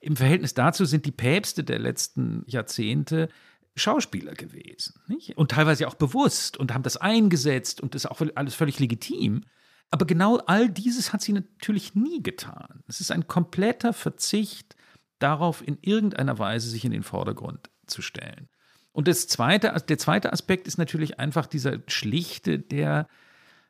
im 0.00 0.16
Verhältnis 0.16 0.54
dazu 0.54 0.84
sind 0.84 1.06
die 1.06 1.12
Päpste 1.12 1.64
der 1.64 1.78
letzten 1.78 2.44
Jahrzehnte 2.46 3.28
Schauspieler 3.74 4.32
gewesen. 4.32 4.94
Nicht? 5.06 5.36
Und 5.36 5.50
teilweise 5.50 5.86
auch 5.86 5.94
bewusst 5.94 6.56
und 6.56 6.72
haben 6.72 6.82
das 6.82 6.96
eingesetzt 6.96 7.80
und 7.80 7.94
das 7.94 8.04
ist 8.04 8.10
auch 8.10 8.20
alles 8.34 8.54
völlig 8.54 8.78
legitim. 8.78 9.44
Aber 9.90 10.06
genau 10.06 10.38
all 10.38 10.70
dieses 10.70 11.12
hat 11.12 11.22
sie 11.22 11.32
natürlich 11.32 11.94
nie 11.94 12.22
getan. 12.22 12.82
Es 12.88 13.00
ist 13.00 13.10
ein 13.10 13.26
kompletter 13.26 13.92
Verzicht 13.92 14.74
darauf, 15.18 15.66
in 15.66 15.78
irgendeiner 15.80 16.38
Weise 16.38 16.68
sich 16.68 16.84
in 16.84 16.90
den 16.90 17.02
Vordergrund 17.02 17.70
zu 17.86 18.02
stellen. 18.02 18.48
Und 18.92 19.08
das 19.08 19.28
zweite, 19.28 19.74
der 19.88 19.98
zweite 19.98 20.32
Aspekt 20.32 20.66
ist 20.66 20.78
natürlich 20.78 21.20
einfach 21.20 21.46
dieser 21.46 21.80
schlichte 21.86 22.58
der, 22.58 23.08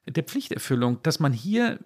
der 0.06 0.22
Pflichterfüllung, 0.22 1.02
dass 1.02 1.20
man 1.20 1.32
hier, 1.32 1.78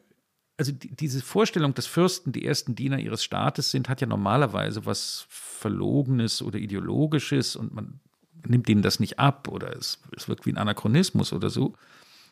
also 0.57 0.73
die, 0.73 0.95
diese 0.95 1.23
Vorstellung, 1.23 1.75
dass 1.75 1.87
Fürsten 1.87 2.33
die 2.33 2.45
ersten 2.45 2.75
Diener 2.75 2.99
ihres 2.99 3.25
Staates 3.25 3.71
sind, 3.71 3.89
hat 3.89 4.01
ja 4.01 4.07
normalerweise 4.07 4.87
was 4.87 5.27
Verlogenes 5.29 6.43
oder 6.43 6.59
Ideologisches 6.59 7.57
und 7.57 7.75
man 7.75 8.01
nimmt 8.47 8.69
ihnen 8.69 8.83
das 8.83 9.01
nicht 9.01 9.19
ab 9.19 9.49
oder 9.49 9.77
es, 9.77 10.01
es 10.17 10.29
wirkt 10.29 10.47
wie 10.47 10.53
ein 10.53 10.59
Anachronismus 10.59 11.33
oder 11.33 11.51
so. 11.51 11.75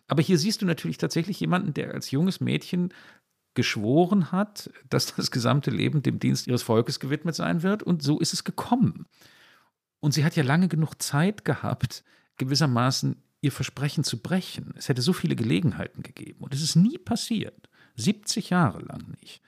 Aber 0.07 0.23
hier 0.23 0.39
siehst 0.39 0.63
du 0.63 0.67
natürlich 0.67 0.97
tatsächlich 0.97 1.39
jemanden, 1.41 1.75
der 1.75 1.93
als 1.93 2.11
junges 2.11 2.41
Mädchen 2.41 2.95
geschworen 3.55 4.33
hat, 4.33 4.71
dass 4.89 5.15
das 5.15 5.31
gesamte 5.31 5.71
Leben 5.71 6.03
dem 6.03 6.19
Dienst 6.19 6.47
ihres 6.47 6.63
Volkes 6.63 7.01
gewidmet 7.01 7.35
sein 7.35 7.63
wird. 7.63 7.83
Und 7.83 8.03
so 8.03 8.19
ist 8.19 8.33
es 8.33 8.45
gekommen. 8.45 9.07
Und 10.01 10.13
sie 10.13 10.25
hat 10.25 10.37
ja 10.37 10.43
lange 10.43 10.69
genug 10.69 11.03
Zeit 11.03 11.45
gehabt, 11.45 12.05
gewissermaßen 12.37 13.17
ihr 13.41 13.53
Versprechen 13.53 14.05
zu 14.05 14.21
brechen. 14.21 14.75
Es 14.77 14.89
hätte 14.89 15.03
so 15.03 15.13
viele 15.13 15.37
Gelegenheiten 15.37 16.03
gegeben. 16.03 16.45
Und 16.45 16.55
es 16.55 16.63
ist 16.63 16.77
nie 16.77 16.99
passiert. 16.99 17.69
70 17.97 18.51
Jahre 18.51 18.81
lang 18.81 19.17
nicht. 19.21 19.41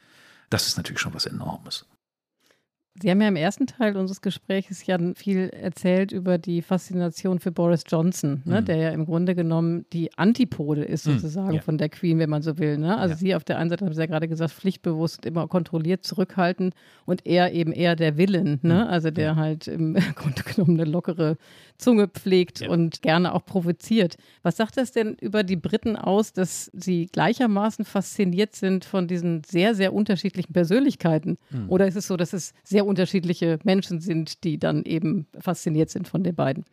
Das 0.49 0.67
ist 0.67 0.77
natürlich 0.77 1.01
schon 1.01 1.15
was 1.15 1.27
Enormes. 1.27 1.87
Sie 3.01 3.11
haben 3.11 3.21
ja 3.21 3.29
im 3.29 3.37
ersten 3.37 3.67
Teil 3.67 3.97
unseres 3.97 4.21
Gesprächs 4.21 4.85
ja 4.85 4.99
viel 5.15 5.49
erzählt 5.51 6.11
über 6.11 6.39
die 6.39 6.61
Faszination 6.61 7.39
für 7.39 7.53
Boris 7.53 7.85
Johnson, 7.87 8.43
ne, 8.45 8.61
mhm. 8.61 8.65
der 8.65 8.77
ja 8.77 8.91
im 8.91 9.07
Grunde 9.07 9.35
genommen 9.35 9.87
die 9.93 10.13
Antipode 10.19 10.83
ist, 10.83 11.07
mhm. 11.07 11.13
sozusagen, 11.13 11.49
mhm. 11.49 11.55
ja. 11.55 11.61
von 11.63 11.79
der 11.79 11.89
Queen, 11.89 12.19
wenn 12.19 12.29
man 12.29 12.43
so 12.43 12.59
will. 12.59 12.79
Ne? 12.79 12.99
Also 12.99 13.13
ja. 13.13 13.19
sie 13.19 13.35
auf 13.37 13.45
der 13.45 13.59
einen 13.59 13.71
Seite, 13.71 13.85
haben 13.85 13.95
Sie 13.95 14.01
ja 14.01 14.07
gerade 14.07 14.29
gesagt, 14.29 14.53
pflichtbewusst, 14.53 15.25
immer 15.25 15.47
kontrolliert, 15.47 16.05
zurückhaltend 16.05 16.75
und 17.07 17.27
er 17.27 17.53
eben 17.53 17.73
eher 17.73 17.95
der 17.95 18.17
Willen, 18.17 18.59
ne? 18.63 18.75
Mhm. 18.85 18.91
also 18.91 19.11
der 19.11 19.37
halt 19.37 19.69
im 19.69 19.95
Grunde 20.17 20.43
genommen 20.43 20.81
eine 20.81 20.91
lockere 20.91 21.37
Zunge 21.79 22.09
pflegt 22.09 22.61
ja. 22.61 22.71
und 22.71 23.03
gerne 23.03 23.35
auch 23.35 23.45
provoziert. 23.45 24.17
Was 24.43 24.57
sagt 24.57 24.77
das 24.77 24.93
denn 24.93 25.15
über 25.15 25.43
die 25.43 25.57
Briten 25.57 25.97
aus, 25.97 26.33
dass 26.33 26.71
sie 26.75 27.07
gleichermaßen 27.07 27.85
fasziniert 27.85 28.55
sind 28.55 28.85
von 28.85 29.09
diesen 29.09 29.43
sehr, 29.45 29.75
sehr 29.75 29.95
unterschiedlichen 29.95 30.53
Persönlichkeiten? 30.53 31.39
Mhm. 31.51 31.71
Oder 31.71 31.87
ist 31.87 31.97
es 31.97 32.07
so, 32.07 32.17
dass 32.17 32.33
es 32.33 32.53
sehr 32.63 32.80
unterschiedliche 32.87 33.59
Menschen 33.65 34.01
sind, 34.01 34.45
die 34.45 34.59
dann 34.59 34.85
eben 34.85 35.27
fasziniert 35.39 35.91
sind 35.91 36.09
von 36.09 36.23
den 36.23 36.35
beiden? 36.35 36.65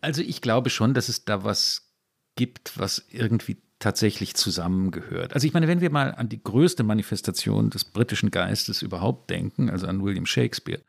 Also 0.00 0.22
ich 0.22 0.40
glaube 0.40 0.70
schon, 0.70 0.94
dass 0.94 1.08
es 1.08 1.24
da 1.24 1.44
was 1.44 1.92
gibt, 2.36 2.78
was 2.78 3.04
irgendwie 3.10 3.58
tatsächlich 3.78 4.34
zusammengehört. 4.34 5.34
Also 5.34 5.46
ich 5.46 5.54
meine, 5.54 5.68
wenn 5.68 5.80
wir 5.80 5.90
mal 5.90 6.14
an 6.14 6.28
die 6.28 6.42
größte 6.42 6.82
Manifestation 6.82 7.70
des 7.70 7.84
britischen 7.84 8.30
Geistes 8.30 8.82
überhaupt 8.82 9.30
denken, 9.30 9.70
also 9.70 9.86
an 9.86 10.02
William 10.02 10.26
Shakespeare, 10.26 10.82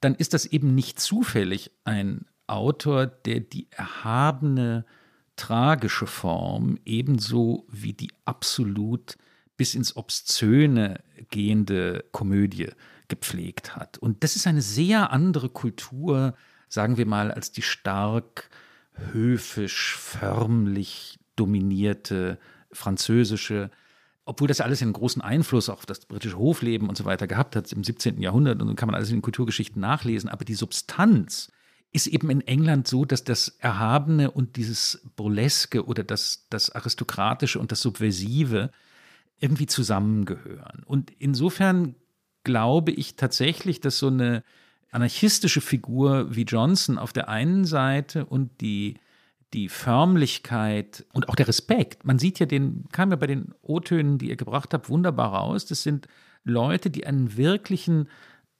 dann 0.00 0.14
ist 0.14 0.34
das 0.34 0.46
eben 0.46 0.74
nicht 0.74 1.00
zufällig 1.00 1.70
ein 1.84 2.26
Autor, 2.46 3.06
der 3.06 3.40
die 3.40 3.68
erhabene 3.70 4.84
tragische 5.34 6.06
Form 6.06 6.78
ebenso 6.84 7.66
wie 7.70 7.92
die 7.92 8.10
absolut 8.24 9.16
bis 9.56 9.74
ins 9.74 9.96
Obszöne 9.96 11.00
gehende 11.30 12.04
Komödie 12.12 12.68
gepflegt 13.08 13.76
hat. 13.76 13.98
Und 13.98 14.24
das 14.24 14.36
ist 14.36 14.46
eine 14.46 14.62
sehr 14.62 15.12
andere 15.12 15.48
Kultur, 15.48 16.34
sagen 16.68 16.96
wir 16.96 17.06
mal, 17.06 17.30
als 17.30 17.52
die 17.52 17.62
stark 17.62 18.50
höfisch, 19.12 19.96
förmlich 19.96 21.18
dominierte 21.36 22.38
französische, 22.72 23.70
obwohl 24.24 24.48
das 24.48 24.60
alles 24.60 24.82
einen 24.82 24.92
großen 24.92 25.22
Einfluss 25.22 25.68
auf 25.68 25.86
das 25.86 26.06
britische 26.06 26.38
Hofleben 26.38 26.88
und 26.88 26.96
so 26.96 27.04
weiter 27.04 27.26
gehabt 27.26 27.54
hat 27.54 27.70
im 27.72 27.84
17. 27.84 28.20
Jahrhundert 28.20 28.60
und 28.60 28.66
dann 28.66 28.76
kann 28.76 28.88
man 28.88 28.96
alles 28.96 29.10
in 29.10 29.16
den 29.16 29.22
Kulturgeschichten 29.22 29.80
nachlesen, 29.80 30.28
aber 30.28 30.44
die 30.44 30.54
Substanz 30.54 31.52
ist 31.92 32.08
eben 32.08 32.28
in 32.30 32.40
England 32.42 32.88
so, 32.88 33.04
dass 33.04 33.24
das 33.24 33.48
Erhabene 33.60 34.30
und 34.30 34.56
dieses 34.56 35.02
Burleske 35.14 35.86
oder 35.86 36.02
das, 36.02 36.46
das 36.50 36.70
Aristokratische 36.70 37.58
und 37.58 37.72
das 37.72 37.80
Subversive 37.80 38.70
irgendwie 39.38 39.66
zusammengehören. 39.66 40.82
Und 40.84 41.10
insofern 41.18 41.94
glaube 42.46 42.92
ich 42.92 43.16
tatsächlich, 43.16 43.80
dass 43.80 43.98
so 43.98 44.06
eine 44.06 44.44
anarchistische 44.92 45.60
Figur 45.60 46.34
wie 46.34 46.44
Johnson 46.44 46.96
auf 46.96 47.12
der 47.12 47.28
einen 47.28 47.64
Seite 47.64 48.24
und 48.24 48.60
die, 48.60 48.94
die 49.52 49.68
Förmlichkeit 49.68 51.04
und 51.12 51.28
auch 51.28 51.34
der 51.34 51.48
Respekt. 51.48 52.06
Man 52.06 52.20
sieht 52.20 52.38
ja 52.38 52.46
den, 52.46 52.84
kam 52.92 53.10
ja 53.10 53.16
bei 53.16 53.26
den 53.26 53.52
O-Tönen, 53.62 54.18
die 54.18 54.28
ihr 54.28 54.36
gebracht 54.36 54.72
habt, 54.72 54.88
wunderbar 54.88 55.34
raus. 55.34 55.66
Das 55.66 55.82
sind 55.82 56.06
Leute, 56.44 56.88
die 56.88 57.04
einen 57.04 57.36
wirklichen, 57.36 58.08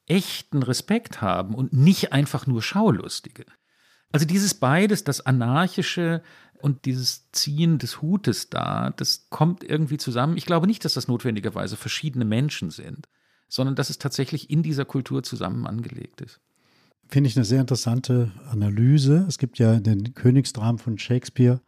echten 0.08 0.64
Respekt 0.64 1.20
haben 1.20 1.54
und 1.54 1.72
nicht 1.72 2.12
einfach 2.12 2.46
nur 2.46 2.62
Schaulustige. 2.62 3.44
Also 4.10 4.26
dieses 4.26 4.54
beides, 4.54 5.04
das 5.04 5.24
Anarchische 5.24 6.22
und 6.60 6.86
dieses 6.86 7.30
Ziehen 7.30 7.78
des 7.78 8.02
Hutes 8.02 8.50
da, 8.50 8.90
das 8.96 9.28
kommt 9.30 9.62
irgendwie 9.62 9.96
zusammen. 9.96 10.36
Ich 10.36 10.46
glaube 10.46 10.66
nicht, 10.66 10.84
dass 10.84 10.94
das 10.94 11.06
notwendigerweise 11.06 11.76
verschiedene 11.76 12.24
Menschen 12.24 12.70
sind 12.70 13.08
sondern 13.48 13.74
dass 13.74 13.90
es 13.90 13.98
tatsächlich 13.98 14.50
in 14.50 14.62
dieser 14.62 14.84
Kultur 14.84 15.22
zusammen 15.22 15.66
angelegt 15.66 16.20
ist. 16.20 16.40
Finde 17.08 17.28
ich 17.28 17.36
eine 17.36 17.44
sehr 17.44 17.60
interessante 17.60 18.32
Analyse. 18.50 19.24
Es 19.28 19.38
gibt 19.38 19.58
ja 19.58 19.78
den 19.78 20.14
Königsdramen 20.14 20.78
von 20.78 20.98
Shakespeare 20.98 21.60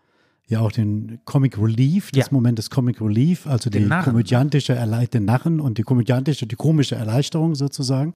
ja 0.48 0.60
auch 0.60 0.72
den 0.72 1.20
Comic 1.24 1.58
Relief, 1.58 2.10
das 2.10 2.26
ja. 2.26 2.32
Moment 2.32 2.58
des 2.58 2.70
Comic 2.70 3.00
Relief, 3.00 3.46
also 3.46 3.68
den 3.70 3.82
die 3.82 3.88
Narren. 3.88 4.04
komödiantische 4.04 4.74
den 5.12 5.24
Narren 5.24 5.60
und 5.60 5.78
die 5.78 5.82
komödiantische, 5.82 6.46
die 6.46 6.56
komische 6.56 6.96
Erleichterung 6.96 7.54
sozusagen. 7.54 8.14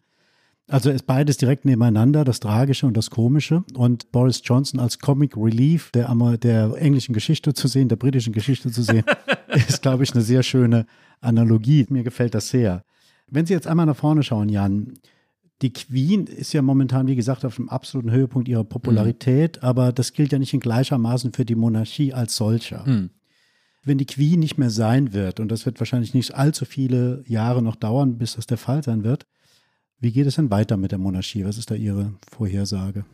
Also 0.69 0.91
ist 0.91 1.07
beides 1.07 1.37
direkt 1.37 1.65
nebeneinander, 1.65 2.25
das 2.25 2.41
Tragische 2.41 2.87
und 2.87 2.97
das 2.97 3.11
Komische. 3.11 3.65
Und 3.75 4.11
Boris 4.13 4.41
Johnson 4.43 4.81
als 4.81 4.99
Comic 4.99 5.37
Relief 5.37 5.91
der, 5.91 6.15
der 6.39 6.75
englischen 6.77 7.13
Geschichte 7.13 7.53
zu 7.53 7.69
sehen, 7.69 7.89
der 7.89 7.97
britischen 7.97 8.33
Geschichte 8.33 8.71
zu 8.71 8.83
sehen, 8.83 9.05
ist, 9.49 9.83
glaube 9.83 10.05
ich, 10.05 10.15
eine 10.15 10.23
sehr 10.23 10.43
schöne 10.43 10.87
Analogie. 11.21 11.87
Mir 11.91 12.05
gefällt 12.05 12.35
das 12.35 12.49
sehr. 12.49 12.85
Wenn 13.33 13.47
Sie 13.47 13.55
jetzt 13.55 13.67
einmal 13.67 13.87
nach 13.87 13.97
vorne 13.97 14.23
schauen, 14.23 14.51
Jan, 14.51 14.93
die 15.63 15.73
Queen 15.73 16.27
ist 16.27 16.53
ja 16.53 16.61
momentan, 16.61 17.07
wie 17.07 17.17
gesagt, 17.17 17.47
auf 17.47 17.57
dem 17.57 17.71
absoluten 17.71 18.11
Höhepunkt 18.11 18.47
ihrer 18.47 18.65
Popularität, 18.65 19.57
mhm. 19.57 19.69
aber 19.69 19.93
das 19.93 20.13
gilt 20.13 20.33
ja 20.33 20.39
nicht 20.39 20.53
in 20.53 20.61
gleichermaßen 20.61 21.33
für 21.33 21.47
die 21.47 21.55
Monarchie 21.55 22.13
als 22.13 22.37
solcher. 22.37 22.87
Mhm. 22.87 23.09
Wenn 23.85 23.97
die 23.97 24.07
Queen 24.07 24.39
nicht 24.39 24.59
mehr 24.59 24.69
sein 24.69 25.15
wird, 25.15 25.41
und 25.41 25.49
das 25.49 25.65
wird 25.65 25.81
wahrscheinlich 25.81 26.13
nicht 26.13 26.35
allzu 26.35 26.67
viele 26.67 27.25
Jahre 27.27 27.63
noch 27.63 27.77
dauern, 27.77 28.19
bis 28.19 28.37
das 28.37 28.47
der 28.47 28.59
Fall 28.59 28.83
sein 28.83 29.03
wird, 29.03 29.27
wie 29.99 30.13
geht 30.13 30.27
es 30.27 30.35
denn 30.35 30.51
weiter 30.51 30.77
mit 30.77 30.93
der 30.93 30.99
Monarchie? 30.99 31.47
Was 31.47 31.57
ist 31.57 31.71
da 31.71 31.75
Ihre 31.75 32.13
Vorhersage? 32.31 33.07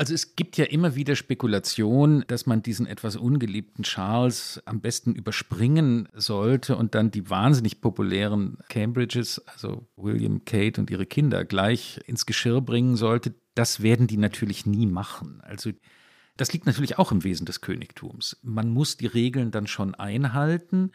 Also 0.00 0.14
es 0.14 0.36
gibt 0.36 0.56
ja 0.56 0.64
immer 0.64 0.94
wieder 0.94 1.16
Spekulation, 1.16 2.22
dass 2.28 2.46
man 2.46 2.62
diesen 2.62 2.86
etwas 2.86 3.16
ungeliebten 3.16 3.82
Charles 3.82 4.62
am 4.64 4.80
besten 4.80 5.12
überspringen 5.16 6.08
sollte 6.14 6.76
und 6.76 6.94
dann 6.94 7.10
die 7.10 7.28
wahnsinnig 7.28 7.80
populären 7.80 8.58
Cambridges, 8.68 9.42
also 9.48 9.88
William, 9.96 10.44
Kate 10.44 10.80
und 10.80 10.88
ihre 10.88 11.04
Kinder, 11.04 11.44
gleich 11.44 11.98
ins 12.06 12.26
Geschirr 12.26 12.60
bringen 12.60 12.94
sollte. 12.94 13.34
Das 13.56 13.82
werden 13.82 14.06
die 14.06 14.18
natürlich 14.18 14.66
nie 14.66 14.86
machen. 14.86 15.40
Also 15.42 15.72
das 16.36 16.52
liegt 16.52 16.66
natürlich 16.66 16.96
auch 16.96 17.10
im 17.10 17.24
Wesen 17.24 17.44
des 17.44 17.60
Königtums. 17.60 18.38
Man 18.42 18.70
muss 18.70 18.98
die 18.98 19.08
Regeln 19.08 19.50
dann 19.50 19.66
schon 19.66 19.96
einhalten. 19.96 20.92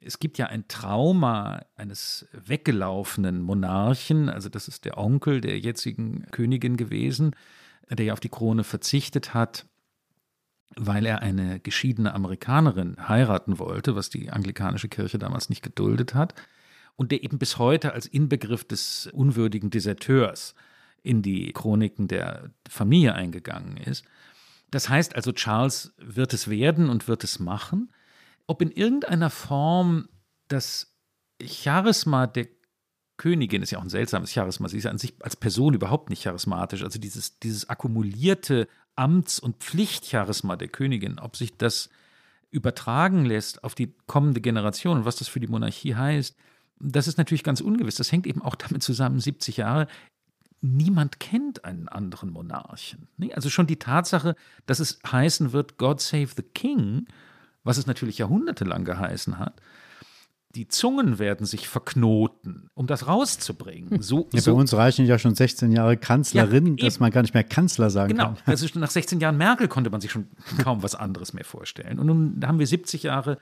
Es 0.00 0.18
gibt 0.18 0.38
ja 0.38 0.46
ein 0.46 0.66
Trauma 0.66 1.64
eines 1.76 2.26
weggelaufenen 2.32 3.42
Monarchen, 3.42 4.28
also 4.28 4.48
das 4.48 4.66
ist 4.66 4.86
der 4.86 4.98
Onkel 4.98 5.40
der 5.40 5.60
jetzigen 5.60 6.26
Königin 6.32 6.76
gewesen 6.76 7.36
der 7.90 8.06
ja 8.06 8.12
auf 8.12 8.20
die 8.20 8.28
Krone 8.28 8.64
verzichtet 8.64 9.34
hat, 9.34 9.66
weil 10.76 11.06
er 11.06 11.20
eine 11.20 11.60
geschiedene 11.60 12.14
Amerikanerin 12.14 13.08
heiraten 13.08 13.58
wollte, 13.58 13.96
was 13.96 14.08
die 14.10 14.30
anglikanische 14.30 14.88
Kirche 14.88 15.18
damals 15.18 15.48
nicht 15.48 15.62
geduldet 15.62 16.14
hat, 16.14 16.34
und 16.96 17.12
der 17.12 17.24
eben 17.24 17.38
bis 17.38 17.58
heute 17.58 17.92
als 17.92 18.06
Inbegriff 18.06 18.64
des 18.64 19.08
unwürdigen 19.12 19.70
Deserteurs 19.70 20.54
in 21.02 21.22
die 21.22 21.52
Chroniken 21.52 22.08
der 22.08 22.50
Familie 22.68 23.14
eingegangen 23.14 23.78
ist. 23.78 24.04
Das 24.70 24.88
heißt 24.88 25.16
also, 25.16 25.32
Charles 25.32 25.94
wird 25.96 26.34
es 26.34 26.48
werden 26.48 26.90
und 26.90 27.08
wird 27.08 27.24
es 27.24 27.38
machen. 27.38 27.90
Ob 28.46 28.62
in 28.62 28.70
irgendeiner 28.70 29.30
Form 29.30 30.08
das 30.48 30.94
Charisma 31.42 32.26
der 32.26 32.48
Königin 33.20 33.60
ist 33.60 33.70
ja 33.70 33.78
auch 33.78 33.82
ein 33.82 33.90
seltsames 33.90 34.32
Charisma. 34.32 34.66
Sie 34.68 34.78
ist 34.78 34.86
an 34.86 34.96
sich 34.96 35.12
als 35.20 35.36
Person 35.36 35.74
überhaupt 35.74 36.08
nicht 36.08 36.22
charismatisch. 36.22 36.82
Also 36.82 36.98
dieses, 36.98 37.38
dieses 37.38 37.68
akkumulierte 37.68 38.66
Amts- 38.96 39.38
und 39.38 39.58
Pflichtcharisma 39.58 40.56
der 40.56 40.68
Königin, 40.68 41.18
ob 41.18 41.36
sich 41.36 41.54
das 41.58 41.90
übertragen 42.50 43.26
lässt 43.26 43.62
auf 43.62 43.74
die 43.74 43.92
kommende 44.06 44.40
Generation 44.40 44.96
und 44.96 45.04
was 45.04 45.16
das 45.16 45.28
für 45.28 45.38
die 45.38 45.48
Monarchie 45.48 45.94
heißt, 45.94 46.34
das 46.78 47.08
ist 47.08 47.18
natürlich 47.18 47.44
ganz 47.44 47.60
ungewiss. 47.60 47.96
Das 47.96 48.10
hängt 48.10 48.26
eben 48.26 48.40
auch 48.40 48.54
damit 48.54 48.82
zusammen, 48.82 49.20
70 49.20 49.58
Jahre. 49.58 49.86
Niemand 50.62 51.20
kennt 51.20 51.66
einen 51.66 51.90
anderen 51.90 52.30
Monarchen. 52.30 53.06
Also 53.34 53.50
schon 53.50 53.66
die 53.66 53.78
Tatsache, 53.78 54.34
dass 54.64 54.80
es 54.80 54.98
heißen 55.06 55.52
wird, 55.52 55.76
God 55.76 56.00
save 56.00 56.28
the 56.34 56.42
King, 56.42 57.06
was 57.64 57.76
es 57.76 57.86
natürlich 57.86 58.16
jahrhundertelang 58.16 58.86
geheißen 58.86 59.38
hat, 59.38 59.60
die 60.54 60.66
Zungen 60.66 61.18
werden 61.18 61.46
sich 61.46 61.68
verknoten, 61.68 62.70
um 62.74 62.86
das 62.86 63.06
rauszubringen. 63.06 64.02
So, 64.02 64.28
ja, 64.32 64.40
so. 64.40 64.52
Bei 64.52 64.60
uns 64.60 64.74
reichen 64.74 65.06
ja 65.06 65.18
schon 65.18 65.34
16 65.34 65.70
Jahre 65.70 65.96
Kanzlerin, 65.96 66.76
ja, 66.76 66.86
dass 66.86 66.98
man 66.98 67.10
gar 67.12 67.22
nicht 67.22 67.34
mehr 67.34 67.44
Kanzler 67.44 67.90
sagen 67.90 68.12
genau. 68.12 68.24
kann. 68.24 68.34
Genau, 68.34 68.50
also 68.50 68.78
nach 68.78 68.90
16 68.90 69.20
Jahren 69.20 69.36
Merkel 69.36 69.68
konnte 69.68 69.90
man 69.90 70.00
sich 70.00 70.10
schon 70.10 70.26
kaum 70.62 70.82
was 70.82 70.94
anderes 70.94 71.32
mehr 71.32 71.44
vorstellen. 71.44 71.98
Und 72.00 72.06
nun 72.06 72.40
haben 72.44 72.58
wir 72.58 72.66
70 72.66 73.04
Jahre 73.04 73.38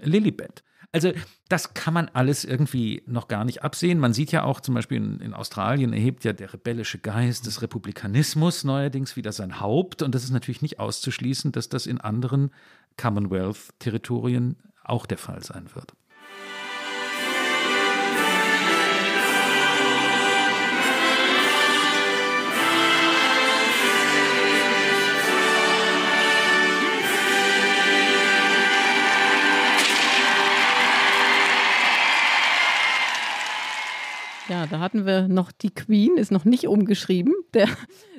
Lilibet. 0.00 0.62
Also 0.92 1.12
das 1.48 1.74
kann 1.74 1.94
man 1.94 2.08
alles 2.14 2.44
irgendwie 2.44 3.02
noch 3.06 3.28
gar 3.28 3.44
nicht 3.44 3.62
absehen. 3.62 3.98
Man 3.98 4.12
sieht 4.12 4.32
ja 4.32 4.42
auch 4.42 4.60
zum 4.60 4.74
Beispiel 4.74 4.96
in, 4.96 5.20
in, 5.20 5.34
Australien 5.34 5.92
erhebt 5.92 6.24
ja 6.24 6.32
der 6.32 6.52
rebellische 6.52 6.98
Geist 6.98 7.46
des 7.46 7.62
Republikanismus 7.62 8.64
neuerdings 8.64 9.14
wieder 9.14 9.30
sein 9.30 9.60
Haupt. 9.60 10.02
Und 10.02 10.14
das 10.14 10.24
ist 10.24 10.30
natürlich 10.30 10.62
nicht 10.62 10.80
auszuschließen, 10.80 11.52
dass 11.52 11.68
das 11.68 11.86
in 11.86 12.00
anderen 12.00 12.50
Commonwealth-Territorien 12.96 14.56
auch 14.82 15.06
der 15.06 15.18
Fall 15.18 15.44
sein 15.44 15.66
wird. 15.74 15.92
Ja, 34.50 34.66
da 34.66 34.80
hatten 34.80 35.06
wir 35.06 35.28
noch 35.28 35.52
die 35.52 35.70
Queen, 35.70 36.16
ist 36.16 36.32
noch 36.32 36.44
nicht 36.44 36.66
umgeschrieben, 36.66 37.34
der, 37.54 37.68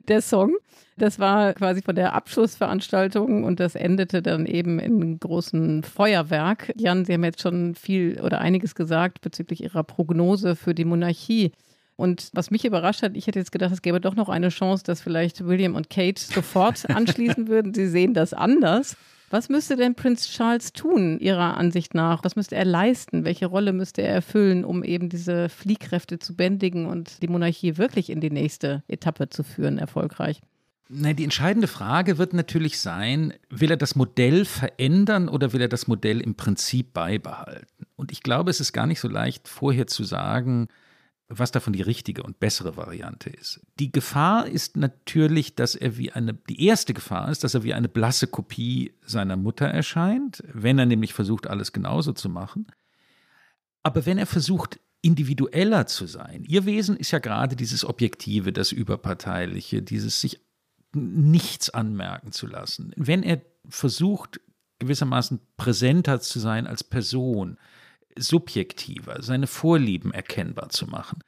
der 0.07 0.21
Song. 0.21 0.55
Das 0.95 1.19
war 1.19 1.53
quasi 1.53 1.81
von 1.81 1.93
der 1.93 2.13
Abschlussveranstaltung 2.13 3.43
und 3.43 3.59
das 3.59 3.75
endete 3.75 4.21
dann 4.21 4.45
eben 4.45 4.79
in 4.79 4.95
einem 4.95 5.19
großen 5.19 5.83
Feuerwerk. 5.83 6.71
Jan, 6.77 7.03
Sie 7.03 7.13
haben 7.13 7.25
jetzt 7.25 7.41
schon 7.41 7.75
viel 7.75 8.21
oder 8.21 8.39
einiges 8.39 8.75
gesagt 8.75 9.19
bezüglich 9.19 9.61
Ihrer 9.61 9.83
Prognose 9.83 10.55
für 10.55 10.73
die 10.73 10.85
Monarchie. 10.85 11.51
Und 11.97 12.29
was 12.31 12.49
mich 12.49 12.63
überrascht 12.63 13.03
hat, 13.03 13.17
ich 13.17 13.27
hätte 13.27 13.39
jetzt 13.39 13.51
gedacht, 13.51 13.73
es 13.73 13.81
gäbe 13.81 13.99
doch 13.99 14.15
noch 14.15 14.29
eine 14.29 14.49
Chance, 14.49 14.85
dass 14.85 15.01
vielleicht 15.01 15.45
William 15.45 15.75
und 15.75 15.89
Kate 15.89 16.21
sofort 16.21 16.89
anschließen 16.89 17.49
würden. 17.49 17.73
Sie 17.73 17.87
sehen 17.87 18.13
das 18.13 18.33
anders. 18.33 18.95
Was 19.31 19.47
müsste 19.47 19.77
denn 19.77 19.95
Prinz 19.95 20.27
Charles 20.27 20.73
tun, 20.73 21.17
Ihrer 21.19 21.55
Ansicht 21.55 21.95
nach? 21.95 22.21
Was 22.25 22.35
müsste 22.35 22.57
er 22.57 22.65
leisten? 22.65 23.23
Welche 23.23 23.45
Rolle 23.45 23.71
müsste 23.71 24.01
er 24.01 24.13
erfüllen, 24.13 24.65
um 24.65 24.83
eben 24.83 25.07
diese 25.07 25.47
Fliehkräfte 25.47 26.19
zu 26.19 26.35
bändigen 26.35 26.85
und 26.85 27.21
die 27.21 27.29
Monarchie 27.29 27.77
wirklich 27.77 28.09
in 28.09 28.19
die 28.19 28.29
nächste 28.29 28.83
Etappe 28.89 29.29
zu 29.29 29.43
führen, 29.43 29.77
erfolgreich? 29.77 30.41
Die 30.89 31.23
entscheidende 31.23 31.69
Frage 31.69 32.17
wird 32.17 32.33
natürlich 32.33 32.77
sein, 32.77 33.33
will 33.49 33.71
er 33.71 33.77
das 33.77 33.95
Modell 33.95 34.43
verändern 34.43 35.29
oder 35.29 35.53
will 35.53 35.61
er 35.61 35.69
das 35.69 35.87
Modell 35.87 36.19
im 36.19 36.35
Prinzip 36.35 36.91
beibehalten? 36.91 37.85
Und 37.95 38.11
ich 38.11 38.23
glaube, 38.23 38.51
es 38.51 38.59
ist 38.59 38.73
gar 38.73 38.87
nicht 38.87 38.99
so 38.99 39.07
leicht 39.07 39.47
vorher 39.47 39.87
zu 39.87 40.03
sagen, 40.03 40.67
was 41.33 41.51
davon 41.51 41.73
die 41.73 41.81
richtige 41.81 42.23
und 42.23 42.39
bessere 42.39 42.75
Variante 42.75 43.29
ist. 43.29 43.61
Die 43.79 43.91
Gefahr 43.91 44.47
ist 44.47 44.77
natürlich, 44.77 45.55
dass 45.55 45.75
er 45.75 45.97
wie 45.97 46.11
eine, 46.11 46.33
die 46.33 46.65
erste 46.65 46.93
Gefahr 46.93 47.29
ist, 47.29 47.43
dass 47.43 47.53
er 47.53 47.63
wie 47.63 47.73
eine 47.73 47.89
blasse 47.89 48.27
Kopie 48.27 48.93
seiner 49.05 49.37
Mutter 49.37 49.67
erscheint, 49.67 50.43
wenn 50.53 50.77
er 50.77 50.85
nämlich 50.85 51.13
versucht, 51.13 51.47
alles 51.47 51.71
genauso 51.71 52.13
zu 52.13 52.29
machen. 52.29 52.67
Aber 53.83 54.05
wenn 54.05 54.17
er 54.17 54.27
versucht, 54.27 54.79
individueller 55.01 55.87
zu 55.87 56.05
sein, 56.05 56.43
ihr 56.43 56.65
Wesen 56.65 56.95
ist 56.97 57.11
ja 57.11 57.19
gerade 57.19 57.55
dieses 57.55 57.83
Objektive, 57.83 58.53
das 58.53 58.71
Überparteiliche, 58.71 59.81
dieses 59.81 60.21
sich 60.21 60.39
nichts 60.93 61.69
anmerken 61.69 62.31
zu 62.31 62.45
lassen. 62.45 62.93
Wenn 62.97 63.23
er 63.23 63.41
versucht, 63.67 64.41
gewissermaßen 64.79 65.39
präsenter 65.57 66.19
zu 66.19 66.39
sein 66.39 66.67
als 66.67 66.83
Person, 66.83 67.57
subjektiver, 68.17 69.21
seine 69.21 69.47
Vorlieben 69.47 70.13
erkennbar 70.13 70.69
zu 70.69 70.87
machen. 70.87 71.19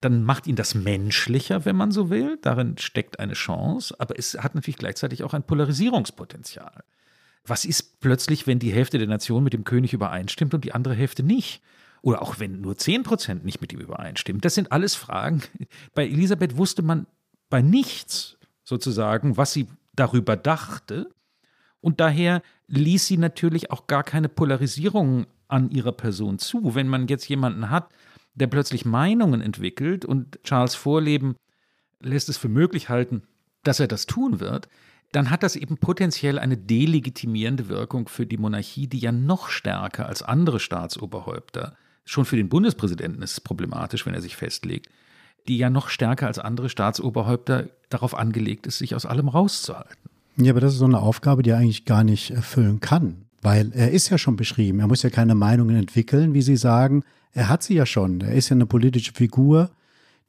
Dann 0.00 0.24
macht 0.24 0.46
ihn 0.46 0.56
das 0.56 0.74
menschlicher, 0.74 1.64
wenn 1.64 1.76
man 1.76 1.92
so 1.92 2.08
will. 2.08 2.38
Darin 2.40 2.78
steckt 2.78 3.18
eine 3.18 3.34
Chance, 3.34 3.94
aber 3.98 4.18
es 4.18 4.34
hat 4.34 4.54
natürlich 4.54 4.78
gleichzeitig 4.78 5.22
auch 5.22 5.34
ein 5.34 5.42
Polarisierungspotenzial. 5.42 6.84
Was 7.44 7.64
ist 7.64 8.00
plötzlich, 8.00 8.46
wenn 8.46 8.58
die 8.58 8.72
Hälfte 8.72 8.98
der 8.98 9.08
Nation 9.08 9.44
mit 9.44 9.52
dem 9.52 9.64
König 9.64 9.92
übereinstimmt 9.92 10.54
und 10.54 10.64
die 10.64 10.72
andere 10.72 10.94
Hälfte 10.94 11.22
nicht? 11.22 11.60
oder 12.02 12.22
auch 12.22 12.38
wenn 12.38 12.60
nur 12.60 12.76
10 12.76 13.02
Prozent 13.02 13.44
nicht 13.44 13.60
mit 13.60 13.72
ihm 13.72 13.80
übereinstimmen. 13.80 14.40
Das 14.40 14.54
sind 14.54 14.72
alles 14.72 14.94
Fragen. 14.94 15.42
Bei 15.94 16.06
Elisabeth 16.06 16.56
wusste 16.56 16.82
man 16.82 17.06
bei 17.48 17.62
nichts 17.62 18.36
sozusagen, 18.64 19.36
was 19.36 19.52
sie 19.52 19.66
darüber 19.94 20.36
dachte. 20.36 21.10
Und 21.80 22.00
daher 22.00 22.42
ließ 22.68 23.06
sie 23.06 23.16
natürlich 23.16 23.70
auch 23.70 23.86
gar 23.86 24.04
keine 24.04 24.28
Polarisierung 24.28 25.26
an 25.52 25.70
ihrer 25.70 25.92
Person 25.92 26.38
zu. 26.38 26.74
Wenn 26.74 26.88
man 26.88 27.08
jetzt 27.08 27.28
jemanden 27.28 27.70
hat, 27.70 27.90
der 28.34 28.46
plötzlich 28.46 28.84
Meinungen 28.84 29.40
entwickelt 29.40 30.04
und 30.04 30.42
Charles 30.44 30.74
Vorleben 30.74 31.36
lässt 32.00 32.28
es 32.28 32.36
für 32.36 32.48
möglich 32.48 32.88
halten, 32.88 33.22
dass 33.64 33.80
er 33.80 33.88
das 33.88 34.06
tun 34.06 34.40
wird, 34.40 34.68
dann 35.12 35.30
hat 35.30 35.42
das 35.42 35.56
eben 35.56 35.76
potenziell 35.76 36.38
eine 36.38 36.56
delegitimierende 36.56 37.68
Wirkung 37.68 38.08
für 38.08 38.26
die 38.26 38.38
Monarchie, 38.38 38.86
die 38.86 39.00
ja 39.00 39.12
noch 39.12 39.48
stärker 39.48 40.06
als 40.06 40.22
andere 40.22 40.60
Staatsoberhäupter, 40.60 41.76
schon 42.04 42.24
für 42.24 42.36
den 42.36 42.48
Bundespräsidenten 42.48 43.22
ist 43.22 43.32
es 43.32 43.40
problematisch, 43.40 44.06
wenn 44.06 44.14
er 44.14 44.20
sich 44.20 44.36
festlegt, 44.36 44.88
die 45.48 45.58
ja 45.58 45.70
noch 45.70 45.88
stärker 45.88 46.26
als 46.26 46.38
andere 46.38 46.68
Staatsoberhäupter 46.68 47.68
darauf 47.88 48.14
angelegt 48.14 48.66
ist, 48.66 48.78
sich 48.78 48.94
aus 48.94 49.06
allem 49.06 49.28
rauszuhalten. 49.28 50.10
Ja, 50.36 50.52
aber 50.52 50.60
das 50.60 50.74
ist 50.74 50.78
so 50.78 50.84
eine 50.84 51.00
Aufgabe, 51.00 51.42
die 51.42 51.50
er 51.50 51.58
eigentlich 51.58 51.84
gar 51.84 52.04
nicht 52.04 52.30
erfüllen 52.30 52.80
kann, 52.80 53.26
weil 53.42 53.72
er 53.72 53.90
ist 53.90 54.10
ja 54.10 54.18
schon 54.18 54.36
beschrieben. 54.36 54.80
Er 54.80 54.86
muss 54.86 55.02
ja 55.02 55.10
keine 55.10 55.34
Meinungen 55.34 55.76
entwickeln, 55.76 56.34
wie 56.34 56.42
Sie 56.42 56.56
sagen. 56.56 57.04
Er 57.32 57.48
hat 57.48 57.62
sie 57.62 57.74
ja 57.74 57.86
schon. 57.86 58.20
Er 58.20 58.32
ist 58.32 58.48
ja 58.48 58.56
eine 58.56 58.66
politische 58.66 59.12
Figur, 59.12 59.70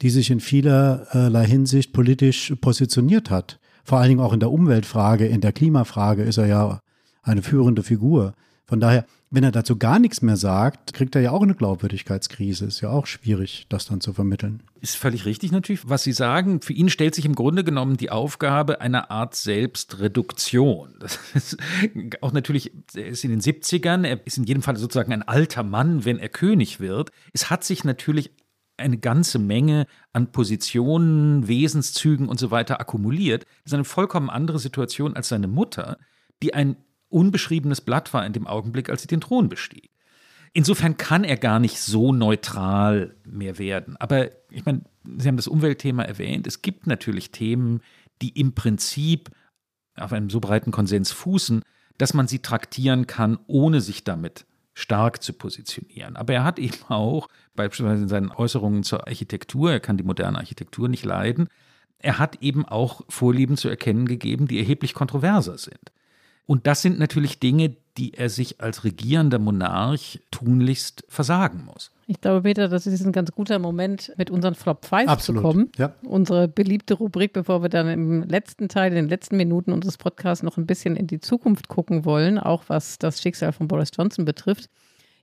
die 0.02 0.10
sich 0.10 0.30
in 0.30 0.40
vielerlei 0.40 1.46
Hinsicht 1.46 1.94
politisch 1.94 2.54
positioniert 2.62 3.30
hat. 3.30 3.60
Vor 3.84 4.00
allen 4.00 4.10
Dingen 4.10 4.22
auch 4.22 4.34
in 4.34 4.40
der 4.40 4.52
Umweltfrage, 4.52 5.26
in 5.26 5.42
der 5.42 5.52
Klimafrage 5.52 6.24
ist 6.24 6.38
er 6.38 6.46
ja 6.46 6.80
eine 7.24 7.42
führende 7.42 7.84
Figur. 7.84 8.34
Von 8.66 8.80
daher, 8.80 9.06
wenn 9.34 9.46
er 9.46 9.52
dazu 9.52 9.78
gar 9.78 9.98
nichts 9.98 10.22
mehr 10.22 10.36
sagt, 10.36 10.94
kriegt 10.94 11.16
er 11.16 11.22
ja 11.22 11.32
auch 11.32 11.42
eine 11.42 11.56
Glaubwürdigkeitskrise. 11.56 12.66
Ist 12.66 12.82
ja 12.82 12.90
auch 12.90 13.06
schwierig, 13.06 13.66
das 13.70 13.86
dann 13.86 14.02
zu 14.02 14.12
vermitteln. 14.12 14.62
Ist 14.82 14.98
völlig 14.98 15.26
richtig 15.26 15.54
natürlich, 15.54 15.88
was 15.88 16.04
Sie 16.04 16.12
sagen. 16.12 16.60
Für 16.60 16.74
ihn 16.74 16.90
stellt 16.90 17.16
sich 17.16 17.26
im 17.26 17.34
Grunde 17.34 17.64
genommen 17.64 17.96
die 17.96 18.10
Aufgabe 18.10 18.82
einer 18.82 19.10
Art 19.10 19.36
Selbstreduktion. 19.36 20.96
Das 21.00 21.18
ist 21.34 21.58
auch 22.20 22.34
natürlich, 22.34 22.74
er 22.94 23.08
ist 23.08 23.24
in 23.24 23.32
den 23.32 23.40
70ern, 23.40 24.06
er 24.06 24.20
ist 24.28 24.38
in 24.38 24.44
jedem 24.44 24.64
Fall 24.64 24.76
sozusagen 24.76 25.14
ein 25.14 25.24
alter 25.24 25.64
Mann, 25.64 26.04
wenn 26.04 26.20
er 26.20 26.30
König 26.30 26.82
wird. 26.82 27.12
Es 27.32 27.50
hat 27.50 27.64
sich 27.64 27.86
natürlich 27.86 28.32
eine 28.76 28.98
ganze 28.98 29.40
Menge 29.40 29.88
an 30.12 30.34
Positionen, 30.34 31.48
Wesenszügen 31.48 32.28
und 32.28 32.40
so 32.40 32.52
weiter 32.52 32.82
akkumuliert. 32.82 33.46
Das 33.64 33.72
ist 33.72 33.76
eine 33.76 33.86
vollkommen 33.86 34.30
andere 34.30 34.60
Situation 34.60 35.16
als 35.16 35.30
seine 35.30 35.48
Mutter, 35.48 35.98
die 36.44 36.54
ein 36.54 36.76
unbeschriebenes 37.12 37.82
Blatt 37.82 38.14
war 38.14 38.26
in 38.26 38.34
dem 38.34 38.48
Augenblick, 38.48 38.90
als 38.90 39.02
sie 39.02 39.08
den 39.08 39.22
Thron 39.22 39.50
bestieg. 39.50 39.92
Insofern 40.54 40.98
kann 40.98 41.24
er 41.24 41.38
gar 41.38 41.60
nicht 41.60 41.80
so 41.80 42.12
neutral 42.12 43.16
mehr 43.26 43.58
werden. 43.58 43.96
Aber 43.98 44.30
ich 44.50 44.66
meine, 44.66 44.82
Sie 45.04 45.28
haben 45.28 45.38
das 45.38 45.48
Umweltthema 45.48 46.04
erwähnt. 46.04 46.48
Es 46.48 46.62
gibt 46.62 46.88
natürlich 46.88 47.32
Themen, 47.32 47.82
die 48.22 48.30
im 48.40 48.54
Prinzip 48.54 49.30
auf 49.96 50.14
einem 50.14 50.30
so 50.30 50.40
breiten 50.40 50.72
Konsens 50.72 51.12
fußen, 51.12 51.64
dass 51.98 52.14
man 52.14 52.28
sie 52.28 52.40
traktieren 52.40 53.08
kann, 53.08 53.40
ohne 53.48 53.82
sich 53.82 54.04
damit 54.04 54.46
stark 54.74 55.22
zu 55.22 55.34
positionieren. 55.34 56.16
Aber 56.16 56.34
er 56.34 56.44
hat 56.44 56.60
eben 56.60 56.84
auch, 56.88 57.28
beispielsweise 57.56 58.04
in 58.04 58.10
seinen 58.10 58.32
Äußerungen 58.32 58.84
zur 58.84 59.08
Architektur, 59.08 59.72
er 59.72 59.80
kann 59.80 59.98
die 59.98 60.04
moderne 60.04 60.38
Architektur 60.38 60.88
nicht 60.88 61.04
leiden, 61.04 61.48
er 62.00 62.18
hat 62.20 62.42
eben 62.42 62.66
auch 62.66 63.02
Vorlieben 63.10 63.58
zu 63.58 63.70
erkennen 63.70 64.08
gegeben, 64.08 64.48
die 64.48 64.60
erheblich 64.60 64.94
kontroverser 64.94 65.58
sind. 65.58 65.92
Und 66.46 66.68
das 66.68 66.82
sind 66.82 67.00
natürlich 67.00 67.40
Dinge, 67.40 67.76
die 67.98 68.14
er 68.14 68.30
sich 68.30 68.62
als 68.62 68.84
regierender 68.84 69.40
Monarch 69.40 70.20
tunlichst 70.32 71.04
versagen 71.10 71.66
muss. 71.66 71.92
Ich 72.08 72.22
glaube, 72.22 72.42
Peter, 72.42 72.68
das 72.68 72.88
ist 72.88 73.06
ein 73.06 73.12
ganz 73.12 73.32
guter 73.32 73.60
Moment, 73.60 74.14
mit 74.18 74.30
unseren 74.30 74.56
Flop 74.56 74.86
5 74.86 75.18
zu 75.18 75.34
kommen. 75.34 75.72
Ja. 75.78 75.94
Unsere 76.04 76.48
beliebte 76.48 76.94
Rubrik, 76.94 77.34
bevor 77.34 77.62
wir 77.62 77.70
dann 77.70 77.88
im 77.88 78.24
letzten 78.24 78.70
Teil, 78.70 78.92
in 78.92 78.96
den 78.96 79.10
letzten 79.10 79.38
Minuten 79.38 79.72
unseres 79.72 79.98
Podcasts 79.98 80.44
noch 80.44 80.58
ein 80.58 80.66
bisschen 80.66 80.96
in 80.96 81.08
die 81.08 81.20
Zukunft 81.20 81.68
gucken 81.68 82.06
wollen, 82.06 82.38
auch 82.38 82.64
was 82.68 82.98
das 82.98 83.22
Schicksal 83.22 83.52
von 83.52 83.68
Boris 83.68 83.92
Johnson 83.96 84.26
betrifft. 84.26 84.70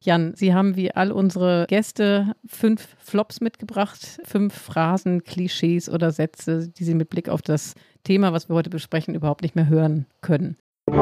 Jan, 0.01 0.33
Sie 0.37 0.55
haben 0.55 0.77
wie 0.77 0.93
all 0.93 1.11
unsere 1.11 1.67
Gäste 1.69 2.33
fünf 2.47 2.97
Flops 2.99 3.41
mitgebracht, 3.41 4.21
fünf 4.25 4.55
Phrasen, 4.55 5.25
Klischees 5.25 5.89
oder 5.89 6.13
Sätze, 6.13 6.69
die 6.69 6.85
Sie 6.85 6.95
mit 6.95 7.11
Blick 7.11 7.29
auf 7.29 7.43
das 7.43 7.75
Thema, 8.05 8.33
was 8.33 8.49
wir 8.49 8.55
heute 8.55 8.71
besprechen, 8.71 9.15
überhaupt 9.15 9.43
nicht 9.43 9.57
mehr 9.57 9.69
hören 9.69 10.07
können. 10.21 10.57
Die 10.89 10.93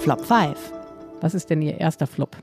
Flop 0.00 0.22
5. 0.26 0.72
Was 1.22 1.32
ist 1.32 1.48
denn 1.48 1.62
Ihr 1.62 1.80
erster 1.80 2.06
Flop? 2.06 2.36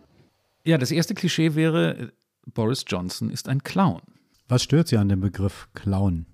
Ja, 0.63 0.79
das 0.79 0.89
erste 0.89 1.13
Klischee 1.13 1.53
wäre, 1.53 2.11
Boris 2.47 2.83
Johnson 2.87 3.29
ist 3.29 3.47
ein 3.47 3.63
Clown. 3.63 4.01
Was 4.47 4.63
stört 4.63 4.87
Sie 4.87 4.97
an 4.97 5.09
dem 5.09 5.19
Begriff 5.19 5.67
Clown? 5.75 6.25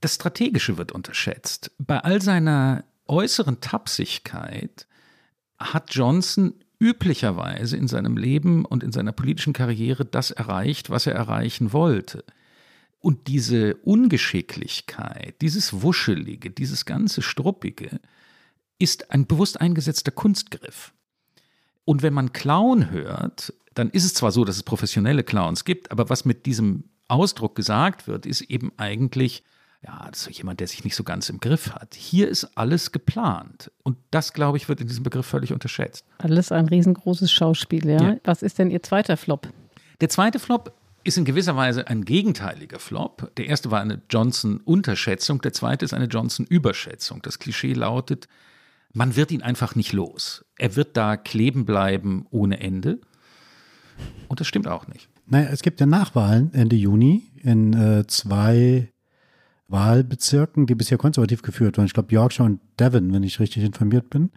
Das 0.00 0.14
Strategische 0.14 0.78
wird 0.78 0.92
unterschätzt. 0.92 1.72
Bei 1.78 1.98
all 1.98 2.22
seiner 2.22 2.84
äußeren 3.08 3.60
Tapsigkeit 3.60 4.86
hat 5.58 5.92
Johnson 5.92 6.54
üblicherweise 6.78 7.76
in 7.76 7.88
seinem 7.88 8.16
Leben 8.16 8.64
und 8.64 8.84
in 8.84 8.92
seiner 8.92 9.10
politischen 9.10 9.54
Karriere 9.54 10.04
das 10.04 10.30
erreicht, 10.30 10.88
was 10.88 11.08
er 11.08 11.14
erreichen 11.14 11.72
wollte. 11.72 12.24
Und 13.02 13.26
diese 13.26 13.74
Ungeschicklichkeit, 13.78 15.34
dieses 15.42 15.82
Wuschelige, 15.82 16.50
dieses 16.50 16.86
ganze 16.86 17.20
Struppige, 17.20 18.00
ist 18.78 19.10
ein 19.10 19.26
bewusst 19.26 19.60
eingesetzter 19.60 20.12
Kunstgriff. 20.12 20.92
Und 21.84 22.02
wenn 22.02 22.14
man 22.14 22.32
Clown 22.32 22.90
hört, 22.90 23.52
dann 23.74 23.90
ist 23.90 24.04
es 24.04 24.14
zwar 24.14 24.30
so, 24.30 24.44
dass 24.44 24.56
es 24.56 24.62
professionelle 24.62 25.24
Clowns 25.24 25.64
gibt, 25.64 25.90
aber 25.90 26.10
was 26.10 26.24
mit 26.24 26.46
diesem 26.46 26.84
Ausdruck 27.08 27.56
gesagt 27.56 28.06
wird, 28.06 28.24
ist 28.24 28.42
eben 28.42 28.70
eigentlich, 28.76 29.42
ja, 29.84 30.08
das 30.08 30.28
ist 30.28 30.38
jemand, 30.38 30.60
der 30.60 30.68
sich 30.68 30.84
nicht 30.84 30.94
so 30.94 31.02
ganz 31.02 31.28
im 31.28 31.40
Griff 31.40 31.72
hat. 31.72 31.94
Hier 31.96 32.28
ist 32.28 32.56
alles 32.56 32.92
geplant. 32.92 33.72
Und 33.82 33.98
das, 34.12 34.32
glaube 34.32 34.58
ich, 34.58 34.68
wird 34.68 34.80
in 34.80 34.86
diesem 34.86 35.02
Begriff 35.02 35.26
völlig 35.26 35.52
unterschätzt. 35.52 36.04
Alles 36.18 36.52
ein 36.52 36.68
riesengroßes 36.68 37.32
Schauspiel, 37.32 37.84
ja. 37.88 38.00
Ja. 38.00 38.16
Was 38.22 38.42
ist 38.42 38.60
denn 38.60 38.70
Ihr 38.70 38.82
zweiter 38.82 39.16
Flop? 39.16 39.48
Der 40.00 40.08
zweite 40.08 40.38
Flop 40.38 40.72
ist 41.04 41.18
in 41.18 41.24
gewisser 41.24 41.56
Weise 41.56 41.88
ein 41.88 42.04
gegenteiliger 42.04 42.78
Flop. 42.78 43.32
Der 43.36 43.46
erste 43.46 43.70
war 43.70 43.80
eine 43.80 44.02
Johnson-Unterschätzung, 44.08 45.40
der 45.40 45.52
zweite 45.52 45.84
ist 45.84 45.94
eine 45.94 46.06
Johnson-Überschätzung. 46.06 47.22
Das 47.22 47.38
Klischee 47.38 47.72
lautet, 47.72 48.28
man 48.92 49.16
wird 49.16 49.30
ihn 49.30 49.42
einfach 49.42 49.74
nicht 49.74 49.92
los. 49.92 50.44
Er 50.56 50.76
wird 50.76 50.96
da 50.96 51.16
kleben 51.16 51.64
bleiben 51.64 52.26
ohne 52.30 52.60
Ende. 52.60 53.00
Und 54.28 54.40
das 54.40 54.46
stimmt 54.46 54.68
auch 54.68 54.86
nicht. 54.86 55.08
Naja, 55.26 55.48
es 55.50 55.62
gibt 55.62 55.80
ja 55.80 55.86
Nachwahlen 55.86 56.52
Ende 56.52 56.76
Juni 56.76 57.30
in 57.42 57.72
äh, 57.72 58.06
zwei 58.06 58.92
Wahlbezirken, 59.68 60.66
die 60.66 60.74
bisher 60.74 60.98
konservativ 60.98 61.42
geführt 61.42 61.78
waren. 61.78 61.86
Ich 61.86 61.94
glaube 61.94 62.12
Yorkshire 62.12 62.44
und 62.44 62.60
Devon, 62.78 63.12
wenn 63.12 63.22
ich 63.22 63.40
richtig 63.40 63.64
informiert 63.64 64.10
bin. 64.10 64.30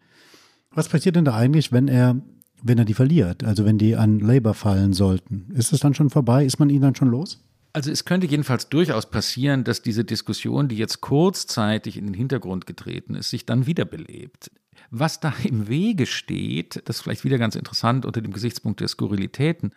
Was 0.71 0.89
passiert 0.89 1.15
denn 1.15 1.25
da 1.25 1.35
eigentlich, 1.35 1.71
wenn 1.71 1.87
er, 1.87 2.21
wenn 2.63 2.77
er 2.77 2.85
die 2.85 2.93
verliert? 2.93 3.43
Also 3.43 3.65
wenn 3.65 3.77
die 3.77 3.95
an 3.95 4.19
Labour 4.19 4.53
fallen 4.53 4.93
sollten? 4.93 5.51
Ist 5.53 5.73
es 5.73 5.79
dann 5.79 5.93
schon 5.93 6.09
vorbei? 6.09 6.45
Ist 6.45 6.59
man 6.59 6.69
ihn 6.69 6.81
dann 6.81 6.95
schon 6.95 7.09
los? 7.09 7.41
Also 7.73 7.91
es 7.91 8.05
könnte 8.05 8.25
jedenfalls 8.25 8.69
durchaus 8.69 9.09
passieren, 9.09 9.65
dass 9.65 9.81
diese 9.81 10.05
Diskussion, 10.05 10.69
die 10.69 10.77
jetzt 10.77 11.01
kurzzeitig 11.01 11.97
in 11.97 12.05
den 12.05 12.13
Hintergrund 12.13 12.65
getreten 12.65 13.15
ist, 13.15 13.29
sich 13.29 13.45
dann 13.45 13.65
wiederbelebt. 13.65 14.49
Was 14.91 15.19
da 15.19 15.33
im 15.43 15.67
Wege 15.67 16.05
steht, 16.05 16.81
das 16.85 16.97
ist 16.97 17.01
vielleicht 17.01 17.25
wieder 17.25 17.37
ganz 17.37 17.55
interessant 17.55 18.05
unter 18.05 18.21
dem 18.21 18.31
Gesichtspunkt 18.31 18.79
der 18.79 18.87
Skurrilitäten, 18.87 19.71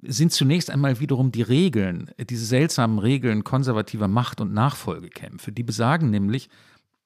sind 0.00 0.32
zunächst 0.32 0.70
einmal 0.70 1.00
wiederum 1.00 1.30
die 1.30 1.42
Regeln, 1.42 2.10
diese 2.30 2.46
seltsamen 2.46 2.98
Regeln 2.98 3.44
konservativer 3.44 4.08
Macht- 4.08 4.40
und 4.40 4.54
Nachfolgekämpfe. 4.54 5.52
Die 5.52 5.64
besagen 5.64 6.08
nämlich, 6.10 6.48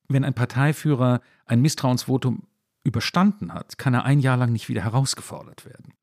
wenn 0.09 0.25
ein 0.25 0.35
Parteiführer 0.35 1.21
ein 1.47 1.63
Misstrauensvotum 1.63 2.45
überstanden 2.85 3.53
hat, 3.53 3.79
kann 3.79 3.95
er 3.95 4.05
ein 4.05 4.21
Jahr 4.21 4.37
lang 4.37 4.53
nicht 4.53 4.69
wieder 4.69 4.83
herausgefordert 4.83 5.65
werden. 5.65 5.95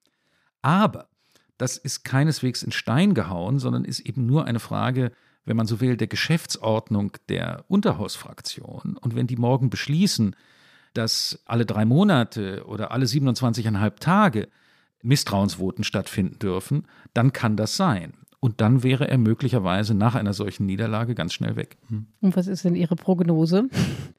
Aber 0.62 1.08
das 1.58 1.78
ist 1.78 2.04
keineswegs 2.04 2.64
in 2.64 2.72
Stein 2.72 3.14
gehauen, 3.14 3.60
sondern 3.60 3.84
ist 3.86 4.00
eben 4.00 4.26
nur 4.26 4.46
eine 4.46 4.60
Frage, 4.60 5.12
wenn 5.46 5.58
man 5.58 5.68
so 5.68 5.82
will, 5.82 5.98
der 5.98 6.08
Geschäftsordnung 6.08 7.14
der 7.28 7.66
Unterhausfraktion. 7.68 8.98
Und 8.98 9.16
wenn 9.16 9.28
die 9.28 9.36
morgen 9.36 9.70
beschließen, 9.70 10.36
dass 10.94 11.42
alle 11.46 11.66
drei 11.66 11.86
Monate 11.86 12.64
oder 12.66 12.92
alle 12.92 13.06
27,5 13.06 14.00
Tage 14.00 14.48
Misstrauensvoten 15.02 15.84
stattfinden 15.84 16.40
dürfen, 16.40 16.88
dann 17.14 17.34
kann 17.34 17.56
das 17.56 17.78
sein. 17.78 18.14
Und 18.40 18.62
dann 18.62 18.84
wäre 18.84 19.08
er 19.08 19.18
möglicherweise 19.18 19.94
nach 19.94 20.16
einer 20.16 20.34
solchen 20.34 20.66
Niederlage 20.66 21.14
ganz 21.14 21.34
schnell 21.34 21.56
weg. 21.56 21.78
Und 22.22 22.36
was 22.38 22.48
ist 22.48 22.64
denn 22.64 22.76
Ihre 22.76 22.96
Prognose? 22.96 23.68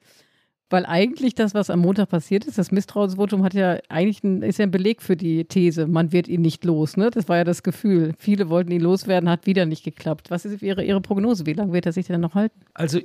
Weil 0.71 0.85
eigentlich 0.85 1.35
das, 1.35 1.53
was 1.53 1.69
am 1.69 1.81
Montag 1.81 2.07
passiert 2.09 2.45
ist, 2.45 2.57
das 2.57 2.71
Misstrauensvotum 2.71 3.43
hat 3.43 3.53
ja 3.53 3.77
eigentlich 3.89 4.23
ein, 4.23 4.41
ist 4.41 4.57
ja 4.57 4.63
ein 4.63 4.71
Beleg 4.71 5.01
für 5.01 5.17
die 5.17 5.43
These, 5.43 5.85
man 5.85 6.13
wird 6.13 6.29
ihn 6.29 6.41
nicht 6.41 6.63
los. 6.63 6.95
Ne? 6.95 7.11
Das 7.11 7.27
war 7.27 7.35
ja 7.35 7.43
das 7.43 7.61
Gefühl. 7.61 8.13
Viele 8.17 8.49
wollten 8.49 8.71
ihn 8.71 8.79
loswerden, 8.79 9.29
hat 9.29 9.45
wieder 9.45 9.65
nicht 9.65 9.83
geklappt. 9.83 10.31
Was 10.31 10.45
ist 10.45 10.61
Ihre, 10.61 10.83
Ihre 10.83 11.01
Prognose? 11.01 11.45
Wie 11.45 11.53
lange 11.53 11.73
wird 11.73 11.85
er 11.85 11.91
sich 11.91 12.07
denn 12.07 12.21
noch 12.21 12.35
halten? 12.35 12.61
Also 12.73 12.99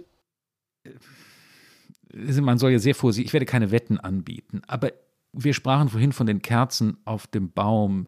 äh, 0.84 2.40
man 2.40 2.58
soll 2.58 2.70
ja 2.70 2.78
sehr 2.78 2.94
vorsichtig, 2.94 3.30
ich 3.30 3.32
werde 3.32 3.46
keine 3.46 3.72
Wetten 3.72 3.98
anbieten, 3.98 4.62
aber 4.68 4.92
wir 5.32 5.52
sprachen 5.52 5.88
vorhin 5.88 6.12
von 6.12 6.28
den 6.28 6.42
Kerzen 6.42 6.98
auf 7.04 7.26
dem 7.26 7.50
Baum. 7.50 8.06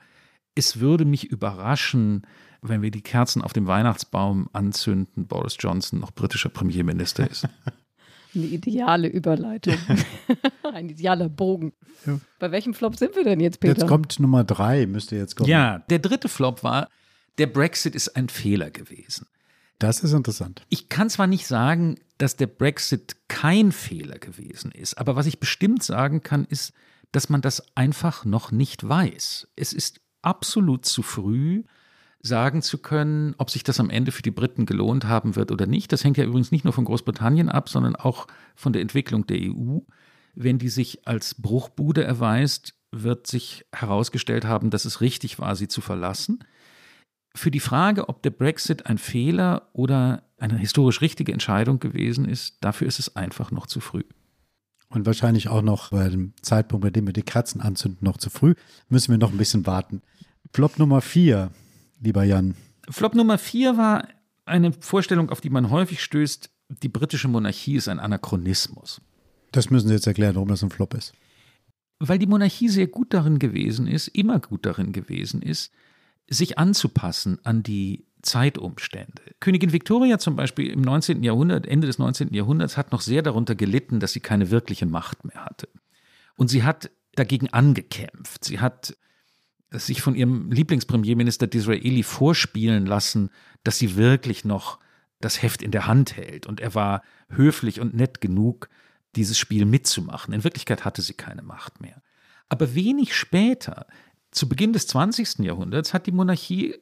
Es 0.54 0.78
würde 0.78 1.04
mich 1.04 1.24
überraschen, 1.24 2.22
wenn 2.62 2.80
wir 2.80 2.92
die 2.92 3.02
Kerzen 3.02 3.42
auf 3.42 3.52
dem 3.52 3.66
Weihnachtsbaum 3.66 4.48
anzünden, 4.52 5.26
Boris 5.26 5.56
Johnson 5.58 5.98
noch 5.98 6.12
britischer 6.12 6.48
Premierminister 6.48 7.28
ist. 7.28 7.48
Eine 8.34 8.44
ideale 8.44 9.08
Überleitung. 9.08 9.76
Ein 10.72 10.90
idealer 10.90 11.28
Bogen. 11.28 11.72
Ja. 12.06 12.20
Bei 12.38 12.50
welchem 12.50 12.74
Flop 12.74 12.96
sind 12.96 13.16
wir 13.16 13.24
denn 13.24 13.40
jetzt, 13.40 13.60
Peter? 13.60 13.78
Jetzt 13.78 13.88
kommt 13.88 14.20
Nummer 14.20 14.44
drei, 14.44 14.86
müsste 14.86 15.16
jetzt 15.16 15.36
kommen. 15.36 15.48
Ja, 15.48 15.78
der 15.90 15.98
dritte 15.98 16.28
Flop 16.28 16.62
war, 16.62 16.88
der 17.38 17.46
Brexit 17.46 17.94
ist 17.94 18.16
ein 18.16 18.28
Fehler 18.28 18.70
gewesen. 18.70 19.26
Das 19.78 20.00
ist 20.00 20.12
interessant. 20.12 20.66
Ich 20.68 20.88
kann 20.88 21.08
zwar 21.08 21.28
nicht 21.28 21.46
sagen, 21.46 21.96
dass 22.18 22.36
der 22.36 22.48
Brexit 22.48 23.16
kein 23.28 23.70
Fehler 23.70 24.18
gewesen 24.18 24.72
ist, 24.72 24.98
aber 24.98 25.14
was 25.14 25.26
ich 25.26 25.38
bestimmt 25.38 25.82
sagen 25.82 26.22
kann, 26.22 26.44
ist, 26.46 26.72
dass 27.12 27.28
man 27.28 27.40
das 27.40 27.62
einfach 27.76 28.24
noch 28.24 28.50
nicht 28.50 28.86
weiß. 28.86 29.48
Es 29.54 29.72
ist 29.72 30.00
absolut 30.20 30.84
zu 30.84 31.02
früh, 31.02 31.62
sagen 32.28 32.62
zu 32.62 32.78
können, 32.78 33.34
ob 33.38 33.50
sich 33.50 33.64
das 33.64 33.80
am 33.80 33.90
Ende 33.90 34.12
für 34.12 34.22
die 34.22 34.30
Briten 34.30 34.66
gelohnt 34.66 35.06
haben 35.06 35.34
wird 35.34 35.50
oder 35.50 35.66
nicht. 35.66 35.90
Das 35.92 36.04
hängt 36.04 36.16
ja 36.16 36.24
übrigens 36.24 36.52
nicht 36.52 36.64
nur 36.64 36.72
von 36.72 36.84
Großbritannien 36.84 37.48
ab, 37.48 37.68
sondern 37.68 37.96
auch 37.96 38.26
von 38.54 38.72
der 38.72 38.82
Entwicklung 38.82 39.26
der 39.26 39.38
EU. 39.40 39.78
Wenn 40.34 40.58
die 40.58 40.68
sich 40.68 41.08
als 41.08 41.34
Bruchbude 41.34 42.04
erweist, 42.04 42.74
wird 42.92 43.26
sich 43.26 43.66
herausgestellt 43.74 44.44
haben, 44.44 44.70
dass 44.70 44.84
es 44.84 45.00
richtig 45.00 45.38
war, 45.38 45.56
sie 45.56 45.68
zu 45.68 45.80
verlassen. 45.80 46.44
Für 47.34 47.50
die 47.50 47.60
Frage, 47.60 48.08
ob 48.08 48.22
der 48.22 48.30
Brexit 48.30 48.86
ein 48.86 48.98
Fehler 48.98 49.68
oder 49.72 50.22
eine 50.38 50.56
historisch 50.56 51.00
richtige 51.00 51.32
Entscheidung 51.32 51.80
gewesen 51.80 52.24
ist, 52.24 52.58
dafür 52.60 52.86
ist 52.86 52.98
es 52.98 53.16
einfach 53.16 53.50
noch 53.50 53.66
zu 53.66 53.80
früh. 53.80 54.04
Und 54.88 55.04
wahrscheinlich 55.04 55.48
auch 55.48 55.62
noch 55.62 55.90
bei 55.90 56.08
dem 56.08 56.32
Zeitpunkt, 56.40 56.82
bei 56.82 56.90
dem 56.90 57.06
wir 57.06 57.12
die 57.12 57.22
Kerzen 57.22 57.60
anzünden, 57.60 58.04
noch 58.04 58.16
zu 58.16 58.30
früh. 58.30 58.54
Müssen 58.88 59.10
wir 59.10 59.18
noch 59.18 59.32
ein 59.32 59.38
bisschen 59.38 59.66
warten. 59.66 60.02
Flop 60.52 60.78
Nummer 60.78 61.02
vier 61.02 61.50
lieber 62.00 62.24
Jan? 62.24 62.54
Flop 62.88 63.14
Nummer 63.14 63.38
vier 63.38 63.76
war 63.76 64.08
eine 64.44 64.72
Vorstellung, 64.72 65.30
auf 65.30 65.40
die 65.40 65.50
man 65.50 65.70
häufig 65.70 66.02
stößt, 66.02 66.50
die 66.82 66.88
britische 66.88 67.28
Monarchie 67.28 67.76
ist 67.76 67.88
ein 67.88 68.00
Anachronismus. 68.00 69.00
Das 69.52 69.70
müssen 69.70 69.88
Sie 69.88 69.94
jetzt 69.94 70.06
erklären, 70.06 70.34
warum 70.34 70.48
das 70.48 70.62
ein 70.62 70.70
Flop 70.70 70.94
ist. 70.94 71.12
Weil 71.98 72.18
die 72.18 72.26
Monarchie 72.26 72.68
sehr 72.68 72.86
gut 72.86 73.12
darin 73.14 73.38
gewesen 73.38 73.86
ist, 73.86 74.08
immer 74.08 74.38
gut 74.38 74.66
darin 74.66 74.92
gewesen 74.92 75.42
ist, 75.42 75.72
sich 76.28 76.58
anzupassen 76.58 77.38
an 77.44 77.62
die 77.62 78.04
Zeitumstände. 78.22 79.22
Königin 79.40 79.72
Victoria 79.72 80.18
zum 80.18 80.36
Beispiel 80.36 80.70
im 80.70 80.82
19. 80.82 81.22
Jahrhundert, 81.22 81.66
Ende 81.66 81.86
des 81.86 81.98
19. 81.98 82.34
Jahrhunderts, 82.34 82.76
hat 82.76 82.92
noch 82.92 83.00
sehr 83.00 83.22
darunter 83.22 83.54
gelitten, 83.54 84.00
dass 84.00 84.12
sie 84.12 84.20
keine 84.20 84.50
wirkliche 84.50 84.86
Macht 84.86 85.24
mehr 85.24 85.44
hatte. 85.44 85.68
Und 86.36 86.48
sie 86.48 86.62
hat 86.62 86.90
dagegen 87.14 87.48
angekämpft. 87.48 88.44
Sie 88.44 88.60
hat 88.60 88.96
sich 89.70 90.00
von 90.00 90.14
ihrem 90.14 90.50
Lieblingspremierminister 90.50 91.46
Disraeli 91.46 92.02
vorspielen 92.02 92.86
lassen, 92.86 93.30
dass 93.64 93.78
sie 93.78 93.96
wirklich 93.96 94.44
noch 94.44 94.78
das 95.20 95.42
Heft 95.42 95.62
in 95.62 95.70
der 95.70 95.86
Hand 95.86 96.16
hält. 96.16 96.46
Und 96.46 96.60
er 96.60 96.74
war 96.74 97.02
höflich 97.28 97.80
und 97.80 97.94
nett 97.94 98.20
genug, 98.20 98.68
dieses 99.16 99.38
Spiel 99.38 99.66
mitzumachen. 99.66 100.32
In 100.32 100.44
Wirklichkeit 100.44 100.84
hatte 100.84 101.02
sie 101.02 101.14
keine 101.14 101.42
Macht 101.42 101.80
mehr. 101.80 102.02
Aber 102.48 102.74
wenig 102.74 103.14
später, 103.14 103.86
zu 104.30 104.48
Beginn 104.48 104.72
des 104.72 104.86
20. 104.86 105.40
Jahrhunderts, 105.40 105.92
hat 105.92 106.06
die 106.06 106.12
Monarchie 106.12 106.76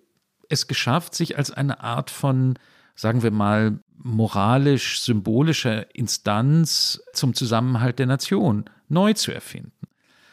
es 0.49 0.68
geschafft, 0.68 1.14
sich 1.14 1.37
als 1.39 1.51
eine 1.51 1.80
Art 1.80 2.11
von, 2.11 2.59
sagen 2.95 3.22
wir 3.22 3.30
mal, 3.30 3.80
moralisch-symbolischer 3.97 5.95
Instanz 5.95 7.03
zum 7.12 7.34
Zusammenhalt 7.34 7.99
der 7.99 8.07
Nation 8.07 8.66
neu 8.89 9.14
zu 9.14 9.32
erfinden. 9.32 9.72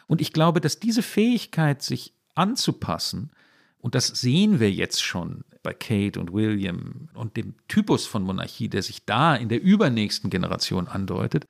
Und 0.07 0.21
ich 0.21 0.33
glaube, 0.33 0.61
dass 0.61 0.79
diese 0.79 1.01
Fähigkeit, 1.01 1.81
sich 1.81 2.13
anzupassen. 2.35 3.31
Und 3.79 3.95
das 3.95 4.07
sehen 4.07 4.59
wir 4.59 4.71
jetzt 4.71 5.03
schon 5.03 5.43
bei 5.61 5.73
Kate 5.73 6.19
und 6.19 6.33
William 6.33 7.09
und 7.13 7.37
dem 7.37 7.55
Typus 7.67 8.05
von 8.05 8.23
Monarchie, 8.23 8.69
der 8.69 8.83
sich 8.83 9.05
da 9.05 9.35
in 9.35 9.49
der 9.49 9.61
übernächsten 9.61 10.29
Generation 10.29 10.87
andeutet. 10.87 11.45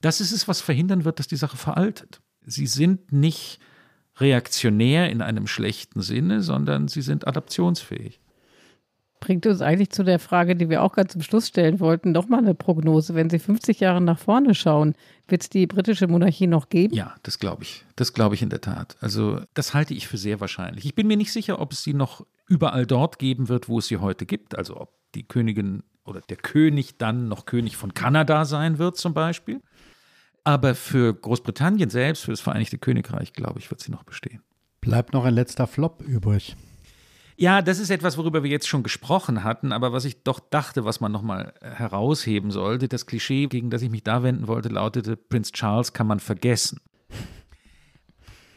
Das 0.00 0.20
ist 0.20 0.32
es, 0.32 0.48
was 0.48 0.60
verhindern 0.60 1.04
wird, 1.04 1.18
dass 1.18 1.28
die 1.28 1.36
Sache 1.36 1.56
veraltet. 1.56 2.20
Sie 2.44 2.66
sind 2.66 3.12
nicht 3.12 3.58
reaktionär 4.18 5.10
in 5.10 5.22
einem 5.22 5.46
schlechten 5.46 6.00
Sinne, 6.00 6.42
sondern 6.42 6.88
sie 6.88 7.02
sind 7.02 7.26
adaptionsfähig. 7.26 8.20
Bringt 9.26 9.44
uns 9.44 9.60
eigentlich 9.60 9.90
zu 9.90 10.04
der 10.04 10.20
Frage, 10.20 10.54
die 10.54 10.68
wir 10.70 10.84
auch 10.84 10.92
ganz 10.92 11.10
zum 11.10 11.20
Schluss 11.20 11.48
stellen 11.48 11.80
wollten, 11.80 12.14
doch 12.14 12.28
mal 12.28 12.38
eine 12.38 12.54
Prognose. 12.54 13.16
Wenn 13.16 13.28
Sie 13.28 13.40
50 13.40 13.80
Jahre 13.80 14.00
nach 14.00 14.20
vorne 14.20 14.54
schauen, 14.54 14.94
wird 15.26 15.42
es 15.42 15.50
die 15.50 15.66
britische 15.66 16.06
Monarchie 16.06 16.46
noch 16.46 16.68
geben? 16.68 16.94
Ja, 16.94 17.16
das 17.24 17.40
glaube 17.40 17.64
ich. 17.64 17.84
Das 17.96 18.12
glaube 18.12 18.36
ich 18.36 18.42
in 18.42 18.50
der 18.50 18.60
Tat. 18.60 18.96
Also, 19.00 19.40
das 19.54 19.74
halte 19.74 19.94
ich 19.94 20.06
für 20.06 20.16
sehr 20.16 20.38
wahrscheinlich. 20.38 20.84
Ich 20.84 20.94
bin 20.94 21.08
mir 21.08 21.16
nicht 21.16 21.32
sicher, 21.32 21.60
ob 21.60 21.72
es 21.72 21.82
sie 21.82 21.92
noch 21.92 22.24
überall 22.46 22.86
dort 22.86 23.18
geben 23.18 23.48
wird, 23.48 23.68
wo 23.68 23.80
es 23.80 23.88
sie 23.88 23.96
heute 23.96 24.26
gibt. 24.26 24.56
Also, 24.56 24.80
ob 24.80 24.92
die 25.16 25.24
Königin 25.24 25.82
oder 26.04 26.20
der 26.20 26.36
König 26.36 26.96
dann 26.96 27.26
noch 27.26 27.46
König 27.46 27.76
von 27.76 27.94
Kanada 27.94 28.44
sein 28.44 28.78
wird, 28.78 28.96
zum 28.96 29.12
Beispiel. 29.12 29.60
Aber 30.44 30.76
für 30.76 31.12
Großbritannien 31.12 31.90
selbst, 31.90 32.22
für 32.22 32.30
das 32.30 32.40
Vereinigte 32.40 32.78
Königreich, 32.78 33.32
glaube 33.32 33.58
ich, 33.58 33.68
wird 33.72 33.80
sie 33.80 33.90
noch 33.90 34.04
bestehen. 34.04 34.42
Bleibt 34.80 35.14
noch 35.14 35.24
ein 35.24 35.34
letzter 35.34 35.66
Flop 35.66 36.00
übrig. 36.06 36.54
Ja, 37.38 37.60
das 37.60 37.78
ist 37.78 37.90
etwas, 37.90 38.16
worüber 38.16 38.42
wir 38.42 38.50
jetzt 38.50 38.66
schon 38.66 38.82
gesprochen 38.82 39.44
hatten, 39.44 39.72
aber 39.72 39.92
was 39.92 40.06
ich 40.06 40.22
doch 40.22 40.40
dachte, 40.40 40.86
was 40.86 41.00
man 41.00 41.12
nochmal 41.12 41.52
herausheben 41.60 42.50
sollte. 42.50 42.88
Das 42.88 43.04
Klischee, 43.04 43.46
gegen 43.46 43.68
das 43.68 43.82
ich 43.82 43.90
mich 43.90 44.02
da 44.02 44.22
wenden 44.22 44.46
wollte, 44.46 44.70
lautete, 44.70 45.16
Prinz 45.16 45.52
Charles 45.52 45.92
kann 45.92 46.06
man 46.06 46.18
vergessen. 46.18 46.80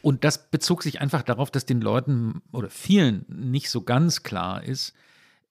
Und 0.02 0.24
das 0.24 0.50
bezog 0.50 0.82
sich 0.82 1.02
einfach 1.02 1.22
darauf, 1.22 1.50
dass 1.50 1.66
den 1.66 1.82
Leuten 1.82 2.40
oder 2.52 2.70
vielen 2.70 3.26
nicht 3.28 3.68
so 3.68 3.82
ganz 3.82 4.22
klar 4.22 4.64
ist. 4.64 4.94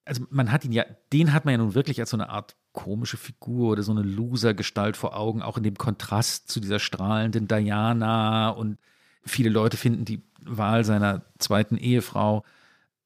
Also 0.05 0.23
man 0.31 0.51
hat 0.51 0.65
ihn 0.65 0.71
ja, 0.71 0.85
den 1.13 1.31
hat 1.31 1.45
man 1.45 1.51
ja 1.51 1.59
nun 1.59 1.75
wirklich 1.75 1.99
als 1.99 2.09
so 2.09 2.17
eine 2.17 2.29
Art 2.29 2.55
komische 2.73 3.17
Figur 3.17 3.73
oder 3.73 3.83
so 3.83 3.91
eine 3.91 4.01
Loser-Gestalt 4.01 4.97
vor 4.97 5.15
Augen, 5.15 5.43
auch 5.43 5.57
in 5.57 5.63
dem 5.63 5.75
Kontrast 5.75 6.49
zu 6.49 6.59
dieser 6.59 6.79
strahlenden 6.79 7.47
Diana. 7.47 8.49
Und 8.49 8.79
viele 9.23 9.51
Leute 9.51 9.77
finden 9.77 10.03
die 10.03 10.23
Wahl 10.41 10.83
seiner 10.83 11.25
zweiten 11.37 11.77
Ehefrau 11.77 12.43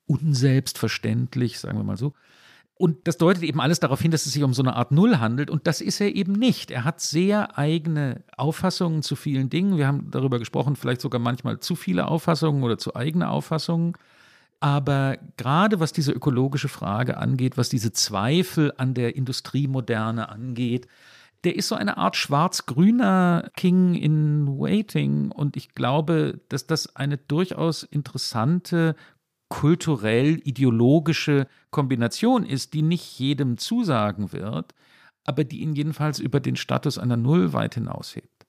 unselbstverständlich, 0.08 1.60
sagen 1.60 1.78
wir 1.78 1.84
mal 1.84 1.98
so. 1.98 2.14
Und 2.76 3.08
das 3.08 3.18
deutet 3.18 3.44
eben 3.44 3.62
alles 3.62 3.80
darauf 3.80 4.02
hin, 4.02 4.12
dass 4.12 4.26
es 4.26 4.34
sich 4.34 4.44
um 4.44 4.54
so 4.54 4.64
eine 4.64 4.76
Art 4.76 4.92
Null 4.92 5.20
handelt. 5.20 5.50
Und 5.50 5.68
das 5.68 5.80
ist 5.80 6.02
er 6.02 6.16
eben 6.16 6.34
nicht. 6.34 6.72
Er 6.72 6.84
hat 6.84 7.02
sehr 7.02 7.58
eigene 7.58 8.24
Auffassungen 8.36 9.04
zu 9.04 9.16
vielen 9.16 9.50
Dingen. 9.50 9.78
Wir 9.78 9.88
haben 9.88 10.10
darüber 10.10 10.40
gesprochen, 10.40 10.76
vielleicht 10.76 11.02
sogar 11.02 11.22
manchmal 11.22 11.60
zu 11.60 11.76
viele 11.76 12.08
Auffassungen 12.08 12.64
oder 12.64 12.78
zu 12.78 12.96
eigene 12.96 13.30
Auffassungen. 13.30 13.94
Aber 14.60 15.18
gerade 15.38 15.80
was 15.80 15.94
diese 15.94 16.14
ökologische 16.14 16.68
Frage 16.68 17.18
angeht, 17.18 17.58
was 17.58 17.70
diese 17.70 17.92
Zweifel 17.92 18.74
an 18.78 18.94
der 18.94 19.16
Industriemoderne 19.16 20.30
angeht, 20.30 20.88
der 21.44 21.56
ist 21.56 21.68
so 21.68 21.76
eine 21.76 21.98
Art 21.98 22.16
schwarz-grüner 22.16 23.50
King 23.56 23.94
in 23.94 24.48
Waiting. 24.48 25.32
Und 25.32 25.58
ich 25.58 25.76
glaube, 25.76 26.40
dass 26.50 26.66
das 26.66 26.96
eine 26.96 27.18
durchaus 27.18 27.84
interessante 27.84 28.96
kulturell-ideologische 29.54 31.46
Kombination 31.70 32.44
ist, 32.44 32.74
die 32.74 32.82
nicht 32.82 33.20
jedem 33.20 33.60
zusagen 33.60 34.34
wird, 34.34 34.74
aber 35.26 35.44
die 35.44 35.62
ihn 35.62 35.76
jedenfalls 35.76 36.18
über 36.18 36.40
den 36.40 36.56
Status 36.56 36.98
einer 36.98 37.18
Null 37.18 37.54
weit 37.54 37.76
hinaushebt. 37.76 38.48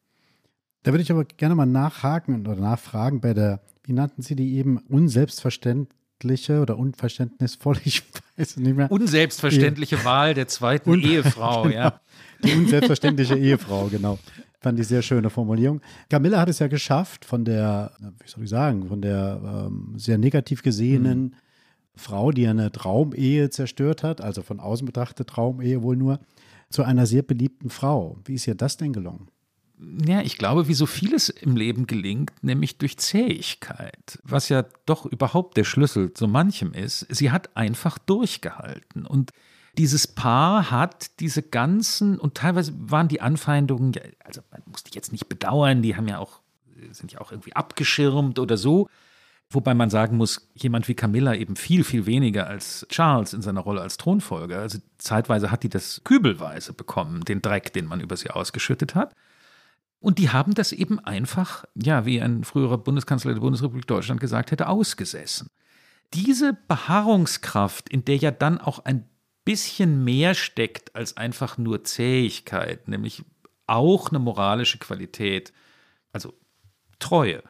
Da 0.82 0.92
würde 0.92 1.02
ich 1.02 1.12
aber 1.12 1.24
gerne 1.24 1.54
mal 1.54 1.66
nachhaken 1.66 2.46
oder 2.46 2.56
nachfragen 2.56 3.20
bei 3.20 3.34
der, 3.34 3.60
wie 3.82 3.92
nannten 3.92 4.22
Sie 4.22 4.34
die 4.34 4.54
eben, 4.54 4.78
unselbstverständliche 4.78 6.62
oder 6.62 6.78
unverständnisvolle, 6.78 7.80
ich 7.84 8.02
weiß 8.38 8.56
nicht 8.56 8.74
mehr. 8.74 8.90
Unselbstverständliche 8.90 9.96
Ehe. 9.96 10.04
Wahl 10.06 10.32
der 10.32 10.48
zweiten 10.48 10.88
Un 10.88 11.02
Ehefrau, 11.02 11.62
genau. 11.64 11.74
ja. 11.74 12.00
Die 12.42 12.54
unselbstverständliche 12.54 13.36
Ehefrau, 13.36 13.88
genau. 13.88 14.18
Fand 14.64 14.80
ich 14.80 14.88
sehr 14.88 15.02
schöne 15.02 15.28
Formulierung. 15.28 15.82
Camilla 16.08 16.40
hat 16.40 16.48
es 16.48 16.58
ja 16.58 16.68
geschafft, 16.68 17.26
von 17.26 17.44
der, 17.44 17.92
wie 18.00 18.26
soll 18.26 18.44
ich 18.44 18.48
sagen, 18.48 18.88
von 18.88 19.02
der 19.02 19.38
ähm, 19.44 19.92
sehr 19.98 20.16
negativ 20.16 20.62
gesehenen 20.62 21.22
mhm. 21.22 21.32
Frau, 21.96 22.30
die 22.30 22.46
eine 22.46 22.72
Traumehe 22.72 23.50
zerstört 23.50 24.02
hat, 24.02 24.22
also 24.22 24.40
von 24.40 24.60
außen 24.60 24.86
betrachtet 24.86 25.28
Traumehe 25.28 25.82
wohl 25.82 25.96
nur, 25.96 26.18
zu 26.70 26.82
einer 26.82 27.04
sehr 27.04 27.20
beliebten 27.20 27.68
Frau. 27.68 28.16
Wie 28.24 28.36
ist 28.36 28.46
ihr 28.46 28.54
das 28.54 28.78
denn 28.78 28.94
gelungen? 28.94 29.28
Ja, 30.02 30.22
ich 30.22 30.38
glaube, 30.38 30.66
wie 30.66 30.72
so 30.72 30.86
vieles 30.86 31.28
im 31.28 31.56
Leben 31.56 31.86
gelingt, 31.86 32.32
nämlich 32.40 32.78
durch 32.78 32.96
Zähigkeit, 32.96 34.18
was 34.22 34.48
ja 34.48 34.64
doch 34.86 35.04
überhaupt 35.04 35.58
der 35.58 35.64
Schlüssel 35.64 36.14
zu 36.14 36.26
manchem 36.26 36.72
ist. 36.72 37.06
Sie 37.10 37.30
hat 37.30 37.54
einfach 37.54 37.98
durchgehalten 37.98 39.04
und 39.04 39.32
dieses 39.78 40.06
Paar 40.06 40.70
hat 40.70 41.20
diese 41.20 41.42
ganzen, 41.42 42.18
und 42.18 42.34
teilweise 42.34 42.72
waren 42.76 43.08
die 43.08 43.20
Anfeindungen, 43.20 43.92
also 44.24 44.40
man 44.50 44.62
muss 44.66 44.84
die 44.84 44.94
jetzt 44.94 45.12
nicht 45.12 45.28
bedauern, 45.28 45.82
die 45.82 45.96
haben 45.96 46.08
ja 46.08 46.18
auch, 46.18 46.40
sind 46.90 47.12
ja 47.12 47.20
auch 47.20 47.30
irgendwie 47.30 47.54
abgeschirmt 47.54 48.38
oder 48.38 48.56
so. 48.56 48.88
Wobei 49.50 49.74
man 49.74 49.90
sagen 49.90 50.16
muss, 50.16 50.48
jemand 50.54 50.88
wie 50.88 50.94
Camilla 50.94 51.34
eben 51.34 51.54
viel, 51.54 51.84
viel 51.84 52.06
weniger 52.06 52.46
als 52.46 52.86
Charles 52.88 53.34
in 53.34 53.42
seiner 53.42 53.60
Rolle 53.60 53.82
als 53.82 53.98
Thronfolger. 53.98 54.58
Also 54.58 54.78
zeitweise 54.98 55.50
hat 55.50 55.62
die 55.62 55.68
das 55.68 56.00
kübelweise 56.02 56.72
bekommen, 56.72 57.20
den 57.22 57.42
Dreck, 57.42 57.72
den 57.72 57.86
man 57.86 58.00
über 58.00 58.16
sie 58.16 58.30
ausgeschüttet 58.30 58.94
hat. 58.94 59.14
Und 60.00 60.18
die 60.18 60.30
haben 60.30 60.54
das 60.54 60.72
eben 60.72 60.98
einfach, 60.98 61.64
ja, 61.74 62.04
wie 62.04 62.20
ein 62.20 62.44
früherer 62.44 62.78
Bundeskanzler 62.78 63.32
der 63.34 63.40
Bundesrepublik 63.40 63.86
Deutschland 63.86 64.20
gesagt 64.20 64.50
hätte, 64.50 64.68
ausgesessen. 64.68 65.48
Diese 66.14 66.56
Beharrungskraft, 66.68 67.88
in 67.88 68.04
der 68.04 68.16
ja 68.16 68.30
dann 68.30 68.60
auch 68.60 68.84
ein 68.84 69.08
bisschen 69.44 70.04
mehr 70.04 70.34
steckt 70.34 70.94
als 70.94 71.16
einfach 71.16 71.58
nur 71.58 71.84
Zähigkeit, 71.84 72.88
nämlich 72.88 73.22
auch 73.66 74.10
eine 74.10 74.18
moralische 74.18 74.78
Qualität, 74.78 75.52
also 76.12 76.34
Treue, 76.98 77.42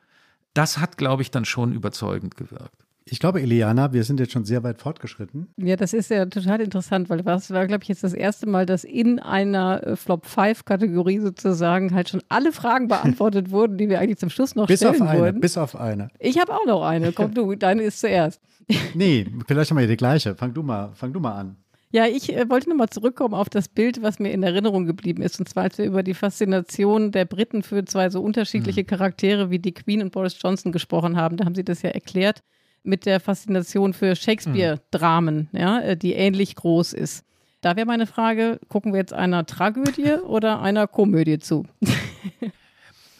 das 0.54 0.78
hat, 0.78 0.96
glaube 0.96 1.22
ich, 1.22 1.30
dann 1.30 1.44
schon 1.44 1.72
überzeugend 1.72 2.36
gewirkt. 2.36 2.84
Ich 3.06 3.20
glaube, 3.20 3.42
Eliana, 3.42 3.92
wir 3.92 4.02
sind 4.02 4.18
jetzt 4.18 4.32
schon 4.32 4.46
sehr 4.46 4.62
weit 4.62 4.80
fortgeschritten. 4.80 5.48
Ja, 5.58 5.76
das 5.76 5.92
ist 5.92 6.08
ja 6.08 6.24
total 6.24 6.62
interessant, 6.62 7.10
weil 7.10 7.18
das 7.18 7.50
war, 7.50 7.66
glaube 7.66 7.82
ich, 7.82 7.88
jetzt 7.90 8.02
das 8.02 8.14
erste 8.14 8.48
Mal, 8.48 8.64
dass 8.64 8.82
in 8.82 9.18
einer 9.18 9.86
äh, 9.86 9.96
Flop-5-Kategorie 9.96 11.18
sozusagen 11.18 11.94
halt 11.94 12.08
schon 12.08 12.22
alle 12.30 12.50
Fragen 12.50 12.88
beantwortet 12.88 13.50
wurden, 13.50 13.76
die 13.76 13.90
wir 13.90 14.00
eigentlich 14.00 14.18
zum 14.18 14.30
Schluss 14.30 14.54
noch 14.54 14.68
bis 14.68 14.80
stellen 14.80 15.02
auf 15.02 15.08
eine, 15.08 15.20
wurden. 15.20 15.40
Bis 15.40 15.58
auf 15.58 15.76
eine. 15.76 16.08
Ich 16.18 16.38
habe 16.38 16.54
auch 16.54 16.64
noch 16.64 16.82
eine. 16.82 17.12
Komm 17.12 17.34
du, 17.34 17.54
deine 17.56 17.82
ist 17.82 18.00
zuerst. 18.00 18.40
nee, 18.94 19.26
vielleicht 19.46 19.70
haben 19.70 19.78
wir 19.78 19.86
die 19.86 19.98
gleiche. 19.98 20.34
Fang 20.34 20.54
du 20.54 20.62
mal, 20.62 20.92
fang 20.94 21.12
du 21.12 21.20
mal 21.20 21.32
an. 21.32 21.56
Ja, 21.94 22.08
ich 22.08 22.34
äh, 22.34 22.50
wollte 22.50 22.70
nochmal 22.70 22.88
zurückkommen 22.88 23.34
auf 23.34 23.48
das 23.48 23.68
Bild, 23.68 24.02
was 24.02 24.18
mir 24.18 24.32
in 24.32 24.42
Erinnerung 24.42 24.84
geblieben 24.84 25.22
ist. 25.22 25.38
Und 25.38 25.48
zwar, 25.48 25.62
als 25.62 25.78
wir 25.78 25.84
über 25.84 26.02
die 26.02 26.14
Faszination 26.14 27.12
der 27.12 27.24
Briten 27.24 27.62
für 27.62 27.84
zwei 27.84 28.10
so 28.10 28.20
unterschiedliche 28.20 28.80
mhm. 28.80 28.88
Charaktere 28.88 29.50
wie 29.50 29.60
die 29.60 29.74
Queen 29.74 30.02
und 30.02 30.10
Boris 30.10 30.36
Johnson 30.42 30.72
gesprochen 30.72 31.16
haben. 31.16 31.36
Da 31.36 31.44
haben 31.44 31.54
sie 31.54 31.62
das 31.62 31.82
ja 31.82 31.90
erklärt 31.90 32.42
mit 32.82 33.06
der 33.06 33.20
Faszination 33.20 33.94
für 33.94 34.16
Shakespeare-Dramen, 34.16 35.50
mhm. 35.52 35.58
ja, 35.58 35.80
äh, 35.82 35.96
die 35.96 36.14
ähnlich 36.14 36.56
groß 36.56 36.94
ist. 36.94 37.24
Da 37.60 37.76
wäre 37.76 37.86
meine 37.86 38.08
Frage, 38.08 38.58
gucken 38.68 38.92
wir 38.92 38.98
jetzt 38.98 39.12
einer 39.12 39.46
Tragödie 39.46 40.14
oder 40.14 40.60
einer 40.62 40.88
Komödie 40.88 41.38
zu? 41.38 41.64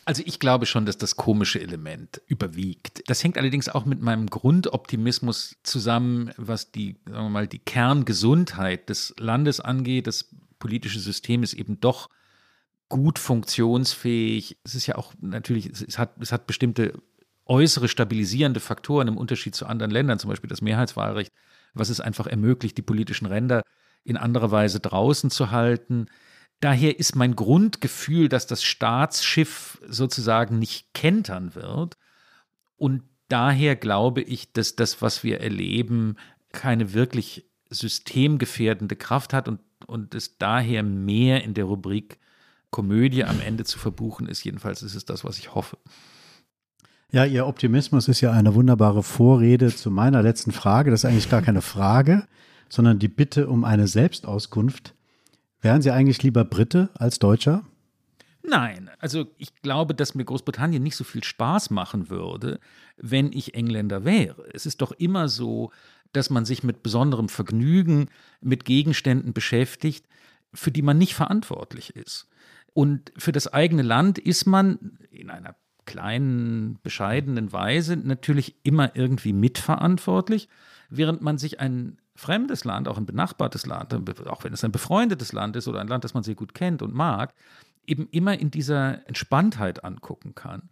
Also 0.06 0.22
ich 0.26 0.38
glaube 0.38 0.66
schon, 0.66 0.84
dass 0.84 0.98
das 0.98 1.16
komische 1.16 1.60
Element 1.60 2.20
überwiegt. 2.26 3.02
Das 3.08 3.24
hängt 3.24 3.38
allerdings 3.38 3.68
auch 3.68 3.86
mit 3.86 4.02
meinem 4.02 4.28
Grundoptimismus 4.28 5.56
zusammen, 5.62 6.30
was 6.36 6.72
die, 6.72 6.96
sagen 7.06 7.26
wir 7.26 7.30
mal, 7.30 7.46
die 7.46 7.58
Kerngesundheit 7.58 8.88
des 8.90 9.14
Landes 9.18 9.60
angeht. 9.60 10.06
Das 10.06 10.28
politische 10.58 11.00
System 11.00 11.42
ist 11.42 11.54
eben 11.54 11.80
doch 11.80 12.10
gut 12.88 13.18
funktionsfähig. 13.18 14.58
Es 14.62 14.74
ist 14.74 14.86
ja 14.86 14.96
auch 14.96 15.14
natürlich, 15.20 15.66
es 15.66 15.98
hat, 15.98 16.20
es 16.20 16.32
hat 16.32 16.46
bestimmte 16.46 17.00
äußere 17.46 17.88
stabilisierende 17.88 18.60
Faktoren 18.60 19.08
im 19.08 19.16
Unterschied 19.16 19.54
zu 19.54 19.66
anderen 19.66 19.90
Ländern, 19.90 20.18
zum 20.18 20.30
Beispiel 20.30 20.48
das 20.48 20.62
Mehrheitswahlrecht, 20.62 21.32
was 21.74 21.88
es 21.88 22.00
einfach 22.00 22.26
ermöglicht, 22.26 22.76
die 22.76 22.82
politischen 22.82 23.26
Ränder 23.26 23.62
in 24.04 24.16
anderer 24.16 24.50
Weise 24.50 24.80
draußen 24.80 25.30
zu 25.30 25.50
halten. 25.50 26.06
Daher 26.64 26.98
ist 26.98 27.14
mein 27.14 27.36
Grundgefühl, 27.36 28.30
dass 28.30 28.46
das 28.46 28.62
Staatsschiff 28.62 29.78
sozusagen 29.86 30.58
nicht 30.58 30.94
kentern 30.94 31.54
wird. 31.54 31.98
Und 32.78 33.02
daher 33.28 33.76
glaube 33.76 34.22
ich, 34.22 34.54
dass 34.54 34.74
das, 34.74 35.02
was 35.02 35.22
wir 35.22 35.42
erleben, 35.42 36.16
keine 36.52 36.94
wirklich 36.94 37.44
systemgefährdende 37.68 38.96
Kraft 38.96 39.34
hat 39.34 39.46
und, 39.46 39.60
und 39.86 40.14
es 40.14 40.38
daher 40.38 40.82
mehr 40.82 41.44
in 41.44 41.52
der 41.52 41.64
Rubrik 41.64 42.18
Komödie 42.70 43.24
am 43.24 43.42
Ende 43.42 43.64
zu 43.64 43.78
verbuchen 43.78 44.26
ist. 44.26 44.42
Jedenfalls 44.42 44.82
ist 44.82 44.94
es 44.94 45.04
das, 45.04 45.22
was 45.22 45.36
ich 45.36 45.54
hoffe. 45.54 45.76
Ja, 47.12 47.26
Ihr 47.26 47.46
Optimismus 47.46 48.08
ist 48.08 48.22
ja 48.22 48.32
eine 48.32 48.54
wunderbare 48.54 49.02
Vorrede 49.02 49.68
zu 49.76 49.90
meiner 49.90 50.22
letzten 50.22 50.52
Frage. 50.52 50.90
Das 50.90 51.00
ist 51.00 51.10
eigentlich 51.10 51.28
gar 51.28 51.42
keine 51.42 51.60
Frage, 51.60 52.26
sondern 52.70 52.98
die 52.98 53.08
Bitte 53.08 53.48
um 53.48 53.64
eine 53.64 53.86
Selbstauskunft. 53.86 54.94
Wären 55.64 55.80
Sie 55.80 55.90
eigentlich 55.90 56.22
lieber 56.22 56.44
Brite 56.44 56.90
als 56.92 57.18
Deutscher? 57.18 57.64
Nein, 58.42 58.90
also 58.98 59.28
ich 59.38 59.62
glaube, 59.62 59.94
dass 59.94 60.14
mir 60.14 60.26
Großbritannien 60.26 60.82
nicht 60.82 60.94
so 60.94 61.04
viel 61.04 61.24
Spaß 61.24 61.70
machen 61.70 62.10
würde, 62.10 62.60
wenn 62.98 63.32
ich 63.32 63.54
Engländer 63.54 64.04
wäre. 64.04 64.46
Es 64.52 64.66
ist 64.66 64.82
doch 64.82 64.92
immer 64.92 65.30
so, 65.30 65.72
dass 66.12 66.28
man 66.28 66.44
sich 66.44 66.64
mit 66.64 66.82
besonderem 66.82 67.30
Vergnügen 67.30 68.10
mit 68.42 68.66
Gegenständen 68.66 69.32
beschäftigt, 69.32 70.06
für 70.52 70.70
die 70.70 70.82
man 70.82 70.98
nicht 70.98 71.14
verantwortlich 71.14 71.96
ist. 71.96 72.28
Und 72.74 73.10
für 73.16 73.32
das 73.32 73.50
eigene 73.50 73.82
Land 73.82 74.18
ist 74.18 74.44
man 74.44 74.98
in 75.10 75.30
einer 75.30 75.56
kleinen, 75.86 76.78
bescheidenen 76.82 77.54
Weise 77.54 77.96
natürlich 77.96 78.54
immer 78.64 78.94
irgendwie 78.96 79.32
mitverantwortlich, 79.32 80.50
während 80.90 81.22
man 81.22 81.38
sich 81.38 81.58
ein 81.58 81.96
fremdes 82.16 82.64
Land, 82.64 82.88
auch 82.88 82.96
ein 82.96 83.06
benachbartes 83.06 83.66
Land, 83.66 83.94
auch 84.26 84.44
wenn 84.44 84.52
es 84.52 84.64
ein 84.64 84.72
befreundetes 84.72 85.32
Land 85.32 85.56
ist 85.56 85.68
oder 85.68 85.80
ein 85.80 85.88
Land, 85.88 86.04
das 86.04 86.14
man 86.14 86.22
sehr 86.22 86.34
gut 86.34 86.54
kennt 86.54 86.82
und 86.82 86.94
mag, 86.94 87.34
eben 87.86 88.08
immer 88.10 88.38
in 88.38 88.50
dieser 88.50 89.06
Entspanntheit 89.08 89.84
angucken 89.84 90.34
kann. 90.34 90.70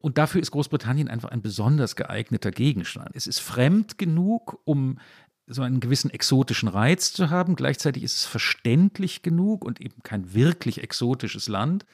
Und 0.00 0.18
dafür 0.18 0.40
ist 0.40 0.50
Großbritannien 0.50 1.08
einfach 1.08 1.30
ein 1.30 1.42
besonders 1.42 1.96
geeigneter 1.96 2.50
Gegenstand. 2.50 3.10
Es 3.14 3.26
ist 3.26 3.40
fremd 3.40 3.96
genug, 3.98 4.60
um 4.64 4.98
so 5.46 5.62
einen 5.62 5.80
gewissen 5.80 6.10
exotischen 6.10 6.68
Reiz 6.68 7.12
zu 7.12 7.30
haben. 7.30 7.56
Gleichzeitig 7.56 8.02
ist 8.02 8.16
es 8.16 8.24
verständlich 8.24 9.22
genug 9.22 9.64
und 9.64 9.80
eben 9.80 10.02
kein 10.02 10.34
wirklich 10.34 10.82
exotisches 10.82 11.48
Land. 11.48 11.86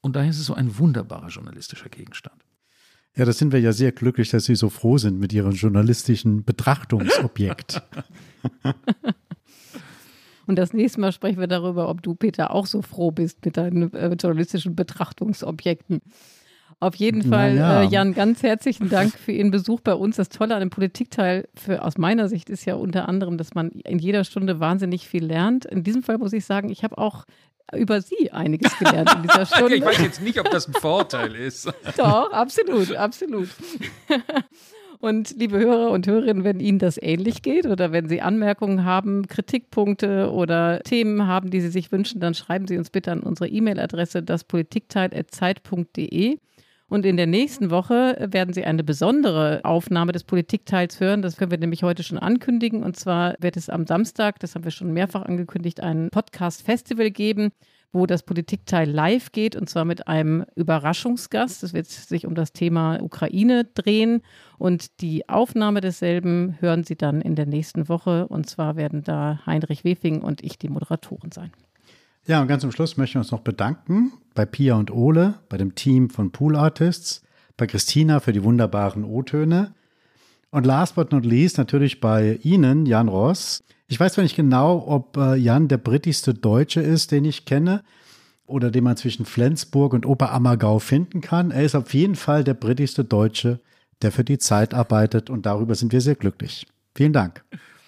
Und 0.00 0.16
daher 0.16 0.30
ist 0.30 0.38
es 0.38 0.46
so 0.46 0.54
ein 0.54 0.78
wunderbarer 0.78 1.28
journalistischer 1.28 1.88
Gegenstand. 1.88 2.42
Ja, 3.14 3.26
da 3.26 3.32
sind 3.32 3.52
wir 3.52 3.60
ja 3.60 3.72
sehr 3.72 3.92
glücklich, 3.92 4.30
dass 4.30 4.46
Sie 4.46 4.54
so 4.54 4.70
froh 4.70 4.96
sind 4.96 5.18
mit 5.20 5.32
Ihrem 5.32 5.52
journalistischen 5.52 6.44
Betrachtungsobjekt. 6.44 7.82
Und 10.46 10.56
das 10.56 10.72
nächste 10.72 11.00
Mal 11.00 11.12
sprechen 11.12 11.38
wir 11.38 11.46
darüber, 11.46 11.88
ob 11.88 12.02
du, 12.02 12.14
Peter, 12.14 12.52
auch 12.52 12.66
so 12.66 12.82
froh 12.82 13.10
bist 13.10 13.44
mit 13.44 13.56
deinen 13.56 13.92
äh, 13.94 14.14
journalistischen 14.14 14.74
Betrachtungsobjekten. 14.74 16.00
Auf 16.80 16.96
jeden 16.96 17.22
Fall, 17.22 17.56
ja. 17.56 17.82
äh, 17.82 17.86
Jan, 17.86 18.12
ganz 18.12 18.42
herzlichen 18.42 18.88
Dank 18.88 19.12
für 19.16 19.30
Ihren 19.30 19.52
Besuch 19.52 19.80
bei 19.80 19.94
uns. 19.94 20.16
Das 20.16 20.30
Tolle 20.30 20.56
an 20.56 20.60
dem 20.60 20.70
Politikteil 20.70 21.46
für, 21.54 21.84
aus 21.84 21.96
meiner 21.96 22.28
Sicht 22.28 22.50
ist 22.50 22.64
ja 22.64 22.74
unter 22.74 23.08
anderem, 23.08 23.38
dass 23.38 23.54
man 23.54 23.70
in 23.70 24.00
jeder 24.00 24.24
Stunde 24.24 24.58
wahnsinnig 24.58 25.06
viel 25.06 25.24
lernt. 25.24 25.64
In 25.64 25.84
diesem 25.84 26.02
Fall 26.02 26.18
muss 26.18 26.32
ich 26.32 26.44
sagen, 26.44 26.70
ich 26.70 26.82
habe 26.82 26.98
auch 26.98 27.24
über 27.76 28.00
Sie 28.00 28.30
einiges 28.32 28.78
gelernt 28.78 29.12
in 29.14 29.22
dieser 29.22 29.46
Stunde. 29.54 29.74
ich 29.76 29.84
weiß 29.84 30.00
jetzt 30.00 30.22
nicht, 30.22 30.38
ob 30.38 30.50
das 30.50 30.68
ein 30.68 30.74
Vorteil 30.74 31.34
ist. 31.34 31.66
Doch, 31.96 32.30
absolut, 32.32 32.94
absolut. 32.94 33.48
Und 35.00 35.34
liebe 35.36 35.58
Hörer 35.58 35.90
und 35.90 36.06
Hörerinnen, 36.06 36.44
wenn 36.44 36.60
Ihnen 36.60 36.78
das 36.78 36.96
ähnlich 36.96 37.42
geht 37.42 37.66
oder 37.66 37.90
wenn 37.90 38.08
Sie 38.08 38.20
Anmerkungen 38.20 38.84
haben, 38.84 39.26
Kritikpunkte 39.26 40.30
oder 40.30 40.78
Themen 40.84 41.26
haben, 41.26 41.50
die 41.50 41.60
Sie 41.60 41.70
sich 41.70 41.90
wünschen, 41.90 42.20
dann 42.20 42.34
schreiben 42.34 42.68
Sie 42.68 42.78
uns 42.78 42.88
bitte 42.88 43.10
an 43.10 43.18
unsere 43.18 43.48
E-Mail-Adresse 43.48 44.22
daspolitikteil.zeit.de. 44.22 46.38
Und 46.92 47.06
in 47.06 47.16
der 47.16 47.26
nächsten 47.26 47.70
Woche 47.70 48.18
werden 48.20 48.52
Sie 48.52 48.66
eine 48.66 48.84
besondere 48.84 49.60
Aufnahme 49.64 50.12
des 50.12 50.24
Politikteils 50.24 51.00
hören. 51.00 51.22
Das 51.22 51.38
können 51.38 51.50
wir 51.50 51.56
nämlich 51.56 51.84
heute 51.84 52.02
schon 52.02 52.18
ankündigen. 52.18 52.82
Und 52.82 52.96
zwar 52.96 53.34
wird 53.38 53.56
es 53.56 53.70
am 53.70 53.86
Samstag, 53.86 54.38
das 54.40 54.54
haben 54.54 54.64
wir 54.64 54.72
schon 54.72 54.92
mehrfach 54.92 55.22
angekündigt, 55.22 55.80
ein 55.80 56.10
Podcast-Festival 56.10 57.10
geben, 57.10 57.52
wo 57.94 58.04
das 58.04 58.22
Politikteil 58.22 58.90
live 58.90 59.32
geht 59.32 59.56
und 59.56 59.70
zwar 59.70 59.86
mit 59.86 60.06
einem 60.06 60.44
Überraschungsgast. 60.54 61.62
Es 61.62 61.72
wird 61.72 61.86
sich 61.86 62.26
um 62.26 62.34
das 62.34 62.52
Thema 62.52 63.02
Ukraine 63.02 63.64
drehen 63.64 64.20
und 64.58 65.00
die 65.00 65.30
Aufnahme 65.30 65.80
desselben 65.80 66.60
hören 66.60 66.84
Sie 66.84 66.96
dann 66.96 67.22
in 67.22 67.36
der 67.36 67.46
nächsten 67.46 67.88
Woche. 67.88 68.28
Und 68.28 68.50
zwar 68.50 68.76
werden 68.76 69.02
da 69.02 69.40
Heinrich 69.46 69.82
Wefing 69.84 70.20
und 70.20 70.44
ich 70.44 70.58
die 70.58 70.68
Moderatoren 70.68 71.32
sein. 71.32 71.52
Ja, 72.26 72.40
und 72.40 72.46
ganz 72.46 72.60
zum 72.62 72.70
Schluss 72.70 72.96
möchten 72.96 73.14
wir 73.14 73.20
uns 73.20 73.32
noch 73.32 73.40
bedanken 73.40 74.12
bei 74.34 74.46
Pia 74.46 74.76
und 74.76 74.92
Ole, 74.92 75.34
bei 75.48 75.56
dem 75.56 75.74
Team 75.74 76.08
von 76.08 76.30
Pool 76.30 76.54
Artists, 76.54 77.22
bei 77.56 77.66
Christina 77.66 78.20
für 78.20 78.32
die 78.32 78.44
wunderbaren 78.44 79.04
O-Töne 79.04 79.74
und 80.50 80.64
last 80.64 80.94
but 80.94 81.10
not 81.10 81.24
least 81.24 81.58
natürlich 81.58 82.00
bei 82.00 82.38
Ihnen, 82.42 82.86
Jan 82.86 83.08
Ross. 83.08 83.64
Ich 83.88 83.98
weiß 83.98 84.14
zwar 84.14 84.22
nicht 84.22 84.36
genau, 84.36 84.84
ob 84.86 85.16
äh, 85.16 85.34
Jan 85.34 85.66
der 85.66 85.78
britischste 85.78 86.32
Deutsche 86.32 86.80
ist, 86.80 87.10
den 87.10 87.24
ich 87.24 87.44
kenne 87.44 87.82
oder 88.46 88.70
den 88.70 88.84
man 88.84 88.96
zwischen 88.96 89.26
Flensburg 89.26 89.92
und 89.92 90.06
Oberammergau 90.06 90.78
finden 90.78 91.22
kann. 91.22 91.50
Er 91.50 91.64
ist 91.64 91.74
auf 91.74 91.92
jeden 91.92 92.14
Fall 92.14 92.44
der 92.44 92.54
britischste 92.54 93.04
Deutsche, 93.04 93.58
der 94.00 94.12
für 94.12 94.24
die 94.24 94.38
Zeit 94.38 94.74
arbeitet 94.74 95.28
und 95.28 95.44
darüber 95.44 95.74
sind 95.74 95.92
wir 95.92 96.00
sehr 96.00 96.14
glücklich. 96.14 96.66
Vielen 96.94 97.12
Dank. 97.12 97.44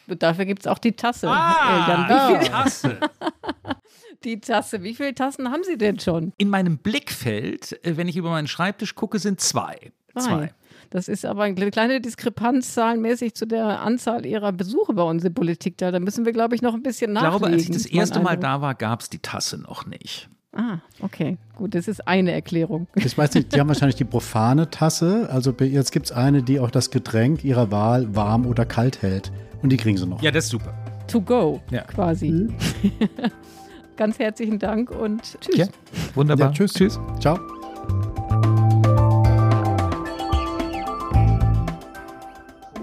Dafür 0.06 0.44
gibt 0.44 0.62
es 0.62 0.66
auch 0.66 0.78
die 0.78 0.92
Tasse. 0.92 1.28
Ah, 1.30 1.86
äh, 1.86 1.90
Jan, 1.90 2.08
wie 2.08 2.38
viel? 2.38 2.50
Tasse. 2.50 2.98
die 4.24 4.40
Tasse. 4.40 4.82
Wie 4.82 4.94
viele 4.94 5.14
Tassen 5.14 5.50
haben 5.50 5.62
Sie 5.64 5.76
denn 5.78 5.98
schon? 5.98 6.32
In 6.38 6.48
meinem 6.48 6.78
Blickfeld, 6.78 7.78
äh, 7.84 7.96
wenn 7.96 8.08
ich 8.08 8.16
über 8.16 8.30
meinen 8.30 8.46
Schreibtisch 8.48 8.94
gucke, 8.94 9.18
sind 9.18 9.40
zwei. 9.40 9.92
Zwei. 10.16 10.52
Das 10.90 11.08
ist 11.08 11.26
aber 11.26 11.42
eine 11.42 11.70
kleine 11.70 12.00
Diskrepanz 12.00 12.74
zahlenmäßig 12.74 13.34
zu 13.34 13.46
der 13.46 13.80
Anzahl 13.80 14.24
Ihrer 14.24 14.52
Besuche 14.52 14.92
bei 14.92 15.02
uns 15.02 15.24
in 15.24 15.34
Politik. 15.34 15.76
Da 15.78 15.98
müssen 15.98 16.24
wir, 16.24 16.32
glaube 16.32 16.54
ich, 16.54 16.62
noch 16.62 16.74
ein 16.74 16.82
bisschen 16.84 17.12
nachlegen. 17.12 17.34
Ich 17.34 17.40
glaube, 17.40 17.52
als 17.52 17.62
ich 17.62 17.70
das 17.70 17.86
erste 17.86 18.20
Mal 18.20 18.36
da 18.36 18.60
war, 18.60 18.74
gab 18.76 19.00
es 19.00 19.10
die 19.10 19.18
Tasse 19.18 19.58
noch 19.60 19.86
nicht. 19.86 20.28
Ah, 20.52 20.78
okay. 21.00 21.36
Gut, 21.56 21.74
das 21.74 21.88
ist 21.88 22.06
eine 22.06 22.30
Erklärung. 22.30 22.86
Ich 22.94 23.18
weiß 23.18 23.34
nicht, 23.34 23.52
die 23.52 23.58
haben 23.58 23.66
wahrscheinlich 23.66 23.96
die 23.96 24.04
profane 24.04 24.70
Tasse. 24.70 25.28
Also 25.32 25.52
jetzt 25.58 25.90
gibt 25.90 26.06
es 26.06 26.12
eine, 26.12 26.44
die 26.44 26.60
auch 26.60 26.70
das 26.70 26.90
Getränk 26.90 27.42
ihrer 27.44 27.72
Wahl 27.72 28.14
warm 28.14 28.46
oder 28.46 28.64
kalt 28.64 29.02
hält. 29.02 29.32
Und 29.62 29.70
die 29.70 29.76
kriegen 29.76 29.96
sie 29.96 30.06
noch. 30.06 30.22
Ja, 30.22 30.30
das 30.30 30.44
ist 30.44 30.50
super. 30.50 30.72
To 31.08 31.20
go, 31.20 31.60
Ja. 31.70 31.82
quasi. 31.82 32.30
Mhm. 32.30 32.54
Ganz 33.96 34.18
herzlichen 34.18 34.58
Dank 34.58 34.90
und 34.90 35.22
tschüss. 35.40 35.56
Ja, 35.56 35.66
wunderbar. 36.14 36.48
Ja, 36.48 36.52
tschüss. 36.52 36.72
Tschüss. 36.74 37.00
Ciao. 37.20 37.38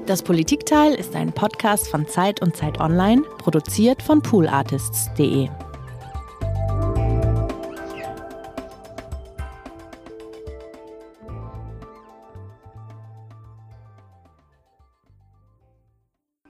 Das 0.05 0.24
Politikteil 0.24 0.93
ist 0.93 1.16
ein 1.16 1.32
Podcast 1.32 1.88
von 1.88 2.07
Zeit 2.07 2.41
und 2.41 2.55
Zeit 2.55 2.80
Online, 2.80 3.22
produziert 3.38 4.01
von 4.01 4.22
poolartists.de. 4.22 5.47